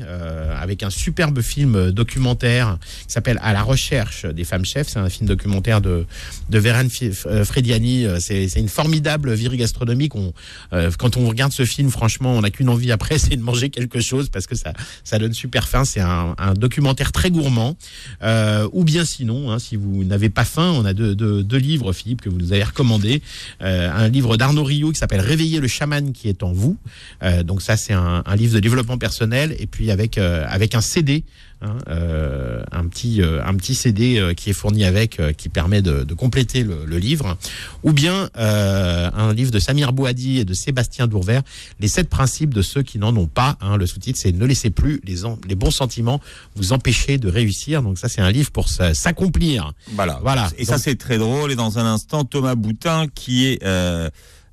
avec 0.55 0.83
un 0.83 0.89
superbe 0.89 1.41
film 1.41 1.91
documentaire 1.91 2.42
qui 2.43 3.13
s'appelle 3.13 3.39
À 3.41 3.53
la 3.53 3.63
recherche 3.63 4.25
des 4.25 4.43
femmes 4.43 4.65
chefs. 4.65 4.89
C'est 4.89 4.99
un 4.99 5.09
film 5.09 5.27
documentaire 5.27 5.81
de, 5.81 6.05
de 6.49 6.59
Vérane 6.59 6.89
Frediani. 6.89 8.05
C'est 8.19 8.51
une 8.55 8.69
formidable 8.69 9.33
virée 9.33 9.57
gastronomique. 9.57 10.15
On, 10.15 10.33
euh, 10.73 10.91
quand 10.97 11.17
on 11.17 11.27
regarde 11.27 11.51
ce 11.51 11.65
film, 11.65 11.89
franchement, 11.89 12.33
on 12.33 12.41
n'a 12.41 12.49
qu'une 12.49 12.69
envie 12.69 12.91
après, 12.91 13.17
c'est 13.23 13.35
de 13.35 13.41
manger 13.41 13.69
quelque 13.69 13.99
chose 13.99 14.29
parce 14.29 14.47
que 14.47 14.55
ça, 14.55 14.73
ça 15.03 15.19
donne 15.19 15.33
super 15.33 15.67
faim. 15.67 15.85
C'est 15.85 16.01
un, 16.01 16.35
documentaire 16.55 17.11
très 17.11 17.31
gourmand. 17.31 17.75
Euh, 18.21 18.67
ou 18.73 18.83
bien 18.83 19.05
sinon, 19.05 19.51
hein, 19.51 19.59
si 19.59 19.75
vous 19.75 20.03
n'avez 20.03 20.29
pas 20.29 20.45
faim, 20.45 20.71
on 20.75 20.85
a 20.85 20.93
deux, 20.93 21.57
livres, 21.57 21.93
Philippe, 21.93 22.21
que 22.21 22.29
vous 22.29 22.37
nous 22.37 22.53
avez 22.53 22.63
recommandés. 22.63 23.21
Euh, 23.61 23.89
un 23.91 24.07
livre 24.07 24.37
d'Arnaud 24.37 24.63
Rio 24.63 24.91
qui 24.91 24.99
s'appelle 24.99 25.21
Réveiller 25.21 25.59
le 25.59 25.67
chaman 25.67 26.11
qui 26.11 26.29
est 26.29 26.43
en 26.43 26.51
vous. 26.51 26.77
Euh, 27.23 27.43
donc 27.43 27.61
ça, 27.61 27.77
c'est 27.77 27.93
un, 27.93 28.23
un, 28.25 28.35
livre 28.35 28.53
de 28.53 28.59
développement 28.59 28.97
personnel 28.97 29.55
et 29.59 29.67
puis 29.67 29.91
avec, 29.91 30.17
euh, 30.17 30.45
avec 30.49 30.75
un 30.75 30.81
CD 30.81 31.23
Hein, 31.63 31.77
euh, 31.87 32.61
un 32.73 32.87
petit 32.87 33.21
euh, 33.21 33.41
un 33.45 33.55
petit 33.55 33.73
CD 33.73 34.17
euh, 34.17 34.33
qui 34.33 34.49
est 34.49 34.53
fourni 34.53 34.83
avec 34.83 35.21
qui 35.37 35.47
permet 35.47 35.81
de, 35.81 36.03
de 36.03 36.13
compléter 36.13 36.63
le, 36.63 36.83
le, 36.85 36.97
livre. 36.97 37.37
Ou 37.83 37.93
bien 37.93 38.29
un 38.35 39.33
livre 39.33 39.51
de 39.51 39.59
Samir 39.59 39.93
Bouhadi 39.93 40.39
et 40.39 40.45
de 40.45 40.53
Sébastien 40.53 41.07
Dourvert 41.07 41.41
les 41.79 41.87
sept 41.87 42.09
principes 42.09 42.53
de 42.53 42.61
ceux 42.61 42.83
qui 42.83 42.99
n'en 42.99 43.15
ont 43.15 43.27
pas 43.27 43.57
hein, 43.61 43.77
le 43.77 43.85
sous-titre 43.85 44.19
c'est 44.21 44.33
ne 44.33 44.45
laissez 44.45 44.71
plus 44.71 45.01
les, 45.05 45.55
bons 45.55 45.71
sentiments 45.71 46.19
vous 46.55 46.73
empêcher 46.73 47.17
de 47.17 47.29
réussir. 47.29 47.81
Donc 47.81 47.97
ça 47.97 48.09
c'est 48.09 48.21
un 48.21 48.31
livre 48.31 48.51
pour 48.51 48.67
s'accomplir. 48.67 49.71
Voilà. 49.93 50.19
Voilà. 50.21 50.49
Et 50.57 50.65
donc, 50.65 50.69
ça 50.69 50.77
c'est 50.77 50.95
très 50.95 51.17
drôle. 51.17 51.51
Et 51.51 51.55
dans 51.55 51.79
un 51.79 51.85
instant 51.85 52.25
Thomas 52.25 52.55
Boutin 52.55 53.07
qui 53.13 53.47
est 53.47 53.63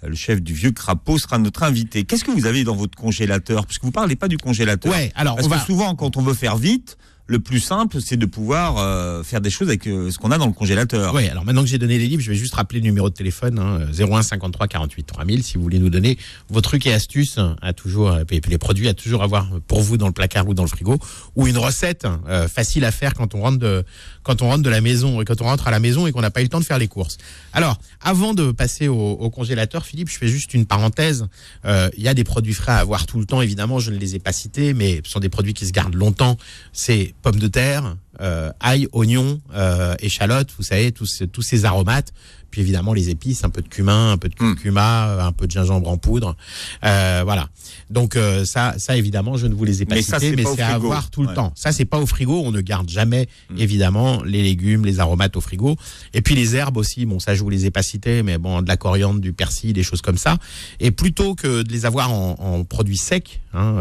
le 0.02 0.14
chef 0.14 0.40
du 0.40 0.54
vieux 0.54 0.72
crapaud 0.72 1.18
sera 1.18 1.38
notre 1.38 1.62
invité. 1.62 2.04
Qu'est-ce 2.04 2.24
que 2.24 2.30
vous 2.30 2.46
avez 2.46 2.64
dans 2.64 2.74
votre 2.74 2.96
congélateur? 2.96 3.66
Parce 3.66 3.78
que 3.78 3.86
vous 3.86 3.92
parlez 3.92 4.16
pas 4.16 4.28
du 4.28 4.38
congélateur. 4.38 4.92
Ouais, 4.92 5.12
alors 5.14 5.36
parce 5.36 5.46
on 5.46 5.50
que 5.50 5.54
va... 5.54 5.64
souvent 5.64 5.94
quand 5.94 6.16
on 6.16 6.22
veut 6.22 6.34
faire 6.34 6.56
vite, 6.56 6.96
le 7.30 7.38
plus 7.38 7.60
simple, 7.60 8.00
c'est 8.00 8.16
de 8.16 8.26
pouvoir 8.26 8.78
euh, 8.78 9.22
faire 9.22 9.40
des 9.40 9.50
choses 9.50 9.68
avec 9.68 9.86
euh, 9.86 10.10
ce 10.10 10.18
qu'on 10.18 10.32
a 10.32 10.38
dans 10.38 10.48
le 10.48 10.52
congélateur. 10.52 11.14
Oui, 11.14 11.28
alors 11.28 11.44
maintenant 11.44 11.62
que 11.62 11.68
j'ai 11.68 11.78
donné 11.78 11.96
les 11.96 12.08
livres, 12.08 12.20
je 12.20 12.30
vais 12.30 12.36
juste 12.36 12.54
rappeler 12.54 12.80
le 12.80 12.86
numéro 12.86 13.08
de 13.08 13.14
téléphone, 13.14 13.60
hein, 13.60 13.86
01 13.96 14.22
53 14.22 14.66
48 14.66 15.04
3000, 15.04 15.44
si 15.44 15.56
vous 15.56 15.62
voulez 15.62 15.78
nous 15.78 15.90
donner 15.90 16.18
vos 16.48 16.60
trucs 16.60 16.88
et 16.88 16.92
astuces 16.92 17.38
à 17.62 17.72
toujours, 17.72 18.18
puis 18.26 18.40
les 18.48 18.58
produits 18.58 18.88
à 18.88 18.94
toujours 18.94 19.22
avoir 19.22 19.48
pour 19.68 19.80
vous 19.80 19.96
dans 19.96 20.08
le 20.08 20.12
placard 20.12 20.48
ou 20.48 20.54
dans 20.54 20.64
le 20.64 20.68
frigo, 20.68 20.98
ou 21.36 21.46
une 21.46 21.56
recette 21.56 22.04
euh, 22.28 22.48
facile 22.48 22.84
à 22.84 22.90
faire 22.90 23.14
quand 23.14 23.36
on 23.36 23.42
rentre 23.42 23.60
de, 23.60 23.84
quand 24.24 24.42
on 24.42 24.58
de 24.58 24.68
la 24.68 24.80
maison, 24.80 25.20
et 25.20 25.24
quand 25.24 25.40
on 25.40 25.44
rentre 25.44 25.68
à 25.68 25.70
la 25.70 25.78
maison 25.78 26.08
et 26.08 26.12
qu'on 26.12 26.22
n'a 26.22 26.32
pas 26.32 26.40
eu 26.40 26.44
le 26.44 26.48
temps 26.48 26.58
de 26.58 26.64
faire 26.64 26.78
les 26.78 26.88
courses. 26.88 27.16
Alors, 27.52 27.78
avant 28.00 28.34
de 28.34 28.50
passer 28.50 28.88
au, 28.88 29.30
congélateur, 29.30 29.86
Philippe, 29.86 30.08
je 30.08 30.18
fais 30.18 30.26
juste 30.26 30.52
une 30.52 30.66
parenthèse. 30.66 31.28
Euh, 31.64 31.88
Il 31.96 32.02
y 32.02 32.08
a 32.08 32.14
des 32.14 32.24
produits 32.24 32.54
frais 32.54 32.72
à 32.72 32.78
avoir 32.78 33.06
tout 33.06 33.20
le 33.20 33.24
temps, 33.24 33.40
évidemment, 33.40 33.78
je 33.78 33.92
ne 33.92 33.98
les 33.98 34.16
ai 34.16 34.18
pas 34.18 34.32
cités, 34.32 34.74
mais 34.74 35.00
ce 35.04 35.12
sont 35.12 35.20
des 35.20 35.28
produits 35.28 35.54
qui 35.54 35.66
se 35.66 35.72
gardent 35.72 35.94
longtemps. 35.94 36.36
C'est 36.72 37.14
pommes 37.20 37.40
de 37.40 37.48
terre, 37.48 37.96
euh, 38.20 38.50
ail, 38.60 38.86
oignon, 38.92 39.40
euh, 39.54 39.94
échalote, 40.00 40.48
vous 40.56 40.62
savez, 40.64 40.92
tous, 40.92 41.06
ces- 41.06 41.26
tous 41.28 41.42
ces 41.42 41.64
aromates. 41.64 42.12
Puis 42.50 42.62
évidemment 42.62 42.92
les 42.94 43.10
épices, 43.10 43.44
un 43.44 43.48
peu 43.50 43.62
de 43.62 43.68
cumin, 43.68 44.10
un 44.10 44.16
peu 44.18 44.28
de 44.28 44.34
curcuma, 44.34 45.06
euh, 45.10 45.20
un 45.20 45.30
peu 45.30 45.46
de 45.46 45.52
gingembre 45.52 45.88
en 45.88 45.96
poudre. 45.98 46.36
Euh, 46.84 47.20
voilà. 47.24 47.48
Donc 47.90 48.16
euh, 48.16 48.44
ça, 48.44 48.74
ça 48.76 48.96
évidemment, 48.96 49.36
je 49.36 49.46
ne 49.46 49.54
vous 49.54 49.64
les 49.64 49.82
ai 49.82 49.86
pas 49.86 49.94
Mais 49.94 50.02
cités, 50.02 50.34
mais 50.34 50.42
c'est 50.42 50.60
à 50.62 50.70
frigo. 50.70 50.86
avoir 50.86 51.10
tout 51.10 51.22
le 51.22 51.32
temps. 51.32 51.52
Ça, 51.54 51.70
c'est 51.70 51.84
pas 51.84 51.98
au 51.98 52.06
frigo. 52.06 52.42
On 52.44 52.50
ne 52.50 52.60
garde 52.60 52.88
jamais, 52.88 53.28
Mm. 53.50 53.58
évidemment, 53.58 54.22
les 54.24 54.42
légumes, 54.42 54.84
les 54.84 54.98
aromates 54.98 55.36
au 55.36 55.40
frigo. 55.40 55.76
Et 56.12 56.22
puis 56.22 56.34
les 56.34 56.56
herbes 56.56 56.76
aussi. 56.76 57.06
Bon, 57.06 57.20
ça, 57.20 57.36
je 57.36 57.42
vous 57.44 57.50
les 57.50 57.66
ai 57.66 57.70
pas 57.70 57.82
cités, 57.84 58.24
mais 58.24 58.36
bon, 58.36 58.62
de 58.62 58.66
la 58.68 58.76
coriandre, 58.76 59.20
du 59.20 59.32
persil, 59.32 59.72
des 59.72 59.84
choses 59.84 60.02
comme 60.02 60.18
ça. 60.18 60.36
Et 60.80 60.90
plutôt 60.90 61.36
que 61.36 61.62
de 61.62 61.70
les 61.72 61.86
avoir 61.86 62.10
en, 62.12 62.34
en 62.40 62.64
produits 62.64 62.96
secs, 62.96 63.40
hein, 63.54 63.76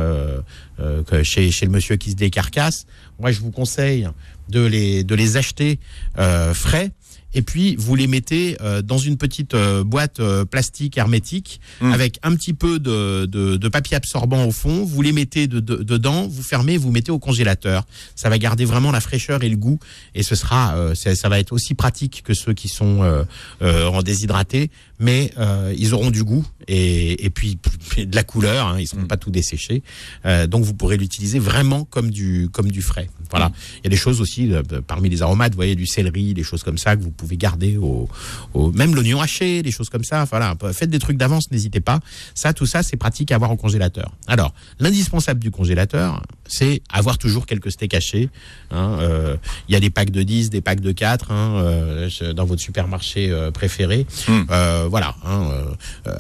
que 1.08 1.24
chez, 1.24 1.50
chez 1.52 1.66
le 1.66 1.72
monsieur 1.72 1.96
qui 1.98 2.12
se 2.12 2.16
décarcasse, 2.16 2.86
moi, 3.20 3.32
je 3.32 3.40
vous 3.42 3.52
conseille 3.52 4.08
de 4.50 4.62
les, 4.66 5.04
de 5.04 5.16
les 5.16 5.38
acheter 5.38 5.80
euh, 6.18 6.54
frais. 6.54 6.92
Et 7.36 7.44
puis 7.44 7.76
vous 7.76 7.94
les 7.94 8.08
mettez 8.08 8.58
euh, 8.60 8.82
dans 8.82 8.98
une 8.98 9.16
petite 9.16 9.54
euh, 9.54 9.84
boîte 9.84 10.20
euh, 10.20 10.46
plastique 10.46 10.98
hermétique 10.98 11.62
Mm. 11.80 11.94
avec 11.94 12.20
un 12.24 12.36
petit 12.36 12.54
peu 12.54 12.80
de, 12.80 13.26
de, 13.28 13.56
de 13.56 13.68
papier 13.70 13.96
absorbant 13.96 14.44
au 14.46 14.52
fond. 14.52 14.84
Vous 14.84 15.02
les 15.04 15.12
mettez 15.14 15.46
de, 15.48 15.60
de- 15.60 15.84
dedans, 15.84 16.28
vous 16.28 16.42
fermez, 16.42 16.76
vous 16.78 16.90
mettez 16.92 17.12
au 17.12 17.20
congélateur. 17.20 17.86
Ça 18.16 18.30
va 18.30 18.38
garder 18.40 18.66
vraiment 18.66 18.92
la 18.92 19.00
fraîcheur 19.00 19.44
et 19.44 19.50
le 19.50 19.56
goût, 19.58 19.78
et 20.16 20.24
ce 20.24 20.34
sera, 20.36 20.76
euh, 20.76 20.96
ça, 20.96 21.16
ça 21.16 21.30
va 21.30 21.40
être 21.40 21.54
aussi 21.54 21.76
pratique 21.76 22.24
que 22.24 22.34
ceux 22.34 22.54
qui 22.54 22.68
sont 22.68 23.04
euh, 23.04 23.24
euh, 23.62 23.86
en 23.88 24.02
déshydraté, 24.02 24.72
mais 25.00 25.32
euh, 25.38 25.72
ils 25.78 25.94
auront 25.94 26.10
du 26.12 26.24
goût 26.24 26.46
et, 26.68 27.24
et 27.24 27.30
puis 27.30 27.56
de 28.06 28.16
la 28.16 28.24
couleur. 28.24 28.68
Hein, 28.68 28.78
ils 28.80 28.88
seront 28.88 29.02
Mm. 29.02 29.08
pas 29.08 29.18
tout 29.18 29.32
desséchés, 29.32 29.82
Euh, 30.26 30.48
donc 30.48 30.64
vous 30.64 30.74
pourrez 30.74 30.98
l'utiliser 30.98 31.40
vraiment 31.40 31.86
comme 31.86 32.10
du 32.12 32.50
comme 32.52 32.70
du 32.72 32.82
frais. 32.82 33.10
Voilà. 33.30 33.50
Mm. 33.50 33.54
Il 33.78 33.84
y 33.86 33.88
a 33.88 33.90
des 33.90 33.98
choses 33.98 34.22
aussi 34.22 34.52
euh, 34.54 34.62
parmi 34.86 35.10
les 35.10 35.22
aromates, 35.22 35.54
vous 35.54 35.58
voyez 35.58 35.76
du 35.76 35.86
céleri, 35.88 36.34
des 36.34 36.44
choses 36.44 36.64
comme 36.64 36.78
ça 36.78 36.96
que 36.96 37.02
vous 37.02 37.12
pouvez 37.12 37.38
garder 37.38 37.78
au, 37.78 38.10
au 38.54 38.72
même 38.72 38.94
l'oignon 38.96 39.22
haché, 39.22 39.62
des 39.62 39.72
choses 39.72 39.90
comme 39.90 40.04
ça. 40.04 40.26
Voilà, 40.26 40.56
faites 40.74 40.90
des 40.90 41.00
trucs 41.00 41.18
d'avance, 41.18 41.52
n'hésitez 41.52 41.80
pas. 41.80 42.00
Ça, 42.36 42.54
tout 42.54 42.66
ça, 42.66 42.84
c'est 42.84 42.98
pratique 42.98 43.32
à 43.32 43.36
avoir 43.36 43.52
au 43.52 43.56
congélateur. 43.58 44.12
Alors, 44.28 44.54
l'indispensable 44.80 45.40
du 45.40 45.52
congélateur, 45.52 46.22
c'est 46.48 46.82
avoir 46.92 47.18
toujours 47.18 47.46
quelques 47.46 47.72
steaks 47.72 47.94
hachés. 47.94 48.30
hein, 48.72 48.98
euh, 49.02 49.36
Il 49.68 49.74
y 49.74 49.76
a 49.76 49.80
des 49.80 49.90
packs 49.90 50.10
de 50.12 50.24
10, 50.24 50.50
des 50.50 50.62
packs 50.62 50.82
de 50.82 50.92
4 50.92 51.32
hein, 51.32 52.08
dans 52.36 52.46
votre 52.46 52.62
supermarché 52.62 53.32
préféré. 53.54 54.06
Mm. 54.28 54.42
Voilà. 54.90 55.16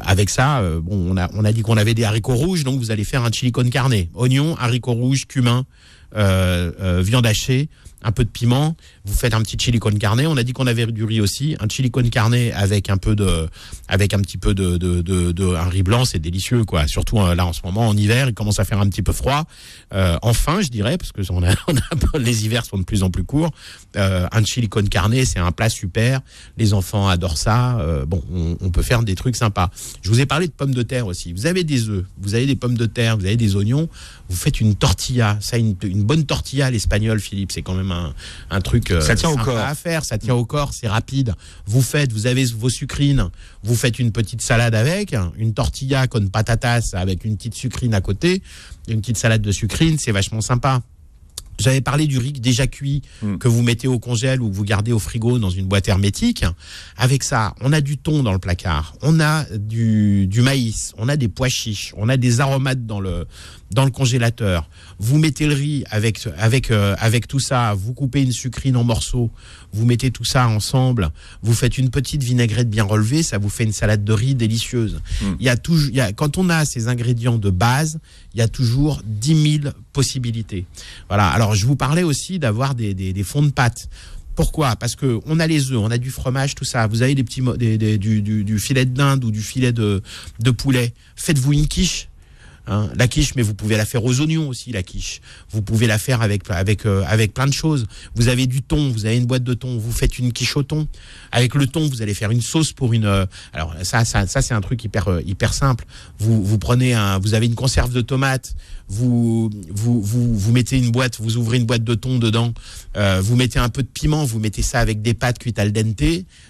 avec 0.02 0.30
ça, 0.30 0.62
bon, 0.82 1.12
on 1.12 1.18
a, 1.18 1.30
on 1.34 1.44
a 1.46 1.52
dit 1.52 1.62
qu'on 1.70 1.78
avait 1.78 1.94
des 1.94 2.04
haricots 2.04 2.34
rouges, 2.34 2.64
donc 2.64 2.80
vous 2.80 2.90
allez 2.90 3.04
faire 3.04 3.24
un 3.24 3.32
chili 3.32 3.52
con 3.52 3.70
carne. 3.70 3.94
Oignons, 4.16 4.56
haricots 4.58 4.94
rouges, 4.94 5.28
cumin, 5.28 5.68
euh, 6.16 6.72
euh, 6.82 7.02
viande 7.04 7.28
hachée, 7.28 7.70
un 8.04 8.12
peu 8.12 8.24
de 8.24 8.30
piment. 8.30 8.76
Vous 9.06 9.14
faites 9.14 9.34
un 9.34 9.42
petit 9.42 9.58
chili 9.60 9.80
con 9.80 9.92
carne. 9.92 10.22
On 10.28 10.38
a 10.38 10.44
dit 10.44 10.54
qu'on 10.54 10.68
avait 10.68 10.86
du 10.88 11.04
riz 11.04 11.22
aussi, 11.22 11.56
un 11.60 11.68
chili 11.68 11.92
con 11.92 12.04
carne 12.10 12.34
avec 12.54 12.90
un 12.90 12.98
peu 12.98 13.16
de, 13.16 13.48
avec 13.88 14.14
un 14.14 14.20
petit 14.20 14.38
peu 14.38 14.54
de, 14.54 14.78
de, 14.78 15.02
de, 15.02 15.32
de- 15.32 15.56
un 15.56 15.68
riz 15.70 15.84
blanc, 15.84 16.06
c'est 16.06 16.20
délicieux 16.20 16.64
quoi. 16.66 16.88
Surtout 16.88 17.20
euh, 17.20 17.36
là 17.36 17.46
en 17.46 17.54
ce 17.54 17.62
moment 17.64 17.88
en 17.88 17.98
hiver, 17.98 18.28
il 18.30 18.34
commence 18.34 18.60
à 18.60 18.66
faire 18.66 18.80
un 18.80 18.88
petit 18.90 19.02
peu 19.02 19.12
froid. 19.12 19.46
Euh, 19.94 20.18
enfin, 20.22 20.62
je 20.62 20.70
dirais, 20.70 20.98
parce 20.98 21.12
que 21.12 21.22
on 21.32 21.44
a, 21.44 21.54
on 21.68 21.76
a- 21.76 22.18
les 22.20 22.46
hivers 22.46 22.66
sont 22.66 22.78
de 22.78 22.84
plus 22.84 23.04
en 23.04 23.10
plus 23.10 23.24
courts. 23.24 23.52
Euh, 23.96 24.28
un 24.32 24.44
chili 24.46 24.70
con 24.70 24.84
carne, 24.86 25.14
c'est 25.26 25.40
un 25.40 25.52
plat 25.52 25.70
super. 25.70 26.22
Les 26.58 26.74
enfants 26.74 27.08
adorent 27.08 27.38
ça. 27.38 27.80
Euh, 27.80 28.06
bon, 28.06 28.24
on, 28.34 28.56
on 28.62 28.70
peut 28.70 28.84
faire 28.84 29.04
des 29.04 29.16
trucs 29.16 29.36
sympas. 29.36 29.70
Je 30.02 30.10
vous 30.10 30.20
ai 30.20 30.26
parlé 30.26 30.48
de 30.48 30.52
pommes 30.54 30.74
de 30.74 30.84
terre 30.84 31.08
aussi. 31.08 31.34
Vous 31.34 31.46
avez 31.46 31.64
des 31.64 31.90
œufs, 31.90 32.06
vous 32.20 32.36
avez 32.36 32.46
des 32.46 32.56
pommes 32.56 32.78
de 32.78 32.86
terre, 32.86 33.18
vous 33.18 33.26
avez 33.26 33.38
des 33.38 33.56
oignons. 33.56 33.90
Vous 34.30 34.36
faites 34.36 34.62
une 34.62 34.76
tortilla. 34.76 35.38
Ça, 35.42 35.58
une, 35.58 35.76
une 35.84 36.04
bonne 36.04 36.26
tortilla 36.26 36.68
à 36.68 36.72
l'espagnol, 36.72 37.20
Philippe, 37.20 37.52
c'est 37.52 37.62
quand 37.64 37.74
même 37.74 37.92
un, 37.92 38.14
un 38.52 38.62
truc 38.62 38.92
euh, 38.92 39.02
Ça 39.02 39.16
tient 39.16 39.30
au 39.30 39.38
corps. 39.38 39.58
à 39.58 39.76
faire. 39.76 40.06
Ça 40.06 40.18
tient 40.18 40.36
au 40.36 40.46
corps, 40.46 40.74
c'est 40.74 40.88
rapide. 40.88 41.34
Vous 41.66 41.82
faites, 41.82 42.14
vous 42.14 42.28
avez 42.28 42.46
vos 42.46 42.70
sucrines. 42.70 43.30
Vous 43.64 43.76
faites 43.76 44.00
une 44.00 44.12
petite 44.12 44.42
salade 44.42 44.76
avec, 44.76 45.16
une 45.38 45.54
tortilla 45.54 46.08
con 46.08 46.28
patatas 46.28 46.92
avec 46.94 47.26
une 47.26 47.36
petite 47.38 47.56
sucrine 47.56 47.94
à 47.94 48.02
côté, 48.02 48.42
une 48.88 49.02
petite 49.02 49.18
salade 49.18 49.42
de 49.42 49.52
sucrine, 49.52 49.98
c'est 49.98 50.12
vachement 50.12 50.42
sympa. 50.42 50.82
J'avais 51.60 51.82
parlé 51.82 52.08
du 52.08 52.18
riz 52.18 52.34
déjà 52.34 52.68
cuit 52.68 53.02
Mm. 53.22 53.38
que 53.38 53.48
vous 53.48 53.62
mettez 53.62 53.88
au 53.88 54.00
congèle 54.00 54.42
ou 54.42 54.50
que 54.50 54.56
vous 54.56 54.64
gardez 54.64 54.92
au 54.92 55.00
frigo 55.00 55.40
dans 55.40 55.50
une 55.50 55.66
boîte 55.66 55.88
hermétique. 55.88 56.46
Avec 56.98 57.24
ça, 57.24 57.54
on 57.62 57.74
a 57.74 57.82
du 57.82 57.98
thon 57.98 58.24
dans 58.24 58.32
le 58.34 58.40
placard, 58.40 58.96
on 59.02 59.20
a 59.20 59.44
du, 59.58 60.28
du 60.28 60.42
maïs, 60.42 60.94
on 60.98 61.10
a 61.10 61.18
des 61.18 61.28
pois 61.28 61.50
chiches, 61.50 61.94
on 61.98 62.08
a 62.10 62.18
des 62.18 62.40
aromates 62.42 62.86
dans 62.86 63.00
le 63.00 63.26
dans 63.72 63.86
le 63.86 63.92
congélateur. 63.92 64.68
Vous 65.00 65.18
mettez 65.20 65.46
le 65.46 65.54
riz 65.54 65.84
avec 65.92 66.20
avec 66.38 66.72
euh, 66.72 66.96
avec 67.00 67.28
tout 67.28 67.40
ça, 67.40 67.74
vous 67.76 67.94
coupez 67.94 68.22
une 68.22 68.32
sucrine 68.32 68.76
en 68.78 68.84
morceaux, 68.84 69.30
vous 69.74 69.86
mettez 69.86 70.12
tout 70.12 70.24
ça 70.26 70.48
ensemble, 70.48 71.10
vous 71.42 71.54
faites 71.54 71.78
une 71.78 71.90
petite 71.90 72.24
vinaigrette 72.24 72.70
bien 72.70 72.84
relevée, 72.84 73.22
ça 73.24 73.38
vous 73.38 73.50
fait 73.50 73.64
une 73.64 73.72
salade 73.72 74.04
de 74.04 74.14
riz 74.14 74.36
délicieuse. 74.36 75.00
Il 75.40 75.46
y 75.46 75.50
a 75.50 75.58
toujours, 75.58 75.90
il 75.90 75.96
y 75.96 76.02
a, 76.02 76.12
quand 76.12 76.38
on 76.38 76.50
a 76.50 76.66
ces 76.66 76.88
ingrédients 76.88 77.38
de 77.38 77.50
base, 77.50 78.00
il 78.34 78.40
y 78.40 78.42
a 78.42 78.48
toujours 78.48 79.02
10 79.06 79.60
000 79.62 79.74
possibilités. 79.94 80.66
Voilà. 81.08 81.28
Alors, 81.30 81.56
je 81.56 81.66
vous 81.66 81.76
parlais 81.76 82.04
aussi 82.04 82.40
d'avoir 82.40 82.76
des, 82.76 82.94
des, 82.94 83.14
des 83.14 83.24
fonds 83.24 83.44
de 83.44 83.52
pâte. 83.52 83.90
Pourquoi? 84.36 84.76
Parce 84.76 84.96
que 84.96 85.20
on 85.26 85.40
a 85.40 85.48
les 85.48 85.72
œufs, 85.72 85.80
on 85.80 85.92
a 85.92 85.98
du 85.98 86.12
fromage, 86.12 86.56
tout 86.56 86.66
ça. 86.66 86.88
Vous 86.88 87.02
avez 87.02 87.14
des 87.16 87.24
petits, 87.24 87.42
mo- 87.42 87.58
des, 87.58 87.78
des- 87.78 87.98
du, 87.98 88.22
du, 88.22 88.44
du 88.44 88.60
filet 88.60 88.86
de 88.86 88.94
dinde 88.94 89.24
ou 89.26 89.32
du 89.32 89.42
filet 89.42 89.72
de, 89.74 90.02
de 90.40 90.52
poulet. 90.52 90.94
Faites-vous 91.16 91.54
une 91.54 91.68
quiche. 91.68 92.09
Hein. 92.70 92.90
la 92.96 93.08
quiche, 93.08 93.36
mais 93.36 93.42
vous 93.42 93.54
pouvez 93.54 93.76
la 93.76 93.86
faire 93.86 94.04
aux 94.06 94.22
oignons 94.22 94.48
aussi, 94.48 94.72
la 94.72 94.84
quiche. 94.84 95.22
Vous 95.52 95.62
pouvez 95.62 95.88
la 95.88 95.98
faire 95.98 96.22
avec 96.22 96.50
avec 96.50 96.86
euh, 96.86 97.04
avec 97.08 97.34
plein 97.34 97.48
de 97.48 97.54
choses. 97.54 97.86
Vous 98.16 98.28
avez 98.30 98.48
du 98.48 98.62
thon, 98.62 98.90
vous 98.90 99.06
avez 99.06 99.18
une 99.18 99.26
boîte 99.26 99.44
de 99.44 99.54
thon, 99.54 99.78
vous 99.78 99.92
faites 99.92 100.18
une 100.20 100.32
quiche 100.32 100.56
au 100.56 100.64
thon. 100.64 100.88
Avec 101.32 101.56
le 101.56 101.68
thon, 101.68 101.88
vous 101.88 102.02
allez 102.02 102.14
faire 102.14 102.32
une 102.32 102.42
sauce 102.42 102.72
pour 102.72 102.94
une. 102.94 103.06
euh, 103.06 103.26
alors 103.54 103.76
ça, 103.84 104.06
ça, 104.06 104.26
ça 104.28 104.42
c'est 104.42 104.54
un 104.54 104.62
truc 104.62 104.84
hyper 104.84 105.10
euh, 105.10 105.22
hyper 105.26 105.54
simple. 105.54 105.86
Vous 106.20 106.44
vous 106.44 106.58
prenez 106.58 106.94
un, 106.94 107.20
vous 107.20 107.34
avez 107.34 107.48
une 107.48 107.56
conserve 107.56 107.92
de 107.92 108.02
tomates, 108.02 108.56
vous 108.90 109.50
vous 109.70 110.02
vous 110.02 110.34
vous 110.38 110.52
mettez 110.52 110.78
une 110.78 110.92
boîte, 110.92 111.20
vous 111.22 111.38
ouvrez 111.38 111.58
une 111.58 111.66
boîte 111.66 111.84
de 111.84 111.94
thon 111.94 112.18
dedans, 112.18 112.52
euh, 112.98 113.22
vous 113.24 113.36
mettez 113.36 113.60
un 113.60 113.70
peu 113.70 113.84
de 113.84 113.88
piment, 113.88 114.26
vous 114.26 114.40
mettez 114.40 114.62
ça 114.64 114.80
avec 114.80 115.02
des 115.02 115.14
pâtes 115.14 115.38
cuites 115.40 115.60
al 115.60 115.72
dente, 115.72 116.04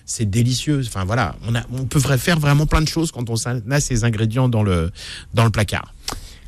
c'est 0.05 0.29
délicieux. 0.29 0.81
Enfin 0.85 1.03
voilà, 1.05 1.35
on 1.47 1.53
a 1.55 1.61
on 1.73 1.85
peut 1.85 1.99
faire 1.99 2.39
vraiment 2.39 2.65
plein 2.65 2.81
de 2.81 2.87
choses 2.87 3.11
quand 3.11 3.29
on 3.29 3.35
a 3.71 3.79
ces 3.79 4.03
ingrédients 4.05 4.47
dans 4.49 4.63
le 4.63 4.91
dans 5.33 5.43
le 5.43 5.51
placard. 5.51 5.93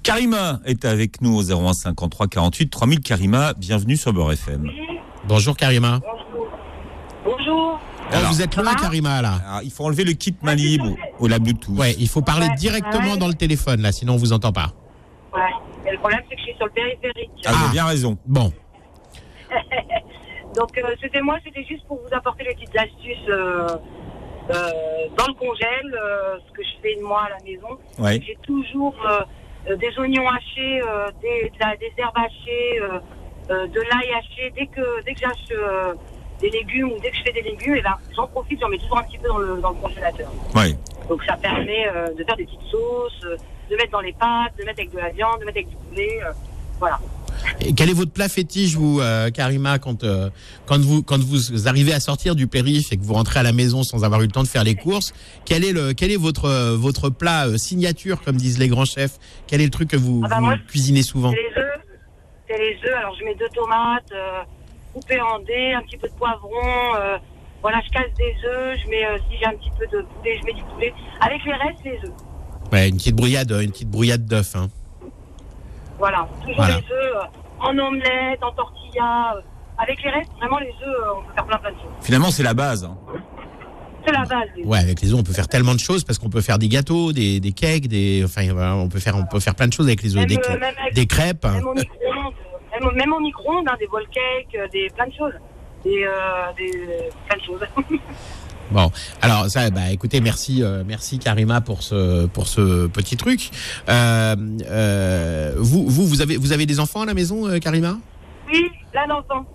Karima 0.04 0.60
est 0.66 0.86
avec 0.86 1.22
nous 1.22 1.36
au 1.36 1.44
01 1.44 1.74
53 1.74 2.28
48 2.28 2.70
3000. 2.70 3.00
Karima, 3.02 3.54
bienvenue 3.54 3.98
sur 3.98 4.14
Beurre 4.14 4.32
FM. 4.32 4.68
Bonjour 5.28 5.56
Karima. 5.56 6.00
Bonjour. 7.24 7.80
Alors. 8.12 8.32
vous 8.34 8.42
êtes 8.42 8.56
loin 8.56 8.74
Karima 8.74 9.22
là. 9.22 9.40
Alors, 9.48 9.62
il 9.64 9.72
faut 9.72 9.86
enlever 9.86 10.04
le 10.04 10.14
kit 10.14 10.36
main 10.42 10.56
libre 10.56 10.96
ou 11.20 11.28
la 11.28 11.38
Bluetooth. 11.40 11.78
Ouais, 11.78 11.96
il 12.00 12.08
faut 12.10 12.22
parler 12.22 12.48
Ouais. 12.48 12.56
directement 12.58 13.14
Ouais. 13.14 13.18
dans 13.18 13.28
le 13.28 13.36
téléphone 13.36 13.82
là, 13.82 13.92
sinon 13.92 14.14
on 14.14 14.18
vous 14.18 14.34
entend 14.34 14.52
pas. 14.52 14.74
Ouais. 15.34 15.40
Et 15.92 15.96
le 15.96 16.00
problème, 16.00 16.22
c'est 16.30 16.36
que 16.36 16.40
je 16.42 16.46
suis 16.46 16.56
sur 16.56 16.66
le 16.68 16.72
périphérique. 16.72 17.32
Ah, 17.46 17.52
vous 17.52 17.64
avez 17.66 17.72
bien 17.74 17.86
raison. 17.86 18.18
Bon, 18.26 18.52
Donc, 20.56 20.78
euh, 20.78 20.96
c'était 21.02 21.22
moi, 21.22 21.38
c'était 21.44 21.64
juste 21.66 21.86
pour 21.88 21.98
vous 21.98 22.14
apporter 22.16 22.44
les 22.46 22.54
petites 22.56 22.78
astuces 22.78 23.28
euh, 23.30 23.68
euh, 24.50 24.70
dans 25.18 25.28
le 25.28 25.34
congèle, 25.34 26.00
ce 26.48 26.52
que 26.54 26.64
je 26.64 26.70
fais 26.82 26.98
moi 27.02 27.24
à 27.26 27.30
la 27.30 27.44
maison. 27.44 27.78
Ouais. 28.00 28.22
J'ai 28.26 28.38
toujours 28.44 28.96
des 29.68 30.00
oignons 30.00 30.28
hachés, 30.30 30.82
des, 31.22 31.50
de 31.50 31.60
la- 31.60 31.76
des 31.78 31.92
herbes 31.98 32.18
hachées, 32.18 32.80
de 33.50 33.80
l'ail 33.82 34.12
haché. 34.18 34.52
Dès 34.56 34.68
que, 34.68 35.04
dès 35.04 35.14
que 35.14 35.20
j'achète 35.20 35.52
euh, 35.58 35.94
des 36.40 36.50
légumes 36.50 36.92
ou 36.94 37.00
dès 37.02 37.12
que 37.12 37.18
je 37.18 37.24
fais 37.24 37.32
des 37.34 37.44
légumes, 37.44 37.76
et 37.76 37.82
ben, 37.82 37.96
j'en 38.16 38.28
profite, 38.28 38.60
j'en 38.60 38.70
mets 38.70 38.78
toujours 38.78 38.98
un 39.00 39.04
petit 39.04 39.18
peu 39.20 39.28
dans 39.30 39.38
le, 39.38 39.58
dans 39.62 39.70
le 39.70 39.76
congélateur. 39.76 40.32
Ouais. 40.56 40.74
Donc, 41.08 41.24
ça 41.26 41.36
permet 41.38 41.86
de 42.18 42.24
faire 42.24 42.36
des 42.38 42.46
petites 42.46 42.64
sauces, 42.72 43.26
de 43.72 43.76
mettre 43.78 43.92
dans 43.92 44.02
les 44.02 44.14
pâtes, 44.14 44.54
de 44.60 44.66
mettre 44.66 44.80
avec 44.82 44.92
de 44.92 44.98
la 45.00 45.10
viande, 45.10 45.40
de 45.40 45.46
mettre 45.46 45.58
avec 45.58 45.70
du 45.70 45.76
poulet. 45.90 46.20
euh, 46.26 46.32
voilà. 46.80 47.00
Et 47.62 47.74
quel 47.74 47.90
est 47.90 47.94
votre 47.94 48.12
plat 48.12 48.28
fétiche, 48.28 48.76
vous, 48.76 49.00
euh, 49.00 49.30
Karima, 49.32 49.80
quand, 49.80 50.04
euh, 50.04 50.30
quand, 50.66 50.80
vous, 50.80 51.02
quand 51.02 51.20
vous 51.20 51.68
arrivez 51.68 51.94
à 51.94 52.00
sortir 52.00 52.36
du 52.36 52.46
périph' 52.48 52.92
et 52.92 52.98
que 52.98 53.04
vous 53.04 53.14
rentrez 53.14 53.40
à 53.40 53.44
la 53.44 53.54
maison 53.54 53.84
sans 53.84 54.04
avoir 54.04 54.22
eu 54.22 54.26
le 54.26 54.32
temps 54.32 54.44
de 54.44 54.48
faire 54.48 54.64
les 54.64 54.76
courses 54.76 55.14
Quel 55.46 55.64
est, 55.64 55.72
le, 55.72 55.94
quel 55.94 56.12
est 56.12 56.18
votre, 56.18 56.76
votre 56.76 57.10
plat 57.10 57.48
euh, 57.48 57.58
signature, 57.58 58.22
comme 58.22 58.36
disent 58.36 58.60
les 58.60 58.68
grands 58.68 58.86
chefs? 58.86 59.18
Quel 59.48 59.62
est 59.62 59.66
le 59.66 59.72
truc 59.72 59.90
que 59.90 59.98
vous, 59.98 60.22
Ah 60.26 60.28
bah 60.28 60.36
vous 60.40 60.46
moi, 60.46 60.56
cuisinez 60.68 61.02
souvent? 61.04 61.32
C'est 61.32 61.38
les 61.42 61.62
œufs, 61.62 61.82
c'est 62.50 62.58
les 62.58 62.90
œufs. 62.90 62.98
Alors 62.98 63.16
je 63.20 63.24
mets 63.26 63.36
deux 63.36 63.50
tomates 63.56 64.14
coupées 64.94 65.22
en 65.22 65.40
dés, 65.40 65.72
un 65.74 65.82
petit 65.84 65.98
peu 65.98 66.08
de 66.10 66.14
poivron. 66.14 66.50
voilà, 67.62 67.80
je 67.88 67.92
casse 67.92 68.14
des 68.18 68.36
œufs. 68.46 68.78
Je 68.84 68.90
mets, 68.90 69.04
si 69.30 69.38
j'ai 69.40 69.46
un 69.46 69.54
petit 69.54 69.72
peu 69.80 69.86
de 69.88 70.04
poulet, 70.04 70.38
je 70.42 70.46
mets 70.46 70.54
du 70.54 70.64
poulet. 70.64 70.94
Avec 71.22 71.44
les 71.46 71.54
restes, 71.54 71.84
les 71.86 71.98
œufs. 72.10 72.16
Ouais, 72.72 72.90
une 72.90 72.96
petite 72.98 73.16
brouillade, 73.16 73.52
une 73.52 73.72
petite 73.72 73.90
brouillade 73.90 74.26
d'œufs. 74.26 74.56
Hein. 74.56 74.70
Voilà, 76.00 76.28
toujours 76.42 76.56
Voilà. 76.56 76.76
les 76.78 76.82
œufs 76.94 77.16
euh, 77.16 77.20
en 77.60 77.78
omelette, 77.78 78.42
en 78.42 78.52
tortilla. 78.54 79.34
euh, 79.38 79.42
avec 79.78 80.02
les 80.04 80.12
restes, 80.12 80.32
vraiment 80.40 80.60
les 80.60 80.68
œufs, 80.68 80.74
euh, 80.84 81.14
on 81.18 81.22
peut 81.24 81.34
faire 81.34 81.46
plein 81.48 81.58
plein 81.58 81.72
de 81.72 81.76
choses. 81.76 81.92
Finalement, 82.02 82.30
c'est 82.32 82.44
la 82.44 82.54
base. 82.54 82.84
hein. 82.86 82.98
C'est 84.06 84.12
la 84.14 84.24
base. 84.26 84.48
Ouais, 84.64 84.78
avec 84.80 85.02
les 85.02 85.12
œufs, 85.14 85.20
on 85.20 85.24
peut 85.24 85.34
faire 85.34 85.48
tellement 85.48 85.74
de 85.74 85.80
choses 85.80 86.04
parce 86.04 86.18
qu'on 86.20 86.30
peut 86.30 86.42
faire 86.42 86.60
des 86.60 86.68
gâteaux, 86.68 87.12
des, 87.14 87.40
des 87.40 87.52
cakes, 87.52 87.88
des, 87.88 88.22
enfin, 88.24 88.52
voilà, 88.54 88.76
on 88.76 88.90
peut 88.90 89.00
faire, 89.00 89.16
on 89.16 89.26
peut 89.26 89.40
faire 89.40 89.56
plein 89.56 89.68
de 89.68 89.74
choses 89.74 89.88
avec 89.88 90.02
les 90.04 90.16
œufs, 90.18 90.26
des, 90.28 90.38
euh, 90.38 90.58
même 90.60 90.74
avec- 90.82 90.94
des 90.94 91.06
crêpes. 91.08 91.46
Même 91.46 91.68
au 91.68 91.74
micro-ondes, 91.74 92.34
euh, 92.74 92.86
même, 92.86 92.96
même 92.96 93.14
au 93.14 93.20
micro-ondes, 93.20 93.68
hein, 93.70 93.76
des 93.80 93.88
bol 93.88 94.04
cakes, 94.12 94.72
des 94.72 94.88
plein 94.96 95.08
de 95.08 95.14
choses. 95.14 95.34
Des, 95.84 96.04
euh, 96.04 96.54
des 96.58 97.10
plein 97.28 97.38
de 97.38 97.44
choses. 97.44 97.62
Bon, 98.72 98.90
alors 99.22 99.50
ça, 99.50 99.70
bah 99.70 99.92
écoutez, 99.92 100.22
merci, 100.22 100.64
euh, 100.64 100.84
merci 100.88 101.20
Karima 101.20 101.60
pour 101.62 101.84
ce 101.84 102.26
pour 102.28 102.48
ce 102.48 102.88
petit 102.88 103.18
truc. 103.18 103.50
Euh, 103.90 104.36
euh, 104.70 105.54
vous, 105.58 105.88
vous, 105.90 106.06
vous 106.08 106.22
avez 106.22 106.38
vous 106.38 106.54
avez 106.54 106.66
des 106.66 106.80
enfants 106.80 107.02
à 107.02 107.06
la 107.06 107.14
maison, 107.14 107.48
euh, 107.50 107.60
Karima? 107.60 107.98
Oui, 108.48 108.70
là 108.94 109.06
l'enfant. 109.08 109.46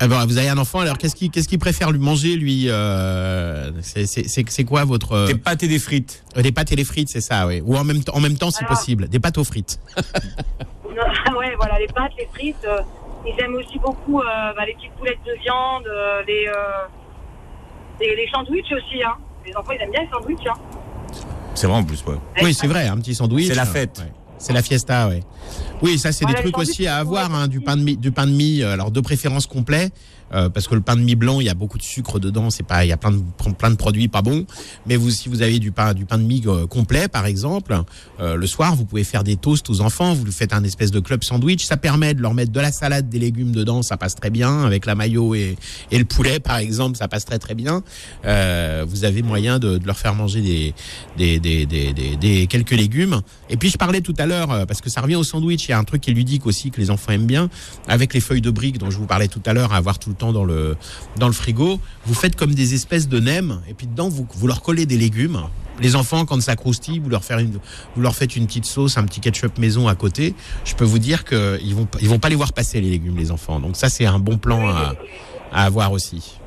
Ah 0.00 0.06
bon, 0.06 0.24
Vous 0.26 0.38
avez 0.38 0.48
un 0.48 0.58
enfant, 0.58 0.80
alors 0.80 0.98
qu'est-ce 0.98 1.14
qu'il 1.16 1.30
qu'est-ce 1.30 1.48
qu'il 1.48 1.58
préfère 1.58 1.90
lui 1.92 1.98
manger 1.98 2.36
lui 2.36 2.66
euh, 2.68 3.70
C'est 3.82 4.06
c'est 4.06 4.28
c'est 4.28 4.44
c'est 4.48 4.64
quoi 4.64 4.84
votre 4.84 5.12
euh, 5.12 5.26
Des 5.26 5.34
pâtes 5.36 5.62
et 5.62 5.68
des 5.68 5.78
frites. 5.80 6.24
des 6.36 6.52
pâtes 6.52 6.72
et 6.72 6.76
des 6.76 6.84
frites, 6.84 7.08
c'est 7.08 7.20
ça, 7.20 7.46
oui. 7.46 7.60
Ou 7.64 7.76
en 7.76 7.84
même 7.84 8.02
temps, 8.02 8.14
en 8.14 8.20
même 8.20 8.36
temps, 8.38 8.50
si 8.50 8.64
Alors- 8.64 8.70
possible, 8.76 9.08
des 9.08 9.18
pâtes 9.20 9.38
aux 9.38 9.44
frites. 9.44 9.78
ouais, 10.86 11.54
voilà, 11.56 11.78
les 11.78 11.86
pâtes, 11.88 12.12
les 12.18 12.26
frites. 12.34 12.56
euh, 12.64 12.80
ils 13.26 13.40
aiment 13.42 13.56
aussi 13.56 13.78
beaucoup 13.80 14.20
euh, 14.20 14.24
bah, 14.56 14.64
les 14.66 14.74
petites 14.74 14.92
boulettes 14.96 15.18
de 15.26 15.32
viande, 15.42 15.86
euh, 15.88 16.22
les, 16.26 16.46
euh, 18.02 18.14
les, 18.16 18.28
sandwichs 18.32 18.72
aussi. 18.72 19.02
Hein. 19.02 19.14
Les 19.46 19.54
enfants, 19.56 19.72
ils 19.72 19.82
aiment 19.82 19.90
bien 19.90 20.02
les 20.02 20.08
sandwichs. 20.08 20.46
Hein. 20.46 20.54
C'est 21.54 21.66
vrai 21.66 21.76
en 21.76 21.84
plus, 21.84 22.04
ouais. 22.04 22.14
Oui, 22.42 22.54
c'est 22.54 22.66
vrai, 22.66 22.86
un 22.86 22.96
petit 22.98 23.14
sandwich. 23.14 23.48
C'est 23.48 23.54
la 23.54 23.66
fête. 23.66 23.98
Ouais. 23.98 24.12
C'est 24.38 24.52
la 24.52 24.62
fiesta, 24.62 25.08
oui. 25.08 25.20
Oui, 25.82 25.98
ça 25.98 26.12
c'est 26.12 26.24
Voilà, 26.24 26.38
des 26.38 26.42
trucs 26.44 26.58
aussi 26.58 26.86
à 26.86 26.96
avoir, 26.96 27.34
hein, 27.34 27.48
du 27.48 27.60
pain 27.60 27.76
de 27.76 27.82
mie, 27.82 27.96
du 27.96 28.12
pain 28.12 28.26
de 28.26 28.32
mie. 28.32 28.62
euh, 28.62 28.72
Alors 28.72 28.90
de 28.90 29.00
préférence 29.00 29.46
complet, 29.46 29.90
euh, 30.32 30.48
parce 30.48 30.68
que 30.68 30.74
le 30.74 30.80
pain 30.80 30.96
de 30.96 31.00
mie 31.00 31.14
blanc, 31.14 31.40
il 31.40 31.46
y 31.46 31.50
a 31.50 31.54
beaucoup 31.54 31.78
de 31.78 31.82
sucre 31.82 32.18
dedans. 32.18 32.50
C'est 32.50 32.62
pas, 32.62 32.84
il 32.84 32.88
y 32.88 32.92
a 32.92 32.96
plein 32.96 33.12
de 33.12 33.22
plein 33.58 33.70
de 33.70 33.76
produits 33.76 34.08
pas 34.08 34.22
bons. 34.22 34.46
Mais 34.86 34.96
vous, 34.96 35.10
si 35.10 35.28
vous 35.28 35.42
avez 35.42 35.58
du 35.58 35.72
pain, 35.72 35.94
du 35.94 36.04
pain 36.04 36.18
de 36.18 36.24
mie 36.24 36.42
euh, 36.46 36.66
complet, 36.66 37.08
par 37.08 37.26
exemple, 37.26 37.76
euh, 38.20 38.36
le 38.36 38.46
soir, 38.46 38.74
vous 38.74 38.84
pouvez 38.84 39.04
faire 39.04 39.24
des 39.24 39.36
toasts 39.36 39.68
aux 39.70 39.80
enfants. 39.80 40.14
Vous 40.14 40.30
faites 40.30 40.52
un 40.52 40.64
espèce 40.64 40.90
de 40.90 41.00
club 41.00 41.24
sandwich. 41.24 41.64
Ça 41.64 41.76
permet 41.76 42.14
de 42.14 42.22
leur 42.22 42.34
mettre 42.34 42.52
de 42.52 42.60
la 42.60 42.72
salade, 42.72 43.08
des 43.08 43.18
légumes 43.18 43.52
dedans. 43.52 43.82
Ça 43.82 43.96
passe 43.96 44.14
très 44.14 44.30
bien 44.30 44.64
avec 44.64 44.86
la 44.86 44.94
mayo 44.94 45.34
et, 45.34 45.56
et 45.90 45.98
le 45.98 46.04
poulet, 46.04 46.40
par 46.40 46.56
exemple. 46.58 46.96
Ça 46.96 47.08
passe 47.08 47.24
très 47.24 47.38
très 47.38 47.54
bien. 47.54 47.82
Euh, 48.24 48.84
vous 48.88 49.04
avez 49.04 49.22
moyen 49.22 49.58
de, 49.58 49.78
de 49.78 49.86
leur 49.86 49.98
faire 49.98 50.14
manger 50.14 50.40
des 50.42 50.74
des, 51.16 51.38
des, 51.40 51.66
des, 51.66 52.16
des, 52.16 52.46
quelques 52.46 52.72
légumes. 52.72 53.20
Et 53.50 53.56
puis 53.56 53.70
je 53.70 53.76
parlais 53.78 54.00
tout 54.00 54.14
à 54.18 54.26
l'heure, 54.26 54.50
euh, 54.52 54.66
parce 54.66 54.80
que 54.80 54.90
ça 54.90 55.00
revient 55.00 55.16
au 55.16 55.24
sandwich, 55.24 55.66
il 55.66 55.70
y 55.70 55.74
a 55.74 55.78
un 55.78 55.84
truc 55.84 56.02
qui 56.02 56.10
est 56.10 56.14
ludique 56.14 56.46
aussi 56.46 56.70
que 56.70 56.80
les 56.80 56.90
enfants 56.90 57.12
aiment 57.12 57.26
bien, 57.26 57.50
avec 57.88 58.14
les 58.14 58.20
feuilles 58.20 58.40
de 58.40 58.50
briques 58.50 58.78
dont 58.78 58.90
je 58.90 58.98
vous 58.98 59.06
parlais 59.06 59.28
tout 59.28 59.42
à 59.46 59.52
l'heure, 59.52 59.72
avoir 59.72 59.98
tout 59.98 60.10
dans 60.18 60.44
le, 60.44 60.76
dans 61.16 61.26
le 61.26 61.32
frigo. 61.32 61.80
Vous 62.06 62.14
faites 62.14 62.36
comme 62.36 62.54
des 62.54 62.74
espèces 62.74 63.08
de 63.08 63.20
nems, 63.20 63.60
et 63.68 63.74
puis 63.74 63.86
dedans 63.86 64.08
vous, 64.08 64.26
vous 64.34 64.46
leur 64.46 64.62
collez 64.62 64.86
des 64.86 64.96
légumes. 64.96 65.40
Les 65.80 65.94
enfants, 65.94 66.24
quand 66.24 66.40
ça 66.42 66.56
croustille, 66.56 66.98
vous 66.98 67.08
leur, 67.08 67.22
une, 67.38 67.60
faites 68.12 68.34
une 68.34 68.46
petite 68.46 68.64
sauce, 68.64 68.98
un 68.98 69.04
petit 69.04 69.20
ketchup 69.20 69.58
maison 69.58 69.86
à 69.86 69.94
côté. 69.94 70.34
Je 70.64 70.74
peux 70.74 70.84
vous 70.84 70.98
dire 70.98 71.24
qu'ils 71.24 71.74
vont, 71.74 71.86
ils 72.00 72.08
vont 72.08 72.18
pas 72.18 72.28
les 72.28 72.34
voir 72.34 72.52
passer 72.52 72.80
les 72.80 72.90
légumes, 72.90 73.16
les 73.16 73.30
enfants. 73.30 73.60
Donc 73.60 73.76
ça, 73.76 73.88
c'est 73.88 74.06
un 74.06 74.18
bon 74.18 74.38
plan 74.38 74.68
à, 74.68 74.94
à 75.52 75.64
avoir 75.64 75.92
aussi. 75.92 76.38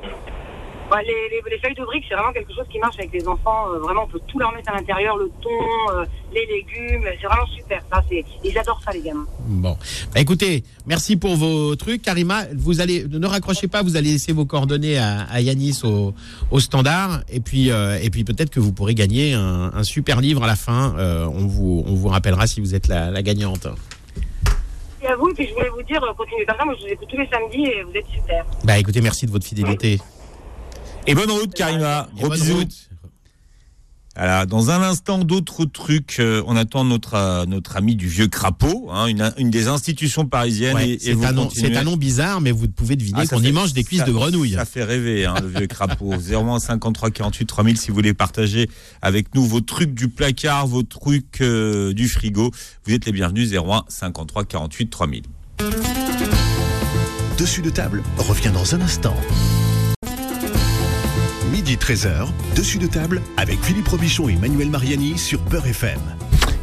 Ouais, 0.91 1.03
les, 1.03 1.29
les, 1.31 1.41
les 1.49 1.59
feuilles 1.59 1.73
de 1.73 1.85
briques, 1.85 2.03
c'est 2.09 2.15
vraiment 2.15 2.33
quelque 2.33 2.53
chose 2.53 2.65
qui 2.69 2.77
marche 2.77 2.95
avec 2.99 3.13
les 3.13 3.25
enfants. 3.25 3.69
euh, 3.73 3.79
vraiment, 3.79 4.03
on 4.03 4.07
peut 4.07 4.19
tout 4.27 4.37
leur 4.37 4.51
mettre 4.51 4.73
à 4.73 4.75
l'intérieur, 4.75 5.15
le 5.15 5.31
thon, 5.41 5.49
euh, 5.95 6.05
les 6.33 6.45
légumes. 6.47 7.07
C'est 7.21 7.27
vraiment 7.27 7.47
super. 7.47 7.81
Ça, 7.89 8.03
ils 8.43 8.57
adorent 8.57 8.81
ça, 8.83 8.91
les 8.91 9.01
gamins. 9.01 9.25
Bon, 9.45 9.77
bah, 10.13 10.19
écoutez, 10.19 10.65
merci 10.85 11.15
pour 11.15 11.37
vos 11.37 11.77
trucs, 11.77 12.01
Karima. 12.01 12.43
Vous 12.57 12.81
allez, 12.81 13.05
ne 13.07 13.25
raccrochez 13.25 13.69
pas, 13.69 13.83
vous 13.83 13.95
allez 13.95 14.11
laisser 14.11 14.33
vos 14.33 14.45
coordonnées 14.45 14.97
à, 14.97 15.21
à 15.31 15.39
Yanis 15.39 15.79
au, 15.85 16.13
au 16.51 16.59
standard, 16.59 17.21
et 17.29 17.39
puis, 17.39 17.71
euh, 17.71 17.97
et 18.01 18.09
puis 18.09 18.25
peut-être 18.25 18.49
que 18.49 18.59
vous 18.59 18.73
pourrez 18.73 18.93
gagner 18.93 19.33
un, 19.33 19.71
un 19.73 19.83
super 19.83 20.19
livre 20.19 20.43
à 20.43 20.47
la 20.47 20.57
fin. 20.57 20.93
On 21.33 21.47
vous, 21.47 21.85
on 21.87 21.93
vous 21.95 22.09
rappellera 22.09 22.47
si 22.47 22.59
vous 22.59 22.75
êtes 22.75 22.87
la, 22.87 23.11
la 23.11 23.21
gagnante. 23.21 23.65
À 25.07 25.15
vous, 25.15 25.29
et 25.29 25.33
puis 25.33 25.47
je 25.47 25.53
voulais 25.53 25.69
vous 25.69 25.83
dire, 25.83 25.99
continuez 26.17 26.45
comme 26.45 26.57
ça. 26.57 26.65
Moi, 26.65 26.75
je 26.77 26.85
vous 26.85 26.91
écoute 26.91 27.07
tous 27.09 27.17
les 27.17 27.27
samedis 27.27 27.65
et 27.65 27.83
vous 27.83 27.95
êtes 27.95 28.05
super. 28.13 28.45
Bah, 28.65 28.77
écoutez, 28.77 28.99
merci 29.01 29.25
de 29.25 29.31
votre 29.31 29.45
fidélité. 29.45 29.99
Et 31.07 31.15
bonne 31.15 31.31
route, 31.31 31.53
Karima. 31.53 32.07
Gros 32.15 32.29
bonne 32.29 32.39
bisous. 32.39 32.63
Alors, 34.13 34.45
dans 34.45 34.69
un 34.71 34.81
instant, 34.81 35.19
d'autres 35.19 35.63
trucs. 35.63 36.17
euh, 36.19 36.43
on 36.45 36.57
attend 36.57 36.83
notre 36.83 37.13
euh, 37.15 37.45
notre 37.45 37.77
ami 37.77 37.95
du 37.95 38.09
vieux 38.09 38.27
crapaud, 38.27 38.89
hein, 38.91 39.05
une, 39.07 39.31
une 39.37 39.49
des 39.49 39.69
institutions 39.69 40.25
parisiennes. 40.25 40.75
Ouais, 40.75 40.89
et, 40.89 40.93
et 40.95 41.15
c'est 41.15 41.25
un, 41.25 41.31
nom- 41.31 41.45
continuez. 41.45 41.69
c'est 41.73 41.77
un 41.77 41.83
nom 41.85 41.95
bizarre, 41.95 42.41
mais 42.41 42.51
vous 42.51 42.67
pouvez 42.67 42.97
deviner 42.97 43.21
Ah, 43.21 43.27
qu'on 43.27 43.41
y 43.41 43.53
mange 43.53 43.71
des 43.71 43.85
cuisses 43.85 43.99
ça- 44.01 44.05
de 44.05 44.11
grenouille. 44.11 44.51
Ça 44.51 44.65
fait 44.65 44.83
rêver, 44.83 45.25
hein, 45.25 45.35
le 45.41 45.47
vieux 45.47 45.67
crapaud. 45.67 46.13
01 46.13 46.59
53 46.59 47.09
48 47.09 47.45
3000 47.45 47.77
si 47.77 47.87
vous 47.87 47.93
voulez 47.95 48.13
partager 48.13 48.69
avec 49.01 49.33
nous 49.33 49.45
vos 49.45 49.61
trucs 49.61 49.93
du 49.93 50.09
placard, 50.09 50.67
vos 50.67 50.83
trucs 50.83 51.39
euh, 51.39 51.93
du 51.93 52.09
frigo. 52.09 52.51
Vous 52.85 52.93
êtes 52.93 53.05
les 53.05 53.13
bienvenus. 53.13 53.49
01 53.53 53.85
53 53.87 54.43
48 54.43 54.89
3000. 54.89 55.23
Dessus 57.39 57.61
de 57.61 57.69
table 57.69 58.03
revient 58.17 58.51
dans 58.53 58.75
un 58.75 58.81
instant. 58.81 59.15
Midi 61.71 61.85
13h, 61.85 62.27
dessus 62.53 62.79
de 62.79 62.85
table 62.87 63.21
avec 63.37 63.63
Philippe 63.63 63.87
Robichon 63.87 64.27
et 64.27 64.35
Manuel 64.35 64.69
Mariani 64.69 65.17
sur 65.17 65.39
Peur 65.39 65.65
FM. 65.65 66.01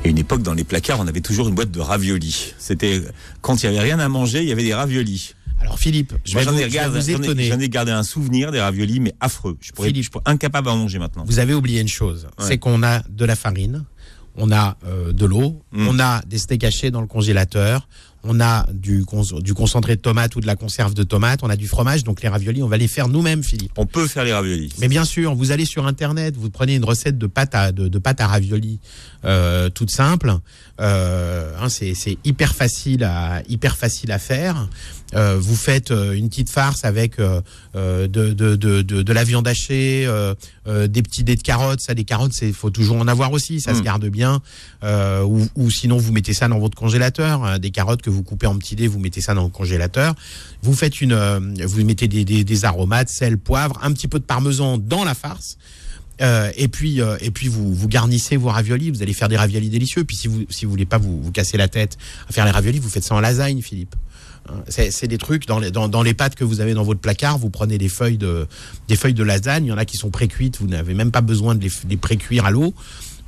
Et 0.05 0.11
une 0.11 0.19
époque, 0.19 0.43
dans 0.43 0.53
les 0.53 0.65
placards, 0.65 1.01
on 1.01 1.07
avait 1.07 1.23
toujours 1.23 1.49
une 1.49 1.55
boîte 1.55 1.71
de 1.71 1.81
raviolis. 1.81 2.53
C'était 2.59 3.01
quand 3.41 3.63
il 3.63 3.65
y 3.65 3.69
avait 3.71 3.81
rien 3.81 3.99
à 4.01 4.09
manger, 4.11 4.43
il 4.43 4.49
y 4.51 4.53
avait 4.53 4.65
des 4.65 4.75
raviolis. 4.75 5.33
Alors, 5.63 5.79
Philippe, 5.79 6.13
je 6.27 6.35
vais, 6.35 6.43
j'en 6.45 6.51
vous, 6.53 6.59
ai, 6.59 6.65
je 6.65 6.69
vais 6.69 6.79
regardé- 6.81 7.01
vous 7.01 7.07
j'en 7.07 7.23
ai- 7.23 7.25
étonner. 7.25 7.45
j'en 7.49 7.59
ai 7.59 7.69
gardé 7.71 7.91
un 7.91 8.03
souvenir 8.03 8.53
des 8.53 8.61
raviolis, 8.61 9.01
mais 9.01 9.15
affreux. 9.19 9.57
Je 9.63 9.73
pourrais, 9.73 9.89
Philippe. 9.89 10.05
je 10.05 10.11
pourrais 10.11 10.25
incapable 10.27 10.69
à 10.69 10.75
manger 10.75 10.99
maintenant. 10.99 11.25
Vous 11.27 11.39
avez 11.39 11.55
oublié 11.55 11.81
une 11.81 11.89
chose, 11.89 12.27
Ouais. 12.39 12.45
c'est 12.47 12.59
qu'on 12.59 12.83
a 12.83 13.01
de 13.09 13.25
la 13.25 13.35
farine, 13.35 13.87
on 14.37 14.53
a 14.53 14.77
euh, 14.87 15.15
de 15.15 15.25
l'eau, 15.25 15.63
Mm. 15.73 15.89
on 15.89 15.99
a 16.01 16.21
des 16.27 16.37
steaks 16.37 16.65
hachés 16.65 16.91
dans 16.91 17.01
le 17.01 17.07
congélateur, 17.07 17.89
on 18.29 18.41
a 18.41 18.67
du, 18.73 19.05
concentré 19.05 19.97
de 19.97 20.01
tomate 20.01 20.37
ou 20.37 20.41
de 20.41 20.47
la 20.47 20.55
conserve 20.55 20.93
de 20.93 21.03
tomate, 21.03 21.41
on 21.43 21.49
a 21.49 21.57
du 21.57 21.67
fromage, 21.67 22.05
donc 22.05 22.23
les 22.23 22.29
raviolis, 22.29 22.63
on 22.63 22.69
va 22.69 22.77
les 22.77 22.89
faire 22.89 23.09
nous-mêmes, 23.09 23.43
Philippe. 23.43 23.73
On 23.77 23.87
peut 23.87 24.07
faire 24.07 24.25
les 24.25 24.35
raviolis. 24.35 24.73
Mais 24.79 24.89
bien 24.89 25.05
sûr, 25.05 25.35
vous 25.35 25.51
allez 25.51 25.65
sur 25.65 25.87
internet, 25.87 26.37
vous 26.37 26.51
prenez 26.51 26.75
une 26.75 26.85
recette 26.85 27.17
de 27.17 27.27
pâte 27.27 27.55
à 27.55 27.73
de, 27.73 27.89
de 27.89 27.99
pâte 27.99 28.21
à 28.21 28.27
raviolis 28.27 28.81
euh, 29.25 29.71
toute 29.71 29.91
simple. 29.91 30.35
Euh, 30.81 31.53
hein, 31.61 31.69
c'est 31.69 31.95
c'est 31.95 32.19
hyper 32.25 32.55
facile 32.55 33.03
à 33.03 33.43
hyper 33.49 33.77
facile 33.77 34.13
à 34.13 34.19
faire. 34.19 34.69
Euh, 35.15 35.39
vous 35.41 35.57
faites 35.57 35.91
euh, 35.91 36.13
une 36.13 36.29
petite 36.29 36.51
farce 36.51 36.85
avec 36.85 37.19
euh, 37.19 37.41
de, 37.75 38.07
de, 38.07 38.57
de, 38.57 38.83
de, 38.83 39.03
de 39.03 39.13
la 39.13 39.25
viande 39.25 39.49
hachée, 39.49 40.07
des 40.67 41.03
petits 41.03 41.25
dés 41.25 41.37
de 41.37 41.43
carottes. 41.43 41.81
Ça, 41.81 41.95
des 41.95 42.05
carottes, 42.05 42.33
c'est 42.35 42.53
faut 42.53 42.71
toujours 42.71 42.99
en 42.99 43.09
avoir 43.09 43.33
aussi. 43.33 43.61
Ça 43.61 43.75
se 43.75 43.81
Mm. 43.81 43.85
garde 43.85 44.07
bien. 44.07 44.43
Ou, 44.83 45.47
ou 45.55 45.71
sinon, 45.71 45.97
vous 45.97 46.13
mettez 46.13 46.35
ça 46.35 46.49
dans 46.49 46.59
votre 46.59 46.77
congélateur. 46.77 47.59
des 47.59 47.71
carottes 47.71 48.03
que 48.03 48.11
vous 48.11 48.23
coupez 48.23 48.47
en 48.47 48.57
petits 48.59 48.77
dés, 48.77 48.87
vous 48.87 48.99
mettez 48.99 49.21
ça 49.21 49.35
dans 49.35 49.45
le 49.45 49.49
congélateur. 49.49 50.15
Vous 50.63 50.75
faites 50.75 51.01
une, 51.01 51.15
vous 51.65 51.85
mettez 51.85 52.09
des, 52.09 52.25
des, 52.25 52.45
des 52.45 52.65
aromates, 52.65 53.09
sel, 53.09 53.39
poivre, 53.39 53.79
un 53.83 53.93
petit 53.93 54.09
peu 54.09 54.19
de 54.19 54.25
parmesan 54.25 54.79
dans 54.79 55.05
la 55.05 55.15
farce. 55.15 55.57
Euh, 56.21 56.51
et 56.57 56.67
puis 56.67 57.01
euh, 57.01 57.17
et 57.21 57.31
puis 57.31 57.47
vous 57.47 57.73
vous 57.73 57.87
garnissez 57.87 58.37
vos 58.37 58.49
raviolis. 58.49 58.91
Vous 58.91 59.03
allez 59.03 59.13
faire 59.13 59.29
des 59.29 59.37
raviolis 59.37 59.71
délicieux. 59.71 60.05
Puis 60.05 60.17
si 60.17 60.27
vous 60.27 60.45
si 60.51 60.65
vous 60.65 60.71
voulez 60.73 60.85
pas 60.85 60.99
vous 60.99 61.23
vous 61.23 61.31
casser 61.31 61.57
la 61.57 61.69
tête 61.69 61.97
à 62.29 62.33
faire 62.33 62.45
les 62.45 62.51
raviolis, 62.51 62.81
vous 62.81 62.89
faites 62.91 63.05
ça 63.05 63.15
en 63.15 63.21
lasagne, 63.21 63.63
Philippe. 63.63 63.95
Hein, 64.49 64.63
C'est 64.69 65.07
des 65.09 65.19
trucs 65.19 65.47
dans 65.47 65.59
les 65.59 65.71
dans, 65.71 66.03
les 66.03 66.15
pâtes 66.15 66.35
que 66.35 66.45
vous 66.45 66.61
avez 66.61 66.75
dans 66.75 66.85
votre 66.85 67.01
placard. 67.01 67.39
Vous 67.39 67.51
prenez 67.51 67.79
des 67.79 67.89
feuilles 67.89 68.19
de 68.19 68.47
des 68.89 68.97
feuilles 68.97 69.15
de 69.15 69.23
lasagne. 69.23 69.67
Il 69.67 69.69
y 69.69 69.73
en 69.73 69.79
a 69.79 69.85
qui 69.85 69.97
sont 69.97 70.11
précuites. 70.11 70.59
Vous 70.61 70.67
n'avez 70.67 70.95
même 70.95 71.11
pas 71.11 71.21
besoin 71.21 71.55
de 71.55 71.63
les, 71.63 71.71
les 71.89 71.97
précuire 71.97 72.45
à 72.45 72.51
l'eau. 72.51 72.75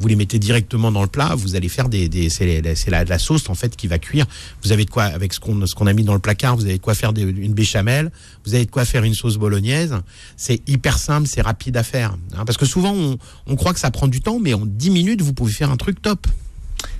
Vous 0.00 0.08
les 0.08 0.16
mettez 0.16 0.38
directement 0.38 0.90
dans 0.90 1.02
le 1.02 1.08
plat. 1.08 1.34
Vous 1.34 1.56
allez 1.56 1.68
faire 1.68 1.90
des, 1.90 2.08
des 2.08 2.30
c'est 2.30 2.62
la, 2.88 3.18
sauce 3.18 3.50
en 3.50 3.54
fait 3.54 3.76
qui 3.76 3.86
va 3.86 3.98
cuire. 3.98 4.24
Vous 4.62 4.72
avez 4.72 4.86
de 4.86 4.90
quoi 4.90 5.04
avec 5.04 5.34
ce 5.34 5.40
qu'on 5.40 5.66
ce 5.66 5.74
qu'on 5.74 5.86
a 5.86 5.92
mis 5.92 6.04
dans 6.04 6.14
le 6.14 6.20
placard. 6.20 6.56
Vous 6.56 6.64
avez 6.64 6.78
de 6.78 6.82
quoi 6.82 6.94
faire 6.94 7.12
une 7.14 7.52
béchamel. 7.52 8.10
Vous 8.46 8.54
avez 8.54 8.64
de 8.64 8.70
quoi 8.70 8.86
faire 8.86 9.04
une 9.04 9.14
sauce 9.14 9.36
bolognaise. 9.36 9.94
C'est 10.38 10.66
hyper 10.66 10.98
simple, 10.98 11.28
c'est 11.28 11.42
rapide 11.42 11.76
à 11.76 11.82
faire. 11.82 12.16
hein, 12.34 12.44
parce 12.46 12.56
que 12.56 12.64
souvent 12.64 12.94
on, 12.94 13.18
on 13.46 13.56
croit 13.56 13.74
que 13.74 13.80
ça 13.80 13.90
prend 13.90 14.08
du 14.08 14.22
temps, 14.22 14.38
mais 14.40 14.54
en 14.54 14.64
10 14.64 14.88
minutes 14.90 15.20
vous 15.20 15.34
pouvez 15.34 15.52
faire 15.52 15.70
un 15.70 15.76
truc 15.76 16.00
top. 16.00 16.26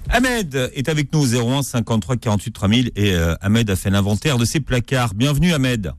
Ahmed 0.09 0.71
est 0.75 0.89
avec 0.89 1.13
nous 1.13 1.25
01 1.37 1.63
53 1.63 2.17
48 2.17 2.51
3000 2.53 2.91
et 2.97 3.15
euh, 3.15 3.35
Ahmed 3.41 3.71
a 3.71 3.77
fait 3.77 3.91
l'inventaire 3.91 4.39
de 4.39 4.45
ses 4.45 4.61
placards. 4.61 5.15
Bienvenue 5.15 5.53
Ahmed. 5.53 5.93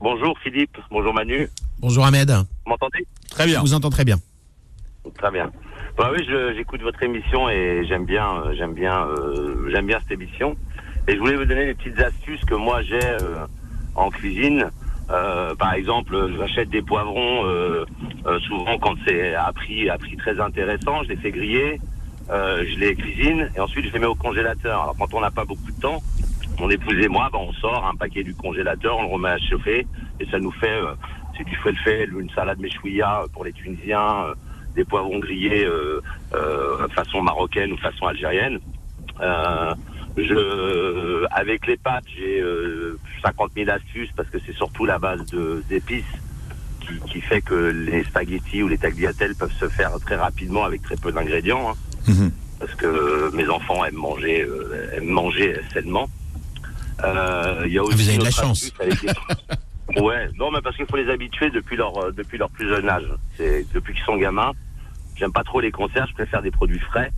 Bonjour 0.00 0.38
Philippe, 0.42 0.76
bonjour 0.90 1.12
Manu. 1.12 1.48
Bonjour 1.80 2.06
Ahmed. 2.06 2.30
Vous 2.30 2.70
m'entendez? 2.70 3.06
Très 3.30 3.44
Je 3.44 3.48
bien. 3.50 3.60
vous 3.60 3.74
entends 3.74 3.90
très 3.90 4.04
bien. 4.04 4.16
Très 5.18 5.30
bien. 5.30 5.50
Bah 5.98 6.10
oui, 6.14 6.24
je- 6.26 6.54
j'écoute 6.54 6.80
votre 6.82 7.02
émission 7.02 7.48
et 7.50 7.84
j'aime 7.86 8.06
bien, 8.06 8.26
euh, 8.46 8.54
j'aime 8.56 8.72
bien, 8.74 9.06
euh, 9.06 9.68
j'aime 9.70 9.86
bien 9.86 9.98
cette 10.00 10.12
émission. 10.12 10.56
Et 11.08 11.14
je 11.14 11.18
voulais 11.18 11.36
vous 11.36 11.44
donner 11.44 11.66
des 11.66 11.74
petites 11.74 11.98
astuces 12.00 12.44
que 12.46 12.54
moi 12.54 12.82
j'ai 12.82 13.04
euh, 13.04 13.44
en 13.94 14.08
cuisine. 14.10 14.70
Euh, 15.10 15.54
par 15.56 15.74
exemple, 15.74 16.16
j'achète 16.38 16.70
des 16.70 16.82
poivrons 16.82 17.44
euh, 17.44 17.84
euh, 18.26 18.38
souvent 18.40 18.78
quand 18.78 18.94
c'est 19.06 19.34
à 19.34 19.52
prix, 19.52 19.90
à 19.90 19.98
prix 19.98 20.16
très 20.16 20.38
intéressant. 20.40 21.02
Je 21.02 21.08
les 21.08 21.16
fais 21.16 21.32
griller, 21.32 21.80
euh, 22.30 22.64
je 22.68 22.78
les 22.78 22.94
cuisine 22.94 23.50
et 23.56 23.60
ensuite 23.60 23.86
je 23.86 23.92
les 23.92 23.98
mets 23.98 24.06
au 24.06 24.14
congélateur. 24.14 24.82
Alors 24.82 24.96
quand 24.98 25.12
on 25.14 25.20
n'a 25.20 25.30
pas 25.30 25.44
beaucoup 25.44 25.70
de 25.70 25.80
temps, 25.80 26.02
mon 26.58 26.70
épouse 26.70 26.98
et 27.02 27.08
moi, 27.08 27.28
ben, 27.32 27.38
on 27.40 27.52
sort 27.54 27.86
un 27.86 27.94
paquet 27.94 28.22
du 28.22 28.34
congélateur, 28.34 28.98
on 28.98 29.02
le 29.02 29.08
remet 29.08 29.30
à 29.30 29.38
chauffer 29.38 29.86
et 30.20 30.26
ça 30.26 30.38
nous 30.38 30.52
fait 30.52 30.68
euh, 30.68 30.94
c'est 31.36 31.44
du 31.44 31.56
falafel, 31.56 32.12
une 32.18 32.30
salade 32.30 32.58
meshouia 32.58 33.24
pour 33.32 33.44
les 33.44 33.52
Tunisiens, 33.52 34.24
euh, 34.26 34.34
des 34.74 34.84
poivrons 34.84 35.18
grillés 35.18 35.64
euh, 35.64 36.00
euh, 36.34 36.86
façon 36.88 37.22
marocaine 37.22 37.72
ou 37.72 37.76
façon 37.78 38.06
algérienne. 38.06 38.58
Euh, 39.20 39.74
je, 40.16 41.24
avec 41.30 41.66
les 41.66 41.76
pâtes, 41.76 42.04
j'ai 42.16 42.40
euh, 42.40 42.98
50 43.22 43.52
000 43.56 43.70
astuces 43.70 44.10
parce 44.16 44.28
que 44.28 44.38
c'est 44.44 44.54
surtout 44.54 44.84
la 44.84 44.98
base 44.98 45.24
d'épices 45.68 46.04
qui, 46.80 47.12
qui 47.12 47.20
fait 47.20 47.40
que 47.40 47.54
les 47.54 48.04
spaghettis 48.04 48.62
ou 48.62 48.68
les 48.68 48.78
tagliatelles 48.78 49.34
peuvent 49.34 49.52
se 49.52 49.68
faire 49.68 49.92
très 50.00 50.16
rapidement 50.16 50.64
avec 50.64 50.82
très 50.82 50.96
peu 50.96 51.12
d'ingrédients. 51.12 51.70
hein. 51.70 51.89
Parce 52.58 52.74
que 52.74 53.34
mes 53.34 53.48
enfants 53.48 53.84
aiment 53.84 53.94
manger, 53.94 54.42
euh, 54.42 54.96
aiment 54.96 55.08
manger 55.08 55.56
sainement. 55.72 56.08
Euh, 57.02 57.64
y 57.68 57.78
a 57.78 57.82
aussi 57.82 57.92
Ah, 57.94 57.96
vous 58.02 58.08
avez 58.08 58.18
de 58.18 58.24
la 58.24 58.30
chance. 58.30 58.70
des- 59.94 60.00
ouais, 60.00 60.28
non, 60.38 60.50
mais 60.50 60.60
parce 60.62 60.76
qu'il 60.76 60.86
faut 60.86 60.96
les 60.96 61.10
habituer 61.10 61.50
depuis 61.50 61.76
leur 61.76 61.96
euh, 61.96 62.12
depuis 62.12 62.36
leur 62.38 62.50
plus 62.50 62.68
jeune 62.68 62.88
âge. 62.88 63.06
C'est 63.36 63.66
depuis 63.72 63.94
qu'ils 63.94 64.04
sont 64.04 64.16
gamins. 64.18 64.52
J'aime 65.16 65.32
pas 65.32 65.44
trop 65.44 65.60
les 65.60 65.70
conserves, 65.70 66.08
je 66.10 66.14
préfère 66.14 66.42
des 66.42 66.50
produits 66.50 66.78
frais. 66.78 67.10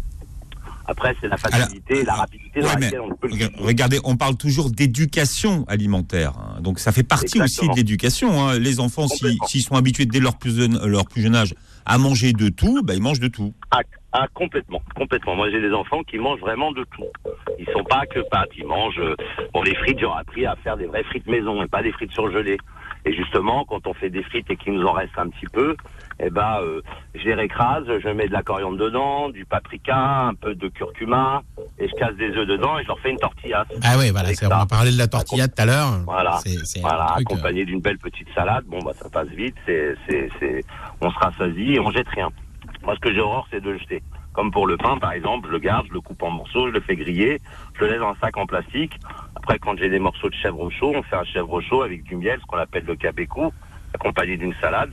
Après, 0.86 1.14
c'est 1.20 1.28
la 1.28 1.36
facilité, 1.36 2.00
et 2.00 2.04
la 2.04 2.14
rapidité 2.14 2.60
dans 2.60 2.66
Ouais, 2.68 2.80
laquelle 2.80 3.00
on 3.00 3.14
peut 3.14 3.28
le 3.28 3.64
regardez, 3.64 4.00
on 4.02 4.16
parle 4.16 4.36
toujours 4.36 4.68
d'éducation 4.70 5.64
alimentaire. 5.68 6.32
hein. 6.36 6.60
Donc 6.60 6.80
ça 6.80 6.90
fait 6.90 7.04
partie 7.04 7.40
aussi 7.40 7.68
de 7.68 7.74
l'éducation. 7.76 8.48
hein. 8.48 8.58
Les 8.58 8.80
enfants, 8.80 9.06
si- 9.08 9.38
s'ils 9.46 9.62
sont 9.62 9.76
habitués 9.76 10.06
dès 10.06 10.18
leur 10.18 10.36
plus, 10.38 10.56
jeune, 10.56 10.84
leur 10.86 11.06
plus 11.06 11.22
jeune 11.22 11.36
âge 11.36 11.54
à 11.86 11.98
manger 11.98 12.32
de 12.32 12.48
tout, 12.48 12.82
bah, 12.82 12.94
ils 12.94 13.02
mangent 13.02 13.20
de 13.20 13.28
tout. 13.28 13.54
Ah, 13.70 13.78
ah, 14.12 14.26
complètement, 14.34 14.82
complètement. 14.94 15.34
Moi, 15.36 15.50
j'ai 15.50 15.60
des 15.60 15.72
enfants 15.72 16.02
qui 16.02 16.18
mangent 16.18 16.40
vraiment 16.40 16.70
de 16.72 16.84
tout. 16.94 17.06
Ils 17.58 17.66
sont 17.72 17.84
pas 17.84 18.04
que 18.06 18.20
pâtes, 18.20 18.50
ils 18.56 18.66
mangent. 18.66 18.98
euh, 18.98 19.16
Bon, 19.54 19.62
les 19.62 19.74
frites, 19.74 19.98
j'aurais 19.98 20.20
appris 20.20 20.44
à 20.46 20.54
faire 20.56 20.76
des 20.76 20.86
vraies 20.86 21.04
frites 21.04 21.26
maison 21.26 21.62
et 21.62 21.66
pas 21.66 21.82
des 21.82 21.92
frites 21.92 22.12
surgelées. 22.12 22.58
Et 23.04 23.12
justement, 23.14 23.64
quand 23.64 23.86
on 23.86 23.94
fait 23.94 24.10
des 24.10 24.22
frites 24.22 24.48
et 24.50 24.56
qu'il 24.56 24.74
nous 24.74 24.86
en 24.86 24.92
reste 24.92 25.18
un 25.18 25.28
petit 25.28 25.46
peu, 25.52 25.76
eh 26.20 26.30
ben, 26.30 26.58
euh, 26.62 26.82
je 27.14 27.24
les 27.24 27.34
récrase, 27.34 27.84
je 27.88 28.08
mets 28.10 28.28
de 28.28 28.32
la 28.32 28.42
coriandre 28.42 28.78
dedans, 28.78 29.28
du 29.28 29.44
paprika, 29.44 29.96
un 30.26 30.34
peu 30.34 30.54
de 30.54 30.68
curcuma, 30.68 31.42
et 31.80 31.88
je 31.88 31.94
casse 31.94 32.14
des 32.14 32.30
œufs 32.36 32.46
dedans 32.46 32.78
et 32.78 32.82
je 32.82 32.88
leur 32.88 33.00
fais 33.00 33.10
une 33.10 33.18
tortilla. 33.18 33.64
Ah 33.82 33.98
ouais, 33.98 34.10
voilà, 34.12 34.28
on 34.42 34.50
a 34.50 34.66
parlé 34.66 34.92
de 34.92 34.98
la 34.98 35.08
tortilla 35.08 35.48
tout 35.48 35.60
à 35.62 35.66
l'heure. 35.66 35.88
Voilà. 36.04 36.38
Voilà, 36.80 37.06
truc, 37.14 37.30
euh, 37.30 37.34
accompagné 37.34 37.64
d'une 37.64 37.80
belle 37.80 37.98
petite 37.98 38.28
salade. 38.34 38.64
Bon, 38.66 38.78
bah, 38.84 38.92
ça 38.94 39.08
passe 39.10 39.28
vite. 39.28 39.56
C'est, 39.66 39.96
c'est, 40.08 40.28
c'est, 40.38 40.62
on 41.00 41.10
se 41.10 41.18
rassasie 41.18 41.74
et 41.74 41.80
on 41.80 41.90
jette 41.90 42.08
rien. 42.08 42.28
Moi, 42.84 42.94
ce 42.96 43.00
que 43.00 43.12
j'ai 43.12 43.20
horreur, 43.20 43.46
c'est 43.50 43.60
de 43.60 43.70
le 43.70 43.78
jeter. 43.78 44.02
Comme 44.32 44.50
pour 44.50 44.66
le 44.66 44.76
pain, 44.76 44.96
par 44.98 45.12
exemple, 45.12 45.48
je 45.48 45.52
le 45.52 45.58
garde, 45.58 45.86
je 45.88 45.92
le 45.92 46.00
coupe 46.00 46.22
en 46.22 46.30
morceaux, 46.30 46.66
je 46.68 46.72
le 46.72 46.80
fais 46.80 46.96
griller, 46.96 47.40
je 47.74 47.84
le 47.84 47.90
laisse 47.90 48.00
dans 48.00 48.08
un 48.08 48.16
sac 48.16 48.36
en 48.36 48.46
plastique. 48.46 48.98
Après, 49.36 49.58
quand 49.58 49.76
j'ai 49.78 49.88
des 49.88 49.98
morceaux 49.98 50.28
de 50.28 50.34
chèvre 50.34 50.68
chaud, 50.70 50.92
on 50.94 51.02
fait 51.02 51.16
un 51.16 51.24
chèvre 51.24 51.60
chaud 51.60 51.82
avec 51.82 52.02
du 52.04 52.16
miel, 52.16 52.40
ce 52.40 52.46
qu'on 52.46 52.58
appelle 52.58 52.84
le 52.84 52.96
capécou, 52.96 53.52
accompagné 53.94 54.36
d'une 54.36 54.54
salade. 54.54 54.92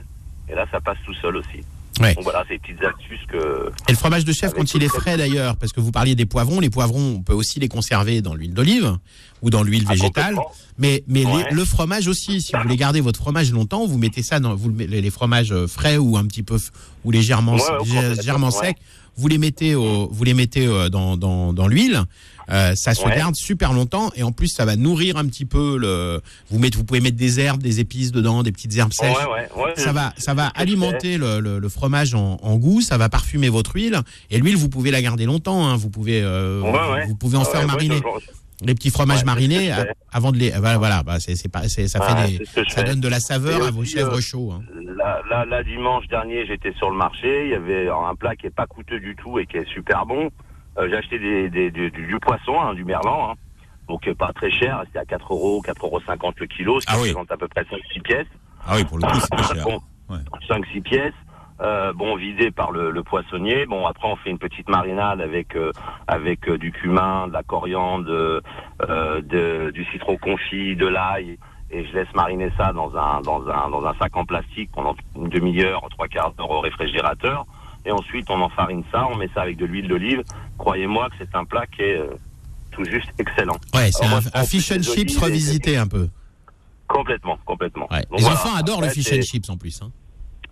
Et 0.49 0.55
là, 0.55 0.65
ça 0.71 0.81
passe 0.81 0.97
tout 1.05 1.13
seul 1.15 1.37
aussi. 1.37 1.63
Ouais. 1.99 2.13
Donc 2.15 2.23
voilà, 2.23 2.43
petites 2.45 2.83
astuces 2.83 3.25
que. 3.27 3.69
Et 3.87 3.91
le 3.91 3.97
fromage 3.97 4.25
de 4.25 4.31
chef, 4.31 4.53
quand 4.53 4.73
il 4.73 4.83
est 4.83 4.87
frais 4.87 5.17
d'ailleurs, 5.17 5.57
parce 5.57 5.73
que 5.73 5.79
vous 5.81 5.91
parliez 5.91 6.15
des 6.15 6.25
poivrons, 6.25 6.59
les 6.59 6.69
poivrons, 6.69 7.15
on 7.17 7.21
peut 7.21 7.33
aussi 7.33 7.59
les 7.59 7.67
conserver 7.67 8.21
dans 8.21 8.35
l'huile 8.35 8.53
d'olive 8.53 8.97
ou 9.41 9.49
dans 9.49 9.63
l'huile 9.63 9.83
Ah, 9.87 9.93
végétale. 9.93 10.35
Mais, 10.77 11.03
mais 11.07 11.23
les- 11.25 11.51
le 11.55 11.65
fromage 11.65 12.07
aussi, 12.07 12.41
si 12.41 12.53
vous 12.55 12.61
voulez 12.63 12.77
garder 12.77 13.01
votre 13.01 13.19
fromage 13.19 13.51
longtemps, 13.51 13.85
vous 13.85 13.97
mettez 13.97 14.23
ça 14.23 14.39
dans 14.39 14.55
vous 14.55 14.69
les, 14.69 15.01
les 15.01 15.09
fromages 15.11 15.51
euh, 15.51 15.67
frais 15.67 15.97
ou 15.97 16.17
un 16.17 16.25
petit 16.25 16.43
peu 16.43 16.57
ou 17.03 17.11
légèrement, 17.11 17.55
Ouais, 17.55 18.15
légèrement 18.15 18.51
secs. 18.51 18.77
Vous 19.17 19.27
les 19.27 19.37
mettez 19.37 19.75
au, 19.75 20.07
vous 20.09 20.23
les 20.23 20.33
mettez 20.33 20.65
euh, 20.65 20.87
dans, 20.87 21.17
dans, 21.17 21.51
dans 21.51 21.67
l'huile. 21.67 22.03
Euh, 22.51 22.73
ça 22.75 22.93
se 22.93 23.05
Ouais. 23.05 23.15
garde 23.15 23.35
super 23.35 23.73
longtemps 23.73 24.11
et 24.15 24.23
en 24.23 24.31
plus 24.31 24.47
ça 24.47 24.65
va 24.65 24.75
nourrir 24.75 25.17
un 25.17 25.25
petit 25.27 25.45
peu 25.45 25.77
le. 25.77 26.21
Vous 26.49 26.59
mettez, 26.59 26.77
vous 26.77 26.83
pouvez 26.83 26.99
mettre 27.01 27.17
des 27.17 27.39
herbes, 27.39 27.61
des 27.61 27.79
épices 27.79 28.11
dedans, 28.11 28.41
des 28.43 28.51
petites 28.51 28.75
herbes 28.75 28.91
sèches 28.93 29.15
Ouais, 29.17 29.47
ouais, 29.55 29.63
ouais. 29.65 29.73
ça 29.75 29.91
va, 29.91 30.13
ça 30.17 30.33
va 30.33 30.47
alimenter 30.47 31.17
le, 31.17 31.39
le- 31.39 31.59
le 31.59 31.69
fromage 31.69 32.15
en, 32.15 32.37
en 32.41 32.55
goût, 32.57 32.81
ça 32.81 32.97
va 32.97 33.07
parfumer 33.09 33.49
votre 33.49 33.75
huile. 33.75 33.99
Et 34.31 34.39
l'huile, 34.39 34.57
vous 34.57 34.69
pouvez 34.69 34.89
la 34.91 35.01
garder 35.01 35.25
longtemps. 35.25 35.67
hein. 35.67 35.75
Vous 35.77 35.89
pouvez, 35.89 36.21
euh, 36.23 36.61
vous, 37.07 37.15
pouvez 37.15 37.37
en 37.37 37.45
faire 37.45 37.65
mariner 37.67 38.01
les 38.61 38.73
petits 38.75 38.89
fromages 38.89 39.19
Ouais, 39.19 39.25
marinés 39.25 39.67
fais. 39.71 39.93
avant 40.11 40.31
de 40.33 40.37
les. 40.37 40.49
Voilà, 40.49 40.77
voilà 40.77 41.03
bah, 41.03 41.17
c'est, 41.19 41.47
pas, 41.49 41.69
ça 41.69 41.79
fait 42.01 42.37
des, 42.75 42.83
donne 42.83 42.99
de 42.99 43.07
la 43.07 43.19
saveur 43.21 43.63
à 43.65 43.71
vos 43.71 43.85
chèvres 43.85 44.17
euh, 44.17 44.21
chauds. 44.21 44.51
hein. 44.51 44.61
Là, 44.97 45.21
là, 45.29 45.45
là, 45.45 45.63
dimanche 45.63 46.07
dernier, 46.09 46.45
j'étais 46.45 46.73
sur 46.73 46.89
le 46.89 46.97
marché. 46.97 47.45
Il 47.45 47.51
y 47.51 47.55
avait 47.55 47.87
un 47.87 48.15
plat 48.15 48.35
qui 48.35 48.47
est 48.47 48.53
pas 48.53 48.65
coûteux 48.67 48.99
du 48.99 49.15
tout 49.15 49.39
et 49.39 49.45
qui 49.45 49.57
est 49.57 49.67
super 49.73 50.05
bon. 50.05 50.29
Euh, 50.79 50.87
j'ai 50.89 50.95
acheté 50.97 51.19
des, 51.19 51.49
des- 51.49 51.71
du, 51.71 51.91
du 51.91 52.19
poisson, 52.19 52.59
hein, 52.59 52.73
du 52.73 52.85
merlan. 52.85 53.31
hein. 53.31 53.33
Donc 53.87 54.07
euh, 54.07 54.13
pas 54.15 54.31
très 54.33 54.51
cher, 54.51 54.81
c'était 54.85 54.99
à 54.99 55.05
4 55.05 55.33
euros, 55.33 55.61
4,50 55.65 55.83
euros 55.83 56.31
le 56.39 56.45
kilo, 56.47 56.79
ce 56.79 56.85
qui 56.85 56.93
Ah 56.93 56.97
oui. 56.97 57.09
représente 57.09 57.31
à 57.31 57.37
peu 57.37 57.47
près 57.47 57.63
5-6 57.63 58.01
pièces. 58.01 58.27
Ah 58.67 58.73
oui, 58.75 58.83
pour 58.85 58.97
le 58.97 59.03
coup, 59.07 59.19
c'est 59.19 59.29
pas 59.29 59.43
cher. 59.53 59.63
Bon, 59.65 59.79
Ouais. 60.09 60.17
5-6 60.49 60.81
pièces. 60.81 61.13
Euh, 61.61 61.91
bon, 61.93 62.15
vidé 62.15 62.51
par 62.51 62.71
le, 62.71 62.89
le 62.89 63.03
poissonnier. 63.03 63.65
Bon, 63.65 63.85
après, 63.85 64.07
on 64.07 64.15
fait 64.15 64.29
une 64.29 64.37
petite 64.39 64.69
marinade 64.69 65.19
avec 65.21 65.55
euh, 65.57 65.71
avec 66.07 66.47
euh, 66.47 66.57
du 66.57 66.71
cumin, 66.71 67.27
de 67.27 67.33
la 67.33 67.43
coriandre, 67.43 68.05
de, 68.85 69.71
du 69.71 69.85
citron 69.91 70.17
confit, 70.17 70.75
de 70.75 70.87
l'ail, 70.87 71.37
et 71.71 71.85
je 71.85 71.93
laisse 71.93 72.07
mariner 72.15 72.49
ça 72.57 72.71
dans 72.73 72.95
un 72.95 73.21
dans 73.21 73.47
un 73.49 73.69
dans 73.69 73.85
un 73.85 73.93
sac 73.95 74.15
en 74.15 74.25
plastique 74.25 74.69
pendant 74.73 74.95
une 75.15 75.29
demi-heure, 75.29 75.81
trois 75.91 76.07
quarts 76.07 76.31
d'heure 76.33 76.49
au 76.49 76.61
réfrigérateur. 76.61 77.45
Et 77.85 77.91
ensuite, 77.91 78.29
on 78.29 78.41
enfarine 78.41 78.83
ça, 78.91 79.07
on 79.11 79.15
met 79.15 79.29
ça 79.33 79.41
avec 79.41 79.57
de 79.57 79.65
l'huile 79.65 79.87
d'olive. 79.87 80.21
Croyez-moi 80.57 81.09
que 81.09 81.15
c'est 81.19 81.35
un 81.35 81.45
plat 81.45 81.65
qui 81.67 81.81
est 81.81 81.97
euh, 81.97 82.09
tout 82.71 82.83
juste 82.85 83.09
excellent. 83.17 83.57
Ouais, 83.73 83.89
c'est 83.91 84.05
un, 84.05 84.19
un 84.33 84.43
fish 84.43 84.71
and 84.71 84.81
chips 84.83 85.17
revisité 85.17 85.77
un 85.77 85.87
peu. 85.87 86.09
Complètement, 86.87 87.37
complètement. 87.45 87.87
Ouais. 87.91 88.01
Donc 88.09 88.19
Les 88.19 88.23
voilà. 88.23 88.35
enfants 88.35 88.55
adorent 88.55 88.81
le 88.81 88.87
Après, 88.87 89.01
fish 89.01 89.13
and 89.17 89.21
chips 89.21 89.49
en 89.49 89.57
plus. 89.57 89.81
Hein. 89.81 89.91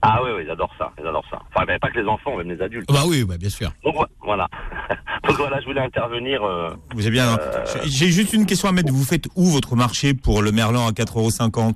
Ah 0.04 0.22
oui, 0.24 0.30
oui, 0.38 0.44
ils 0.46 0.52
adorent 0.52 0.74
ça, 0.78 0.92
ils 1.00 1.06
adorent 1.08 1.26
ça. 1.32 1.42
Enfin, 1.54 1.66
mais 1.68 1.80
pas 1.80 1.90
que 1.90 2.00
les 2.00 2.08
enfants, 2.08 2.38
même 2.38 2.50
les 2.52 2.62
adultes. 2.62 2.88
Bah 2.88 3.02
oui, 3.08 3.24
bah, 3.24 3.38
bien 3.38 3.50
sûr. 3.50 3.72
Donc 3.84 3.96
vo- 3.96 4.06
voilà. 4.24 4.48
Donc 5.28 5.38
voilà, 5.38 5.60
je 5.60 5.66
voulais 5.66 5.82
intervenir. 5.82 6.44
euh, 6.44 6.70
Vous 6.94 7.02
avez 7.02 7.10
bien. 7.12 7.36
Euh, 7.40 7.66
J'ai 7.86 8.12
juste 8.12 8.32
une 8.34 8.46
question 8.46 8.70
à 8.70 8.72
mettre. 8.72 8.94
Vous 8.94 9.04
faites 9.04 9.26
où 9.36 9.46
votre 9.46 9.76
marché 9.76 10.14
pour 10.14 10.44
le 10.44 10.52
merlan 10.52 10.88
à 10.88 10.92
4,50 10.92 11.18
euros 11.18 11.74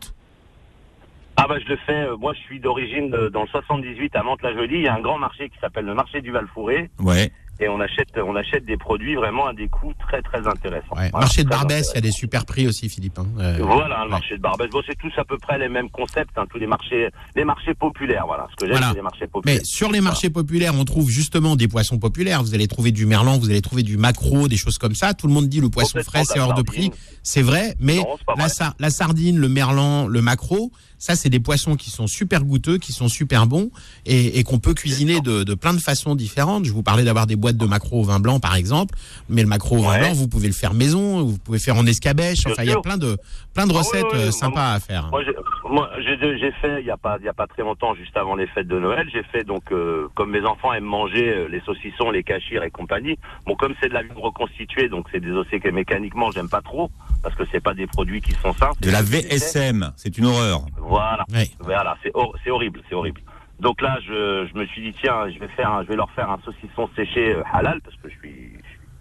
Ah 1.44 1.48
bah 1.48 1.56
je 1.64 1.68
le 1.70 1.78
fais. 1.86 1.94
euh, 2.08 2.18
moi, 2.18 2.34
je 2.34 2.40
suis 2.42 2.60
d'origine 2.60 3.10
dans 3.34 3.42
le 3.42 3.48
78 3.48 4.16
à 4.16 4.24
Mantes-la-Jolie. 4.24 4.76
Il 4.76 4.84
y 4.84 4.88
a 4.88 4.94
un 4.96 5.02
grand 5.02 5.18
marché 5.18 5.50
qui 5.50 5.58
s'appelle 5.60 5.86
le 5.86 5.94
marché 5.96 6.22
du 6.22 6.32
Val-Fouré 6.32 6.90
Ouais. 7.00 7.32
et 7.60 7.68
on 7.68 7.80
achète, 7.80 8.10
on 8.18 8.36
achète 8.36 8.66
des 8.66 8.78
produits 8.78 9.16
vraiment 9.16 9.48
à 9.48 9.54
des 9.54 9.68
coûts 9.68 9.94
très 10.00 10.22
très 10.22 10.46
intéressants. 10.48 10.96
Ouais. 10.96 11.10
Voilà, 11.12 11.26
Marché 11.26 11.44
de 11.44 11.50
Barbès, 11.50 11.90
il 11.92 11.96
y 11.96 11.98
a 11.98 12.02
des 12.02 12.12
super 12.12 12.46
prix 12.46 12.68
aussi, 12.68 12.90
Philippe. 12.90 13.18
hein. 13.20 13.26
Euh, 13.40 13.58
Voilà, 13.62 13.98
le 14.00 14.04
ouais. 14.06 14.10
marché 14.10 14.38
de 14.38 14.42
Barbès. 14.42 14.70
Bon, 14.70 14.82
c'est 14.88 14.98
tous 14.98 15.12
à 15.18 15.24
peu 15.26 15.38
près 15.38 15.58
les 15.58 15.70
mêmes 15.70 15.90
concepts, 15.90 16.38
hein, 16.38 16.46
tous 16.50 16.58
les 16.60 16.68
marchés, 16.68 17.10
les 17.36 17.44
marchés 17.46 17.74
populaires. 17.74 18.24
Voilà, 18.28 18.48
ce 18.52 18.56
que 18.56 18.66
j'aime, 18.72 18.78
Voilà. 18.80 18.94
les 18.94 19.02
marchés 19.02 19.28
populaires. 19.28 19.60
Mais 19.60 19.64
sur 19.66 19.92
les 19.92 20.02
marchés 20.02 20.30
populaires, 20.30 20.74
on 20.76 20.86
trouve 20.86 21.10
justement 21.10 21.56
des 21.56 21.68
poissons 21.68 21.98
populaires. 22.00 22.42
Vous 22.44 22.54
allez 22.56 22.68
trouver 22.68 22.92
du 22.92 23.06
merlan, 23.06 23.38
vous 23.40 23.50
allez 23.50 23.62
trouver 23.62 23.84
du 23.84 23.98
maquereau, 23.98 24.48
des 24.48 24.58
choses 24.58 24.78
comme 24.78 24.96
ça. 24.96 25.14
Tout 25.14 25.28
le 25.28 25.34
monde 25.34 25.48
dit 25.48 25.62
le 25.62 25.70
poisson 25.70 26.00
frais, 26.04 26.24
c'est 26.24 26.40
hors 26.40 26.54
de 26.54 26.62
prix. 26.62 26.92
C'est 27.24 27.42
vrai, 27.44 27.76
mais 27.80 27.98
Non, 27.98 28.18
la, 28.38 28.48
la 28.80 28.90
sardine, 28.90 29.38
le 29.38 29.50
merlan, 29.50 30.08
le 30.08 30.22
maquereau, 30.22 30.72
ça, 31.02 31.16
c'est 31.16 31.30
des 31.30 31.40
poissons 31.40 31.76
qui 31.76 31.90
sont 31.90 32.06
super 32.06 32.44
goûteux, 32.44 32.78
qui 32.78 32.92
sont 32.94 33.08
super 33.08 33.48
bons 33.48 33.72
et, 34.06 34.38
et 34.38 34.44
qu'on 34.44 34.60
peut 34.60 34.76
cuisiner 34.76 35.20
de, 35.20 35.44
de 35.44 35.54
plein 35.56 35.74
de 35.74 35.80
façons 35.80 36.14
différentes. 36.14 36.66
Je 36.66 36.72
vous 36.72 36.84
parlais 36.84 37.04
d'avoir 37.04 37.26
des 37.26 37.36
boîtes 37.36 37.58
de 37.58 37.66
maquereau 37.66 38.02
au 38.02 38.04
vin 38.04 38.20
blanc, 38.20 38.40
par 38.40 38.54
exemple. 38.56 38.94
Mais 39.28 39.42
le 39.42 39.48
maquereau 39.48 39.78
au 39.80 39.82
vin 39.82 39.92
Ouais. 39.94 40.00
blanc, 40.00 40.14
vous 40.14 40.28
pouvez 40.28 40.48
le 40.48 40.54
faire 40.54 40.76
maison, 40.76 41.24
vous 41.26 41.40
pouvez 41.40 41.58
faire 41.58 41.76
en 41.76 41.88
escabèche. 41.88 42.44
Bien 42.44 42.54
Enfin, 42.54 42.64
il 42.64 42.70
y 42.70 42.72
a 42.72 42.80
plein 42.80 42.98
de, 42.98 43.18
plein 43.56 43.66
de 43.66 43.72
Ah 43.72 43.78
oui, 43.78 43.80
recettes 43.80 44.06
oui, 44.14 44.20
oui. 44.20 44.28
euh, 44.28 44.32
sympas 44.32 44.74
à 44.74 44.80
faire. 44.80 45.08
Moi, 45.10 45.24
j'ai, 45.26 45.34
moi, 45.68 45.90
j'ai, 46.06 46.18
j'ai 46.38 46.52
fait 46.62 46.82
il 46.82 46.86
y 46.86 46.92
a 46.92 46.98
pas, 46.98 47.18
il 47.20 47.26
y 47.26 47.30
a 47.30 47.34
pas 47.34 47.48
très 47.48 47.64
longtemps, 47.64 47.96
juste 47.96 48.16
avant 48.16 48.36
les 48.36 48.46
fêtes 48.48 48.68
de 48.68 48.78
Noël, 48.80 49.08
j'ai 49.12 49.24
fait 49.24 49.44
donc, 49.44 49.64
euh, 49.72 50.08
comme 50.14 50.30
mes 50.32 50.46
enfants 50.46 50.72
aiment 50.74 50.84
manger 50.86 51.30
euh, 51.30 51.48
les 51.50 51.62
saucissons, 51.62 52.12
les 52.12 52.22
cachirs 52.24 52.64
et 52.64 52.70
compagnie. 52.70 53.18
Bon, 53.48 53.56
comme 53.56 53.74
c'est 53.82 53.90
de 53.90 53.94
la 53.96 54.04
viande 54.04 54.20
reconstituée, 54.20 54.88
donc 54.88 55.08
c'est 55.12 55.20
des 55.20 55.32
ossets 55.32 55.60
que 55.60 55.70
mécaniquement 55.70 56.30
j'aime 56.32 56.48
pas 56.50 56.62
trop 56.62 56.92
parce 57.24 57.34
que 57.36 57.44
c'est 57.52 57.60
pas 57.60 57.74
des 57.74 57.88
produits 57.88 58.22
qui 58.22 58.34
sont 58.42 58.54
sains. 58.54 58.70
De 58.82 58.92
la 58.92 59.02
VSM. 59.02 59.92
C'est 59.96 60.18
une 60.18 60.26
horreur. 60.26 60.66
Voilà. 60.92 61.26
Voilà, 61.60 61.98
c'est 62.04 62.12
hor- 62.14 62.36
c'est 62.44 62.52
horrible, 62.52 62.82
c'est 62.90 62.96
horrible. 62.96 63.22
Donc 63.60 63.82
là, 63.82 63.98
je, 64.06 64.48
je 64.52 64.58
me 64.60 64.66
suis 64.66 64.82
dit 64.82 64.96
tiens, 65.02 65.30
je 65.30 65.40
vais 65.40 65.48
faire, 65.50 65.72
un- 65.72 65.84
je 65.84 65.88
vais 65.90 65.96
leur 65.96 66.10
faire 66.12 66.30
un 66.30 66.40
saucisson 66.44 66.90
séché 66.96 67.34
euh, 67.34 67.44
halal 67.54 67.80
parce 67.82 67.96
que 67.98 68.10
je 68.10 68.16
suis, 68.20 68.52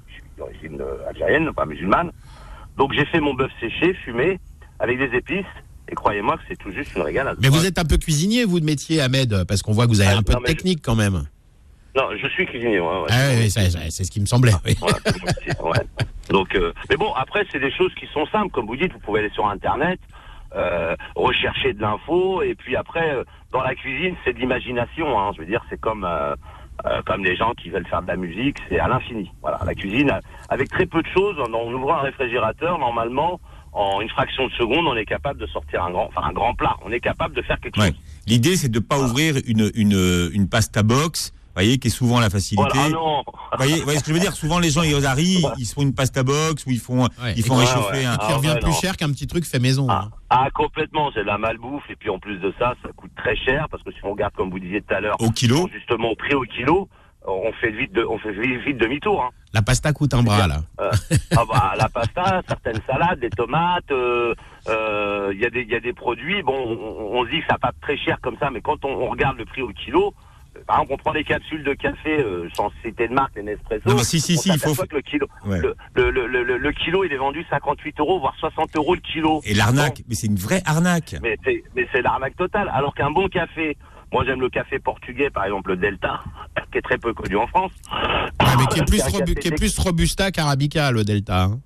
je 0.08 0.12
suis 0.14 0.22
d'origine 0.38 0.80
euh, 0.80 1.08
algérienne, 1.08 1.52
pas 1.52 1.64
musulmane. 1.66 2.10
Donc 2.76 2.92
j'ai 2.92 3.04
fait 3.06 3.20
mon 3.20 3.34
bœuf 3.34 3.50
séché, 3.60 3.94
fumé, 3.94 4.38
avec 4.78 4.98
des 4.98 5.16
épices. 5.16 5.44
Et 5.88 5.94
croyez-moi 5.94 6.36
que 6.36 6.42
c'est 6.48 6.56
tout 6.56 6.70
juste 6.70 6.94
une 6.94 7.02
régalade. 7.02 7.36
Mais 7.42 7.48
vous 7.48 7.66
êtes 7.66 7.78
un 7.78 7.84
peu 7.84 7.96
cuisinier, 7.96 8.44
vous, 8.44 8.60
de 8.60 8.64
métier, 8.64 9.00
Ahmed, 9.00 9.44
parce 9.48 9.60
qu'on 9.62 9.72
voit 9.72 9.86
que 9.86 9.90
vous 9.90 10.00
avez 10.00 10.14
Ah, 10.14 10.18
un 10.18 10.22
peu 10.22 10.34
de 10.34 10.44
technique 10.44 10.80
quand 10.84 10.94
même. 10.94 11.24
Non, 11.96 12.04
je 12.16 12.28
suis 12.28 12.46
cuisinier. 12.46 12.78
Ouais, 12.78 12.86
ouais. 12.86 13.08
Ah 13.10 13.30
oui, 13.36 13.50
c'est 13.50 14.04
ce 14.04 14.10
qui 14.10 14.20
me 14.20 14.26
semblait. 14.26 14.52
oui. 14.64 14.76
Voilà, 14.78 14.98
ouais. 15.64 15.86
Donc, 16.28 16.54
euh, 16.54 16.72
mais 16.88 16.96
bon, 16.96 17.12
après, 17.14 17.44
c'est 17.50 17.58
des 17.58 17.72
choses 17.72 17.92
qui 17.96 18.06
sont 18.14 18.24
simples. 18.26 18.52
Comme 18.52 18.66
vous 18.66 18.76
dites, 18.76 18.92
vous 18.92 19.00
pouvez 19.00 19.18
aller 19.18 19.30
sur 19.30 19.48
Internet, 19.48 19.98
euh, 20.56 20.96
rechercher 21.14 21.72
de 21.72 21.80
l'info, 21.80 22.42
et 22.42 22.54
puis 22.54 22.76
après, 22.76 23.14
euh, 23.14 23.24
dans 23.52 23.62
la 23.62 23.74
cuisine, 23.74 24.14
c'est 24.24 24.32
de 24.32 24.38
l'imagination. 24.38 25.18
Hein. 25.18 25.30
Je 25.34 25.40
veux 25.40 25.46
dire, 25.46 25.62
c'est 25.70 25.80
comme 25.80 26.04
euh, 26.04 26.34
euh, 26.86 27.02
comme 27.04 27.22
les 27.24 27.36
gens 27.36 27.52
qui 27.54 27.68
veulent 27.70 27.86
faire 27.86 28.02
de 28.02 28.08
la 28.08 28.16
musique, 28.16 28.56
c'est 28.68 28.78
à 28.78 28.88
l'infini. 28.88 29.30
Voilà, 29.42 29.58
la 29.64 29.74
cuisine, 29.74 30.10
euh, 30.10 30.20
avec 30.48 30.68
très 30.70 30.86
peu 30.86 31.02
de 31.02 31.08
choses, 31.08 31.36
en, 31.38 31.52
en 31.52 31.72
ouvrant 31.72 31.96
un 31.98 32.02
réfrigérateur, 32.02 32.78
normalement, 32.78 33.38
en 33.72 34.00
une 34.00 34.08
fraction 34.08 34.46
de 34.46 34.52
seconde, 34.52 34.86
on 34.88 34.96
est 34.96 35.04
capable 35.04 35.38
de 35.40 35.46
sortir 35.46 35.84
un 35.84 35.90
grand, 35.90 36.06
enfin 36.08 36.22
un 36.28 36.32
grand 36.32 36.54
plat. 36.54 36.76
On 36.84 36.90
est 36.90 37.00
capable 37.00 37.34
de 37.36 37.42
faire 37.42 37.60
quelque 37.60 37.78
Ouais. 37.78 37.88
chose. 37.88 38.00
L'idée, 38.26 38.56
c'est 38.56 38.68
de 38.70 38.78
ne 38.80 38.84
pas 38.84 38.98
ouvrir 38.98 39.36
une, 39.46 39.70
une, 39.74 40.30
une 40.32 40.48
pasta 40.48 40.82
box, 40.82 41.32
voyez, 41.54 41.78
qui 41.78 41.88
est 41.88 41.90
souvent 41.90 42.20
la 42.20 42.30
facilité. 42.30 42.68
Voilà, 42.72 42.86
ah 42.86 42.90
non. 42.90 43.22
Vous 43.26 43.56
voyez, 43.56 43.76
vous 43.78 43.84
voyez 43.84 43.98
ce 43.98 44.04
que 44.04 44.10
je 44.10 44.14
veux 44.14 44.20
dire? 44.20 44.32
Souvent, 44.34 44.58
les 44.58 44.70
gens, 44.70 44.82
ils 44.82 45.04
arrivent, 45.06 45.50
ils 45.58 45.64
se 45.66 45.74
font 45.74 45.82
une 45.82 45.94
pasta 45.94 46.22
box 46.22 46.64
ou 46.66 46.70
ils 46.70 46.78
font, 46.78 47.02
Ouais. 47.22 47.34
ils 47.36 47.44
font 47.44 47.56
Ouais, 47.56 47.64
réchauffer 47.64 47.98
ouais. 47.98 48.04
un. 48.04 48.16
Qui 48.16 48.26
Ah, 48.30 48.36
revient 48.36 48.48
ouais, 48.50 48.60
plus 48.60 48.70
non. 48.70 48.76
cher 48.76 48.96
qu'un 48.96 49.10
petit 49.10 49.26
truc 49.26 49.44
fait 49.44 49.58
maison. 49.58 49.86
Ah, 49.90 50.04
hein. 50.06 50.10
ah, 50.30 50.48
complètement, 50.54 51.10
c'est 51.12 51.20
de 51.20 51.26
la 51.26 51.38
malbouffe. 51.38 51.88
Et 51.90 51.96
puis 51.96 52.08
en 52.10 52.18
plus 52.18 52.38
de 52.38 52.52
ça, 52.58 52.74
ça 52.82 52.90
coûte 52.96 53.10
très 53.16 53.36
cher 53.36 53.66
parce 53.70 53.82
que 53.82 53.90
si 53.92 53.98
on 54.04 54.12
regarde, 54.12 54.32
comme 54.34 54.50
vous 54.50 54.58
disiez 54.60 54.80
tout 54.82 54.94
à 54.94 55.00
l'heure, 55.00 55.16
Au 55.20 55.30
kilo 55.30 55.68
justement 55.72 56.10
au 56.10 56.16
prix 56.16 56.34
au 56.34 56.42
kilo, 56.42 56.88
on 57.26 57.52
fait 57.60 57.70
vite, 57.72 57.92
de, 57.92 58.04
on 58.04 58.18
fait 58.18 58.32
vite, 58.32 58.60
vite 58.66 58.78
demi-tour. 58.78 59.22
Hein. 59.22 59.30
La 59.52 59.62
pasta 59.62 59.92
coûte 59.92 60.14
un 60.14 60.22
bras, 60.22 60.46
là. 60.46 60.62
Euh, 60.80 60.90
ah 61.36 61.42
bah, 61.46 61.74
la 61.76 61.88
pasta, 61.88 62.40
certaines 62.48 62.80
salades, 62.86 63.18
des 63.20 63.28
tomates, 63.30 63.90
euh, 63.90 64.32
euh, 64.68 65.30
il 65.34 65.40
y, 65.40 65.44
a 65.44 65.50
des- 65.50 65.62
il 65.62 65.68
y 65.68 65.74
a 65.74 65.80
des 65.80 65.92
produits, 65.92 66.42
bon, 66.42 66.54
on, 66.56 67.18
on 67.18 67.24
se 67.26 67.30
dit 67.30 67.40
que 67.40 67.46
ça 67.50 67.58
pas 67.58 67.72
très 67.82 67.96
cher 67.98 68.18
comme 68.22 68.36
ça, 68.38 68.50
mais 68.50 68.60
quand 68.60 68.84
on, 68.84 68.90
on 68.90 69.08
regarde 69.10 69.36
le 69.38 69.44
prix 69.44 69.60
au 69.62 69.68
kilo, 69.72 70.08
euh, 70.08 70.12
par 70.66 70.76
exemple, 70.78 70.92
on 70.94 70.96
prend 70.98 71.12
des 71.12 71.24
capsules 71.24 71.62
de 71.64 71.72
café 71.74 72.20
euh, 72.20 72.48
sans 72.54 72.70
citer 72.84 73.08
de 73.08 73.14
marque, 73.14 73.34
les 73.36 73.42
Nespresso. 73.42 73.82
Non, 73.88 73.96
mais 73.96 74.02
si, 74.04 74.20
si, 74.20 74.34
on 74.36 74.40
si, 74.40 74.48
il 74.50 74.58
faut- 74.58 74.74
que 74.86 74.94
le 74.96 75.02
kilo, 75.02 75.26
Ouais. 75.46 75.60
le, 75.60 76.10
le, 76.10 76.58
le, 76.58 76.72
kilo, 76.72 77.04
il 77.04 77.12
est 77.12 77.16
vendu 77.16 77.44
58 77.50 77.98
euros, 78.00 78.20
voire 78.20 78.34
60 78.38 78.76
euros 78.76 78.94
le 78.94 79.00
kilo. 79.00 79.40
Et 79.44 79.54
l'arnaque, 79.54 80.02
mais 80.08 80.14
c'est 80.14 80.26
une 80.26 80.36
vraie 80.36 80.62
arnaque. 80.66 81.16
Mais 81.22 81.36
c'est, 81.44 81.62
mais 81.76 81.86
c'est 81.92 82.02
l'arnaque 82.02 82.36
totale. 82.36 82.70
Alors 82.72 82.94
qu'un 82.94 83.10
bon 83.10 83.28
café, 83.28 83.76
moi 84.12 84.24
j'aime 84.24 84.40
le 84.40 84.48
café 84.50 84.78
portugais, 84.78 85.30
par 85.30 85.44
exemple 85.44 85.70
le 85.70 85.76
Delta, 85.76 86.20
qui 86.72 86.78
est 86.78 86.82
très 86.82 86.98
peu 86.98 87.12
connu 87.14 87.36
en 87.36 87.46
France. 87.46 87.72
Ah, 87.90 88.54
mais 88.58 88.66
qui 88.66 88.80
est 88.80 88.84
plus, 88.84 89.00
robu- 89.02 89.34
qui 89.34 89.48
est 89.48 89.56
plus 89.56 89.78
robusta 89.78 90.30
qu'arabica, 90.30 90.90
le 90.92 91.04
Delta. 91.04 91.44
hein. 91.44 91.60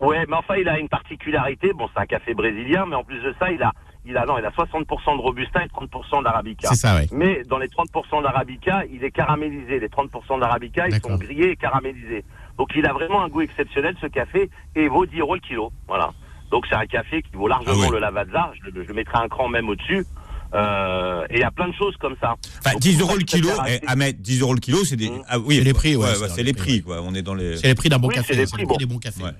Ouais, 0.00 0.24
mais 0.28 0.36
enfin, 0.36 0.54
il 0.56 0.66
a 0.68 0.78
une 0.78 0.88
particularité. 0.88 1.72
Bon, 1.74 1.88
c'est 1.94 2.00
un 2.00 2.06
café 2.06 2.32
brésilien, 2.32 2.86
mais 2.86 2.96
en 2.96 3.04
plus 3.04 3.20
de 3.20 3.34
ça, 3.38 3.50
il 3.52 3.62
a, 3.62 3.72
il 4.06 4.16
a, 4.16 4.24
non, 4.26 4.38
il 4.38 4.44
a 4.44 4.50
60% 4.50 5.16
de 5.16 5.20
robusta 5.20 5.62
et 5.64 5.68
30% 5.68 6.22
d'arabica. 6.24 6.68
C'est 6.70 6.74
ça, 6.76 6.96
ouais. 6.96 7.06
Mais 7.12 7.42
dans 7.48 7.58
les 7.58 7.68
30% 7.68 8.22
d'arabica, 8.22 8.82
il 8.92 9.04
est 9.04 9.10
caramélisé. 9.10 9.78
Les 9.78 9.88
30% 9.88 10.40
d'arabica, 10.40 10.88
ils 10.88 11.00
sont 11.00 11.16
grillés 11.16 11.50
et 11.50 11.56
caramélisés. 11.56 12.24
Donc, 12.58 12.70
il 12.74 12.86
a 12.86 12.92
vraiment 12.92 13.22
un 13.22 13.28
goût 13.28 13.42
exceptionnel, 13.42 13.94
ce 14.00 14.06
café, 14.06 14.50
et 14.74 14.82
il 14.84 14.90
vaut 14.90 15.06
10 15.06 15.18
euros 15.20 15.34
le 15.34 15.40
kilo. 15.40 15.70
Voilà. 15.86 16.10
Donc, 16.50 16.66
c'est 16.68 16.74
un 16.76 16.86
café 16.86 17.22
qui 17.22 17.36
vaut 17.36 17.46
largement 17.48 17.84
Ah 17.88 17.90
le 17.92 17.98
Lavazza. 17.98 18.52
Je, 18.64 18.70
le- 18.70 18.84
je 18.86 18.92
mettrai 18.92 19.18
un 19.18 19.28
cran 19.28 19.48
même 19.48 19.68
au-dessus. 19.68 20.04
Euh, 20.52 21.24
et 21.30 21.34
il 21.36 21.40
y 21.40 21.44
a 21.44 21.50
plein 21.52 21.68
de 21.68 21.74
choses 21.74 21.96
comme 21.98 22.16
ça. 22.20 22.34
Enfin, 22.58 22.72
Donc, 22.72 22.80
10 22.82 22.98
pour 22.98 23.08
euros 23.08 23.16
le 23.18 23.22
kilo, 23.24 23.50
eh, 23.68 23.78
Ahmed, 23.86 24.20
10 24.20 24.40
euros 24.40 24.54
le 24.54 24.58
kilo, 24.60 24.84
c'est 24.84 24.96
des. 24.96 25.08
Mmh. 25.08 25.22
Ah, 25.28 25.38
oui, 25.38 25.58
C'est 25.58 25.64
les 25.64 25.72
prix, 25.72 25.94
ouais, 25.94 26.04
ouais, 26.18 26.28
c'est 26.28 26.42
les 26.42 26.52
prix, 26.52 26.82
quoi. 26.82 27.00
On 27.02 27.14
est 27.14 27.22
dans 27.22 27.34
les. 27.34 27.56
C'est 27.56 27.68
les 27.68 27.74
prix 27.76 27.88
d'un 27.88 27.98
bon 28.00 28.08
Oui, 28.08 28.14
café. 28.16 28.34
c'est 28.34 28.40
les 28.40 28.46
prix, 28.46 28.62
le 28.62 28.66
prix 28.66 28.74
bon. 28.74 28.76
des 28.78 28.86
bons 28.86 28.98
cafés. 28.98 29.22
Ouais. 29.22 29.30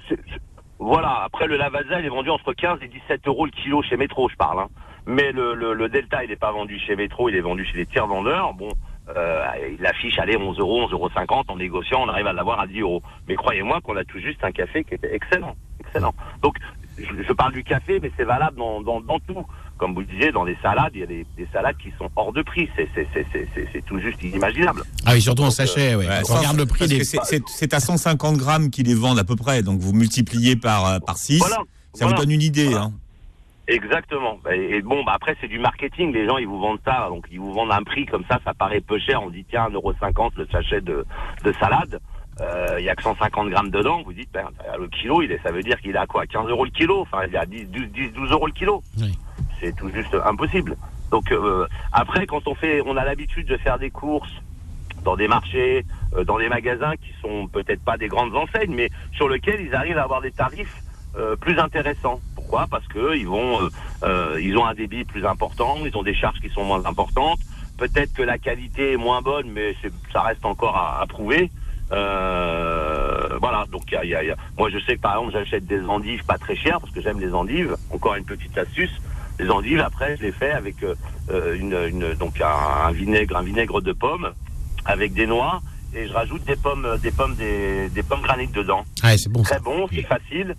Voilà, 0.80 1.24
après 1.24 1.46
le 1.46 1.58
Lavazza, 1.58 2.00
il 2.00 2.06
est 2.06 2.08
vendu 2.08 2.30
entre 2.30 2.54
15 2.54 2.78
et 2.82 2.88
17 2.88 3.28
euros 3.28 3.44
le 3.44 3.50
kilo 3.50 3.82
chez 3.82 3.98
Métro, 3.98 4.30
je 4.30 4.36
parle. 4.36 4.60
hein. 4.60 4.68
Mais 5.06 5.30
le, 5.30 5.54
le, 5.54 5.88
Delta, 5.90 6.24
il 6.24 6.30
n'est 6.30 6.36
pas 6.36 6.52
vendu 6.52 6.78
chez 6.78 6.96
Métro, 6.96 7.28
il 7.28 7.36
est 7.36 7.40
vendu 7.42 7.66
chez 7.66 7.76
les 7.76 7.84
tiers 7.86 8.06
vendeurs. 8.06 8.54
Bon, 8.54 8.70
euh, 9.14 9.44
il 9.78 9.84
affiche, 9.86 10.18
allez, 10.18 10.36
11 10.38 10.58
euros, 10.58 10.88
11,50 10.88 10.92
euros, 10.92 11.42
en 11.48 11.56
négociant, 11.56 12.02
on 12.04 12.08
arrive 12.08 12.26
à 12.28 12.32
l'avoir 12.32 12.60
à 12.60 12.66
10 12.66 12.80
euros. 12.80 13.02
Mais 13.28 13.34
croyez-moi 13.34 13.80
qu'on 13.82 13.96
a 13.96 14.04
tout 14.04 14.18
juste 14.20 14.42
un 14.42 14.52
café 14.52 14.84
qui 14.84 14.94
était 14.94 15.14
excellent, 15.14 15.54
excellent. 15.80 16.14
Donc, 16.42 16.56
je, 17.04 17.22
je 17.22 17.32
parle 17.32 17.52
du 17.52 17.64
café, 17.64 17.98
mais 18.00 18.10
c'est 18.16 18.24
valable 18.24 18.56
dans, 18.56 18.80
dans, 18.82 19.00
dans 19.00 19.18
tout. 19.20 19.44
Comme 19.78 19.94
vous 19.94 20.00
le 20.00 20.06
disiez, 20.06 20.30
dans 20.32 20.44
les 20.44 20.56
salades, 20.62 20.90
il 20.94 21.00
y 21.00 21.02
a 21.02 21.06
des, 21.06 21.26
des 21.36 21.48
salades 21.52 21.76
qui 21.78 21.90
sont 21.98 22.10
hors 22.16 22.32
de 22.32 22.42
prix. 22.42 22.68
C'est 22.76 22.88
c'est- 22.94 23.08
c'est- 23.14 23.26
c'est- 23.32 23.48
c'est- 23.54 23.68
c'est 23.72 23.84
tout 23.84 23.98
juste 23.98 24.22
inimaginable. 24.22 24.82
Ah 25.06 25.12
oui, 25.14 25.22
surtout 25.22 25.42
en 25.44 25.50
sachet, 25.50 25.94
ouais. 25.94 26.06
Ouais, 26.06 26.18
Quand 26.20 26.26
sans- 26.26 26.34
on 26.34 26.38
regarde 26.38 26.56
le 26.58 26.66
prix 26.66 26.86
des. 26.86 27.02
c'est- 27.04 27.74
à 27.74 27.80
150 27.80 28.36
grammes 28.36 28.70
qu'ils 28.70 28.86
les 28.86 28.94
vendent 28.94 29.18
à 29.18 29.24
peu 29.24 29.36
près, 29.36 29.62
donc 29.62 29.80
vous 29.80 29.92
multipliez 29.94 30.56
par, 30.56 30.86
euh, 30.86 30.98
par 30.98 31.16
6. 31.16 31.38
Voilà. 31.38 31.56
Ça 31.94 32.04
voilà. 32.04 32.14
vous 32.16 32.22
donne 32.22 32.30
une 32.32 32.42
idée. 32.42 32.66
Voilà. 32.66 32.84
Hein. 32.84 32.92
Exactement. 33.68 34.38
Bah, 34.42 34.56
Et, 34.56 34.76
et 34.76 34.82
bon, 34.82 35.04
bah 35.04 35.12
après 35.14 35.36
c'est 35.40 35.48
du 35.48 35.58
marketing. 35.58 36.12
Les 36.12 36.26
gens 36.26 36.38
ils 36.38 36.46
vous 36.46 36.58
vendent 36.58 36.80
ça, 36.84 37.06
donc 37.08 37.26
ils 37.30 37.38
vous 37.38 37.52
vendent 37.52 37.72
un 37.72 37.82
prix 37.82 38.04
comme 38.06 38.24
ça, 38.28 38.38
ça 38.44 38.52
paraît 38.52 38.80
peu 38.80 38.98
cher. 38.98 39.22
On 39.22 39.30
dit 39.30 39.44
tiens 39.48 39.68
1,50€ 39.70 40.32
le 40.36 40.46
sachet 40.50 40.80
de, 40.80 41.04
de 41.44 41.52
salade. 41.60 42.00
Euh, 42.40 42.76
Il 42.78 42.84
y 42.84 42.88
a 42.88 42.94
que 42.96 43.02
150 43.02 43.50
grammes 43.50 43.70
dedans. 43.70 44.02
Vous 44.04 44.12
dites 44.12 44.30
ben, 44.32 44.46
le 44.78 44.88
kilo, 44.88 45.22
il 45.22 45.30
est, 45.32 45.42
ça 45.42 45.50
veut 45.52 45.62
dire 45.62 45.80
qu'il 45.80 45.96
a 45.96 46.06
quoi 46.06 46.26
15 46.26 46.48
euros 46.48 46.64
le 46.64 46.70
kilo. 46.70 47.00
Enfin 47.02 47.22
il 47.28 47.36
a 47.36 47.44
10, 47.46 47.66
12, 47.66 47.86
10, 47.92 48.12
12 48.12 48.30
euros 48.32 48.46
le 48.46 48.52
kilo. 48.52 48.82
Oui. 48.98 49.18
C'est 49.60 49.76
tout 49.76 49.90
juste 49.90 50.16
impossible. 50.24 50.76
Donc 51.10 51.30
euh, 51.32 51.66
après 51.92 52.26
quand 52.26 52.46
on 52.48 52.54
fait, 52.54 52.80
on 52.86 52.96
a 52.96 53.04
l'habitude 53.04 53.46
de 53.46 53.56
faire 53.58 53.78
des 53.78 53.90
courses 53.90 54.32
dans 55.04 55.16
des 55.16 55.28
marchés, 55.28 55.84
euh, 56.16 56.24
dans 56.24 56.38
des 56.38 56.48
magasins 56.48 56.94
qui 56.96 57.12
sont 57.20 57.46
peut-être 57.48 57.82
pas 57.82 57.96
des 57.98 58.08
grandes 58.08 58.34
enseignes, 58.36 58.74
mais 58.74 58.88
sur 59.16 59.28
lesquels 59.28 59.60
ils 59.60 59.74
arrivent 59.74 59.98
à 59.98 60.04
avoir 60.04 60.20
des 60.22 60.30
tarifs 60.32 60.82
euh, 61.16 61.36
plus 61.36 61.58
intéressants. 61.58 62.20
Pourquoi? 62.34 62.66
Parce 62.70 62.86
que 62.86 63.16
ils 63.16 63.26
vont, 63.26 63.60
euh, 63.62 63.68
euh, 64.04 64.40
ils 64.40 64.56
ont 64.56 64.64
un 64.64 64.74
débit 64.74 65.04
plus 65.04 65.26
important, 65.26 65.76
ils 65.84 65.96
ont 65.96 66.02
des 66.02 66.14
charges 66.14 66.38
qui 66.40 66.48
sont 66.50 66.64
moins 66.64 66.84
importantes. 66.86 67.40
Peut-être 67.78 68.12
que 68.12 68.22
la 68.22 68.38
qualité 68.38 68.92
est 68.92 68.96
moins 68.98 69.20
bonne, 69.22 69.50
mais 69.50 69.74
ça 70.12 70.20
reste 70.22 70.44
encore 70.44 70.76
à, 70.76 71.00
à 71.00 71.06
prouver. 71.06 71.50
Euh, 71.92 73.36
voilà, 73.40 73.64
donc 73.70 73.90
y 73.90 73.96
a, 73.96 74.04
y 74.04 74.14
a- 74.14 74.22
il 74.22 74.28
y 74.28 74.30
a- 74.30 74.36
moi 74.58 74.68
je 74.70 74.78
sais 74.80 74.96
que 74.96 75.00
par 75.00 75.16
exemple 75.16 75.32
j'achète 75.32 75.66
des 75.66 75.82
endives 75.86 76.24
pas 76.24 76.38
très 76.38 76.56
chères 76.56 76.80
parce 76.80 76.92
que 76.92 77.00
j'aime 77.00 77.20
les 77.20 77.32
endives. 77.34 77.76
Encore 77.90 78.14
une 78.14 78.24
petite 78.24 78.56
astuce, 78.56 78.90
les 79.38 79.50
endives 79.50 79.80
après 79.80 80.16
je 80.16 80.22
les 80.22 80.32
fais 80.32 80.52
avec 80.52 80.82
euh, 80.82 80.94
euh, 81.30 81.56
une, 81.58 81.76
une- 81.88 82.14
donc 82.14 82.40
un, 82.40 82.86
un 82.88 82.92
vinaigre, 82.92 83.36
un 83.36 83.42
vinaigre 83.42 83.80
de 83.80 83.92
pomme 83.92 84.30
avec 84.84 85.12
des 85.14 85.26
noix 85.26 85.60
et 85.94 86.06
je 86.06 86.12
rajoute 86.12 86.44
des 86.44 86.56
pommes, 86.56 86.86
des 87.02 87.10
pommes, 87.10 87.34
des, 87.34 87.88
des 87.88 88.02
pommes 88.02 88.22
granites 88.22 88.52
dedans. 88.52 88.84
Ouais, 89.02 89.16
c'est 89.18 89.30
bon. 89.32 89.42
ça. 89.44 89.56
Très 89.56 89.64
bon, 89.64 89.88
c'est 89.92 90.02
facile 90.02 90.54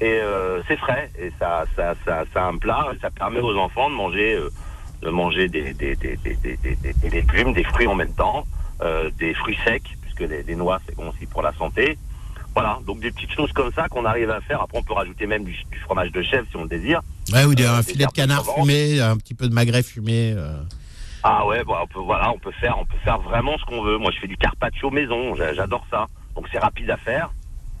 et 0.00 0.04
euh, 0.22 0.60
c'est 0.68 0.76
frais 0.76 1.10
et 1.18 1.32
ça, 1.38 1.64
ça, 1.74 1.94
ça, 2.04 2.24
ça 2.32 2.44
a 2.44 2.48
un 2.48 2.56
plat. 2.58 2.88
et 2.94 2.98
Ça 3.00 3.10
permet 3.10 3.40
aux 3.40 3.56
enfants 3.56 3.90
de 3.90 3.94
manger, 3.94 4.38
de 5.02 5.10
manger 5.10 5.48
des, 5.48 5.72
des, 5.74 5.96
des, 5.96 6.16
des, 6.16 6.36
des, 6.36 7.10
légumes, 7.10 7.52
des 7.54 7.64
fruits 7.64 7.86
en 7.88 7.94
même 7.96 8.12
temps, 8.14 8.44
des 9.18 9.34
fruits 9.34 9.58
secs 9.64 9.82
puisque 10.16 10.30
les, 10.30 10.42
les 10.42 10.56
noix 10.56 10.80
c'est 10.86 10.96
bon 10.96 11.08
aussi 11.10 11.26
pour 11.26 11.42
la 11.42 11.52
santé. 11.54 11.98
Voilà, 12.54 12.78
donc 12.86 13.00
des 13.00 13.10
petites 13.10 13.32
choses 13.32 13.52
comme 13.52 13.70
ça 13.74 13.86
qu'on 13.88 14.06
arrive 14.06 14.30
à 14.30 14.40
faire. 14.40 14.62
Après, 14.62 14.78
on 14.78 14.82
peut 14.82 14.94
rajouter 14.94 15.26
même 15.26 15.44
du, 15.44 15.52
du 15.70 15.78
fromage 15.80 16.10
de 16.10 16.22
chèvre 16.22 16.46
si 16.50 16.56
on 16.56 16.62
le 16.62 16.68
désire. 16.68 17.02
Ouais, 17.30 17.44
ou 17.44 17.50
Euh, 17.52 17.78
un 17.78 17.82
filet 17.82 18.04
de 18.06 18.10
de 18.10 18.14
canard 18.14 18.42
Provence. 18.44 18.66
fumé, 18.66 19.00
un 19.00 19.16
petit 19.18 19.34
peu 19.34 19.46
de 19.48 19.52
magret 19.54 19.82
fumé. 19.82 20.32
euh. 20.34 20.62
Ah 21.22 21.46
ouais, 21.46 21.62
bah, 21.64 21.80
on 21.82 21.86
peut, 21.86 21.98
voilà, 21.98 22.30
on 22.32 22.38
peut 22.38 22.52
faire, 22.52 22.78
on 22.80 22.86
peut 22.86 22.96
faire 23.04 23.18
vraiment 23.18 23.58
ce 23.58 23.64
qu'on 23.66 23.82
veut. 23.82 23.98
Moi, 23.98 24.10
je 24.14 24.20
fais 24.20 24.26
du 24.26 24.36
carpaccio 24.38 24.90
maison, 24.90 25.34
j'a- 25.34 25.52
j'adore 25.52 25.84
ça. 25.90 26.06
Donc 26.34 26.46
c'est 26.50 26.58
rapide 26.58 26.90
à 26.90 26.96
faire. 26.96 27.30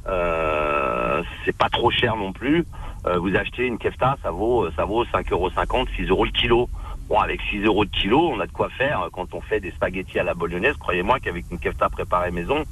Euh, 0.08 1.22
c'est 1.44 1.56
pas 1.56 1.68
trop 1.70 1.90
cher 1.90 2.16
non 2.16 2.32
plus. 2.32 2.66
Euh, 3.06 3.18
vous 3.18 3.34
achetez 3.34 3.66
une 3.66 3.78
kefta, 3.78 4.16
ça 4.22 4.30
vaut, 4.30 4.68
ça 4.76 4.84
vaut 4.84 5.04
5,50 5.06 5.32
euros, 5.32 5.50
6 5.96 6.04
euros 6.08 6.24
le 6.26 6.30
kilo. 6.32 6.68
Bon, 7.08 7.18
avec 7.20 7.40
6 7.50 7.60
euros 7.62 7.84
de 7.84 7.90
kilo, 7.90 8.30
on 8.32 8.40
a 8.40 8.46
de 8.46 8.52
quoi 8.52 8.68
faire 8.70 9.08
quand 9.12 9.32
on 9.34 9.40
fait 9.40 9.60
des 9.60 9.70
spaghettis 9.70 10.18
à 10.18 10.24
la 10.24 10.34
bolognaise. 10.34 10.74
Croyez-moi 10.78 11.20
qu'avec 11.20 11.44
une 11.52 11.58
kefta 11.58 11.88
préparée 11.88 12.32
maison, 12.32 12.64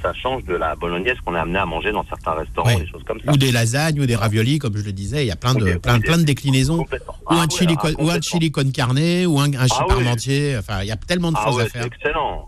ça 0.00 0.12
change 0.12 0.44
de 0.44 0.54
la 0.54 0.76
bolognaise 0.76 1.16
qu'on 1.24 1.34
est 1.34 1.38
amené 1.38 1.58
à 1.58 1.66
manger 1.66 1.90
dans 1.90 2.04
certains 2.04 2.32
restaurants, 2.34 2.68
Ouais. 2.68 2.80
des 2.80 2.86
choses 2.86 3.02
comme 3.04 3.20
ça. 3.20 3.32
Ou 3.32 3.36
des 3.36 3.50
lasagnes, 3.50 4.00
ou 4.00 4.06
des 4.06 4.14
raviolis, 4.14 4.58
comme 4.60 4.76
je 4.76 4.84
le 4.84 4.92
disais. 4.92 5.24
Il 5.24 5.28
y 5.28 5.32
a 5.32 5.36
plein 5.36 5.54
de, 5.54 5.74
plein, 5.78 5.98
de 5.98 6.22
déclinaisons. 6.22 6.80
Ou 6.82 6.86
Ah 7.26 7.34
un, 7.34 7.40
ouais, 7.40 7.46
chili, 7.50 7.74
ah, 7.76 7.80
con- 7.80 7.94
ou 8.04 8.10
un 8.10 8.20
chili 8.20 8.50
con 8.52 8.70
carne, 8.72 8.98
ou 9.26 9.40
un, 9.40 9.52
un 9.54 9.66
Ah 9.70 9.84
oui. 9.88 9.94
parmentier. 9.94 10.56
Enfin, 10.58 10.82
il 10.82 10.86
y 10.88 10.92
a 10.92 10.96
tellement 10.96 11.32
de 11.32 11.36
Ah 11.40 11.46
choses 11.46 11.56
ouais, 11.56 11.62
à 11.64 11.68
faire. 11.68 11.84
excellent. 11.86 12.46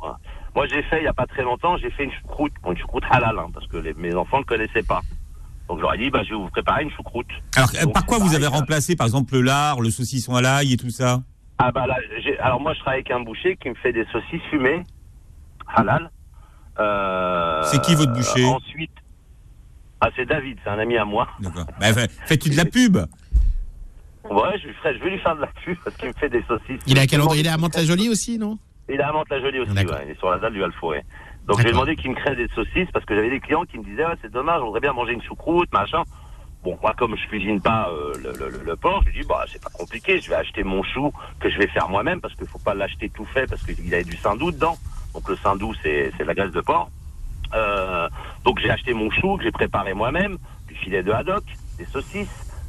Moi, 0.54 0.66
j'ai 0.68 0.82
fait 0.84 1.00
il 1.00 1.04
y 1.04 1.08
a 1.08 1.12
pas 1.12 1.26
très 1.26 1.42
longtemps, 1.42 1.76
j'ai 1.76 1.90
fait 1.90 2.04
une 2.04 2.12
choucroute, 2.12 2.52
une 2.66 2.76
choucroute 2.78 3.04
halal, 3.10 3.36
hein, 3.38 3.48
parce 3.52 3.66
que 3.66 3.76
les- 3.78 3.94
mes 3.94 4.14
enfants 4.14 4.38
ne 4.38 4.44
connaissaient 4.44 4.82
pas. 4.84 5.02
Donc, 5.68 5.80
j'aurais 5.80 5.98
dit, 5.98 6.10
bah, 6.10 6.22
je 6.24 6.30
vais 6.30 6.36
vous 6.36 6.48
préparer 6.50 6.84
une 6.84 6.90
choucroute. 6.92 7.26
Alors, 7.56 7.68
Donc, 7.82 7.92
par 7.94 8.06
quoi 8.06 8.18
vous 8.18 8.34
avez 8.34 8.46
remplacé, 8.46 8.94
par 8.96 9.06
exemple, 9.06 9.34
le 9.34 9.42
lard, 9.42 9.80
le 9.80 9.90
saucisson 9.90 10.34
à 10.36 10.40
l'ail 10.42 10.72
et 10.72 10.76
tout 10.76 10.90
ça? 10.90 11.22
Ah 11.58 11.72
bah 11.72 11.86
là, 11.86 11.96
alors 12.40 12.60
moi, 12.60 12.74
je 12.74 12.80
travaille 12.80 12.98
avec 13.00 13.10
un 13.10 13.20
boucher 13.20 13.56
qui 13.56 13.70
me 13.70 13.74
fait 13.76 13.92
des 13.92 14.04
saucisses 14.12 14.42
fumées 14.50 14.82
halal. 15.74 16.10
Euh, 16.78 17.62
C'est 17.64 17.80
qui, 17.82 17.94
votre 17.94 18.12
boucher? 18.12 18.44
Ensuite, 18.44 18.90
ah, 20.00 20.10
c'est 20.14 20.26
David, 20.26 20.58
c'est 20.62 20.70
un 20.70 20.78
ami 20.78 20.96
à 20.98 21.04
moi. 21.04 21.28
D'accord. 21.40 21.64
Bah, 21.80 21.92
fa- 21.94 22.08
Faites-tu 22.26 22.50
de 22.50 22.56
la 22.56 22.66
pub? 22.66 22.98
Ouais, 24.28 24.58
je, 24.60 24.66
lui 24.68 24.74
ferai, 24.74 24.98
je 24.98 25.02
vais 25.04 25.10
lui 25.10 25.18
faire 25.20 25.36
de 25.36 25.40
la 25.40 25.46
pub 25.64 25.76
parce 25.82 25.96
qu'il 25.96 26.08
me 26.08 26.14
fait 26.14 26.28
des 26.28 26.44
saucisses. 26.46 26.80
Il 26.86 26.98
est 26.98 27.00
à 27.00 27.06
quel 27.06 27.20
endroit 27.20 27.36
Il 27.36 27.46
est 27.46 27.50
à 27.50 27.56
Mantes-la-Jolie 27.56 28.08
aussi, 28.10 28.38
non? 28.38 28.58
Il 28.88 28.96
est 28.96 29.02
à 29.02 29.12
Mantes-la-Jolie 29.12 29.60
aussi, 29.60 29.72
ouais. 29.72 29.84
il 30.04 30.10
est 30.10 30.18
sur 30.18 30.30
la 30.30 30.38
dalle 30.38 30.52
du 30.52 30.62
Alforêt. 30.62 31.04
Donc, 31.46 31.60
j'ai 31.60 31.70
demandé 31.70 31.94
qu'il 31.96 32.10
me 32.10 32.16
crée 32.16 32.34
des 32.36 32.48
saucisses 32.54 32.90
parce 32.92 33.04
que 33.04 33.14
j'avais 33.14 33.30
des 33.30 33.40
clients 33.40 33.64
qui 33.64 33.78
me 33.78 33.84
disaient, 33.84 34.04
ouais, 34.04 34.14
c'est 34.22 34.32
dommage, 34.32 34.60
on 34.62 34.66
voudrait 34.66 34.80
bien 34.80 34.92
manger 34.92 35.12
une 35.12 35.22
choucroute, 35.22 35.72
machin. 35.72 36.02
Bon, 36.64 36.76
moi, 36.82 36.92
comme 36.98 37.16
je 37.16 37.26
cuisine 37.28 37.60
pas 37.60 37.88
euh, 37.90 38.16
le, 38.18 38.32
le, 38.32 38.62
le- 38.64 38.76
porc, 38.76 39.02
je 39.06 39.10
lui 39.10 39.18
dis, 39.20 39.24
bah, 39.28 39.44
c'est 39.52 39.62
pas 39.62 39.70
compliqué, 39.70 40.20
je 40.20 40.28
vais 40.28 40.34
acheter 40.34 40.64
mon 40.64 40.82
chou 40.82 41.12
que 41.38 41.48
je 41.48 41.56
vais 41.58 41.68
faire 41.68 41.88
moi-même 41.88 42.20
parce 42.20 42.34
qu'il 42.34 42.48
faut 42.48 42.58
pas 42.58 42.74
l'acheter 42.74 43.08
tout 43.10 43.24
fait 43.26 43.46
parce 43.46 43.62
qu'il 43.62 43.88
y 43.88 43.94
a 43.94 44.02
du 44.02 44.16
saindoux 44.16 44.50
dedans. 44.50 44.76
Donc, 45.14 45.28
le 45.28 45.36
saindoux, 45.36 45.72
c'est 45.82 46.10
c'est 46.16 46.24
de 46.24 46.28
la 46.28 46.34
graisse 46.34 46.52
de 46.52 46.60
porc. 46.60 46.90
Euh, 47.54 48.08
donc 48.44 48.58
j'ai 48.58 48.70
acheté 48.70 48.92
mon 48.92 49.08
chou 49.10 49.36
que 49.36 49.44
j'ai 49.44 49.52
préparé 49.52 49.94
moi-même, 49.94 50.36
du 50.66 50.74
filet 50.74 51.04
de 51.04 51.12
haddock, 51.12 51.44
des 51.78 51.86
saucisses, 51.86 52.26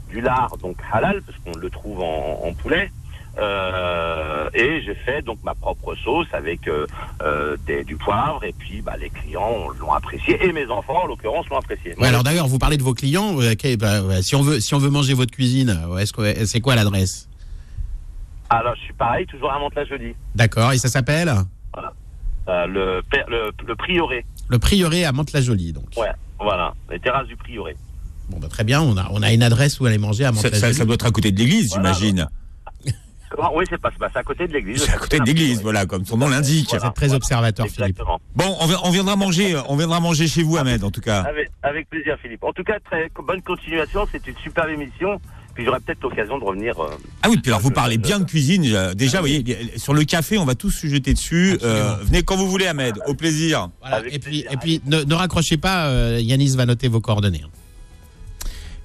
du 0.09 0.21
lard 0.21 0.55
donc 0.61 0.77
halal 0.91 1.23
parce 1.23 1.37
qu'on 1.39 1.55
le 1.55 1.69
trouve 1.71 1.99
en, 2.01 2.41
en 2.43 2.53
poulet. 2.53 2.91
Euh, 3.39 4.49
et 4.53 4.81
j'ai 4.83 4.95
fait 4.95 5.21
donc 5.21 5.37
ma 5.43 5.53
propre 5.53 5.95
sauce 6.03 6.27
avec 6.33 6.67
euh, 6.67 6.87
euh, 7.21 7.55
des, 7.67 7.83
du 7.83 7.95
poivre 7.95 8.43
et 8.43 8.53
puis 8.57 8.81
bah, 8.81 8.93
les 8.99 9.09
clients 9.09 9.67
l'ont 9.79 9.91
apprécié 9.93 10.43
et 10.43 10.51
mes 10.51 10.65
enfants 10.67 11.03
en 11.03 11.07
l'occurrence 11.07 11.47
l'ont 11.49 11.57
apprécié. 11.57 11.95
Ouais, 11.99 12.07
alors 12.07 12.23
d'ailleurs, 12.23 12.47
vous 12.47 12.57
parlez 12.59 12.77
de 12.77 12.83
vos 12.83 12.93
clients. 12.93 13.35
bah, 13.35 14.21
si 14.21 14.35
on 14.35 14.41
veut, 14.41 14.59
si 14.59 14.73
on 14.73 14.79
veut 14.79 14.89
manger 14.89 15.13
votre 15.13 15.31
cuisine, 15.31 15.79
est-ce 15.99 16.13
que 16.13 16.45
c'est 16.45 16.61
quoi 16.61 16.75
l'adresse? 16.75 17.29
Alors 18.49 18.75
je 18.75 18.81
suis 18.81 18.93
pareil 18.93 19.25
toujours 19.27 19.51
à 19.51 19.59
Mantes-la-Jolie. 19.59 20.15
D'accord. 20.35 20.71
Et 20.71 20.77
ça 20.77 20.87
s'appelle? 20.89 21.31
Euh, 22.49 22.65
le, 22.65 23.01
père- 23.11 23.25
le, 23.29 23.51
le 23.67 23.75
prieuré. 23.75 24.25
le 24.47 24.57
Prieuré 24.57 25.03
à 25.03 25.11
Mantes-la-Jolie. 25.11 25.73
Donc. 25.73 25.83
Ouais, 25.97 26.07
voilà, 26.39 26.73
les 26.89 26.97
terrasses 26.99 27.27
du 27.27 27.35
prieuré. 27.35 27.75
Bon, 28.29 28.39
bah, 28.39 28.47
très 28.49 28.63
bien. 28.63 28.81
On 28.81 28.95
a, 28.97 29.07
on 29.11 29.21
a 29.21 29.33
une 29.33 29.43
adresse 29.43 29.79
où 29.81 29.85
aller 29.85 29.97
manger 29.97 30.23
à 30.23 30.31
Ça, 30.31 30.35
ça- 30.35 30.43
Mantes-la-Jolie. 30.47 30.73
ça 30.75 30.85
doit 30.85 30.95
être 30.95 31.05
à 31.05 31.11
côté 31.11 31.31
de 31.33 31.37
l'église, 31.39 31.69
Voilà. 31.73 31.91
j'imagine. 31.91 32.27
Comment 33.29 33.51
Oui, 33.55 33.65
c'est 33.69 33.77
pas, 33.79 33.89
c'est 33.99 34.17
à 34.19 34.23
côté 34.23 34.47
de 34.47 34.53
l'église. 34.53 34.83
C'est 34.83 34.93
à 34.93 34.97
côté 34.97 35.19
de 35.19 35.25
l'église, 35.25 35.61
voilà, 35.61 35.85
comme 35.85 36.05
son 36.05 36.17
nom 36.17 36.29
l'indique. 36.29 36.67
Voilà. 36.69 36.83
Vous 36.85 36.89
êtes 36.89 36.95
très 36.95 37.13
observateur, 37.13 37.67
Philippe. 37.67 38.01
Bon, 38.35 38.55
on, 38.59 38.65
vi- 38.67 38.75
on 38.83 38.89
viendra 38.91 39.15
manger, 39.15 39.55
on 39.67 39.75
viendra 39.75 39.99
manger 39.99 40.27
chez 40.27 40.43
vous, 40.43 40.57
Ahmed, 40.57 40.83
en 40.83 40.91
tout 40.91 41.01
cas. 41.01 41.21
Avec, 41.23 41.49
avec 41.63 41.89
plaisir, 41.89 42.17
Philippe. 42.21 42.43
En 42.43 42.53
tout 42.53 42.63
cas, 42.63 42.79
très 42.79 43.09
bonne 43.25 43.41
continuation. 43.41 44.07
C'est 44.11 44.25
une 44.27 44.37
superbe 44.43 44.69
émission. 44.69 45.19
Puis 45.55 45.65
j'aurai 45.65 45.79
peut-être 45.79 46.01
l'occasion 46.03 46.37
de 46.37 46.43
revenir. 46.43 46.79
euh, 46.79 46.87
Ah 47.23 47.29
oui, 47.31 47.37
puis 47.41 47.49
alors 47.49 47.61
vous 47.61 47.71
parlez 47.71 47.97
bien 47.97 48.19
de 48.19 48.25
cuisine. 48.25 48.63
euh, 48.75 48.93
Déjà, 48.93 49.17
vous 49.17 49.23
voyez, 49.27 49.43
sur 49.77 49.95
le 49.95 50.03
café, 50.03 50.37
on 50.37 50.45
va 50.45 50.53
tous 50.53 50.69
se 50.69 50.85
jeter 50.85 51.15
dessus. 51.15 51.57
Euh, 51.63 51.95
venez 52.03 52.21
quand 52.21 52.35
vous 52.37 52.47
voulez, 52.47 52.67
Ahmed. 52.67 52.93
Au 53.07 53.15
plaisir. 53.15 53.69
Voilà. 53.81 53.99
Et 54.07 54.19
puis, 54.19 54.43
plaisir. 54.43 54.51
et 54.51 54.57
puis 54.57 54.81
ne, 54.85 55.01
ne 55.03 55.13
raccrochez 55.15 55.57
pas. 55.57 55.87
euh, 55.87 56.19
Yanis 56.21 56.55
va 56.55 56.67
noter 56.67 56.87
vos 56.89 57.01
coordonnées. 57.01 57.43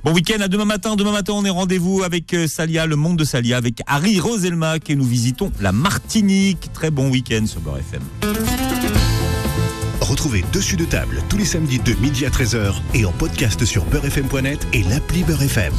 Bon 0.04 0.12
week-end 0.12 0.40
à 0.40 0.48
demain 0.48 0.64
matin. 0.64 0.96
Demain 0.96 1.12
matin, 1.12 1.32
on 1.36 1.44
est 1.44 1.50
rendez-vous 1.50 2.02
avec 2.02 2.34
euh, 2.34 2.48
Salia, 2.48 2.86
le 2.86 2.96
monde 2.96 3.16
de 3.16 3.24
Salia, 3.24 3.56
avec 3.56 3.82
Harry 3.86 4.18
Roselmack 4.18 4.90
et 4.90 4.96
nous 4.96 5.04
visitons 5.04 5.52
la 5.60 5.70
Martinique. 5.70 6.70
Très 6.72 6.90
bon 6.90 7.08
week-end 7.08 7.46
sur 7.46 7.60
Beurre 7.60 7.78
FM. 7.78 8.02
Retrouvez 10.00 10.44
Dessus 10.52 10.76
de 10.76 10.84
table 10.84 11.22
tous 11.28 11.36
les 11.36 11.44
samedis 11.44 11.78
de 11.78 11.94
midi 11.94 12.26
à 12.26 12.30
13h 12.30 12.74
et 12.94 13.04
en 13.04 13.12
podcast 13.12 13.64
sur 13.64 13.84
beurrefm.net 13.84 14.66
et 14.72 14.82
l'appli 14.82 15.22
Beurre 15.22 15.42
FM. 15.42 15.72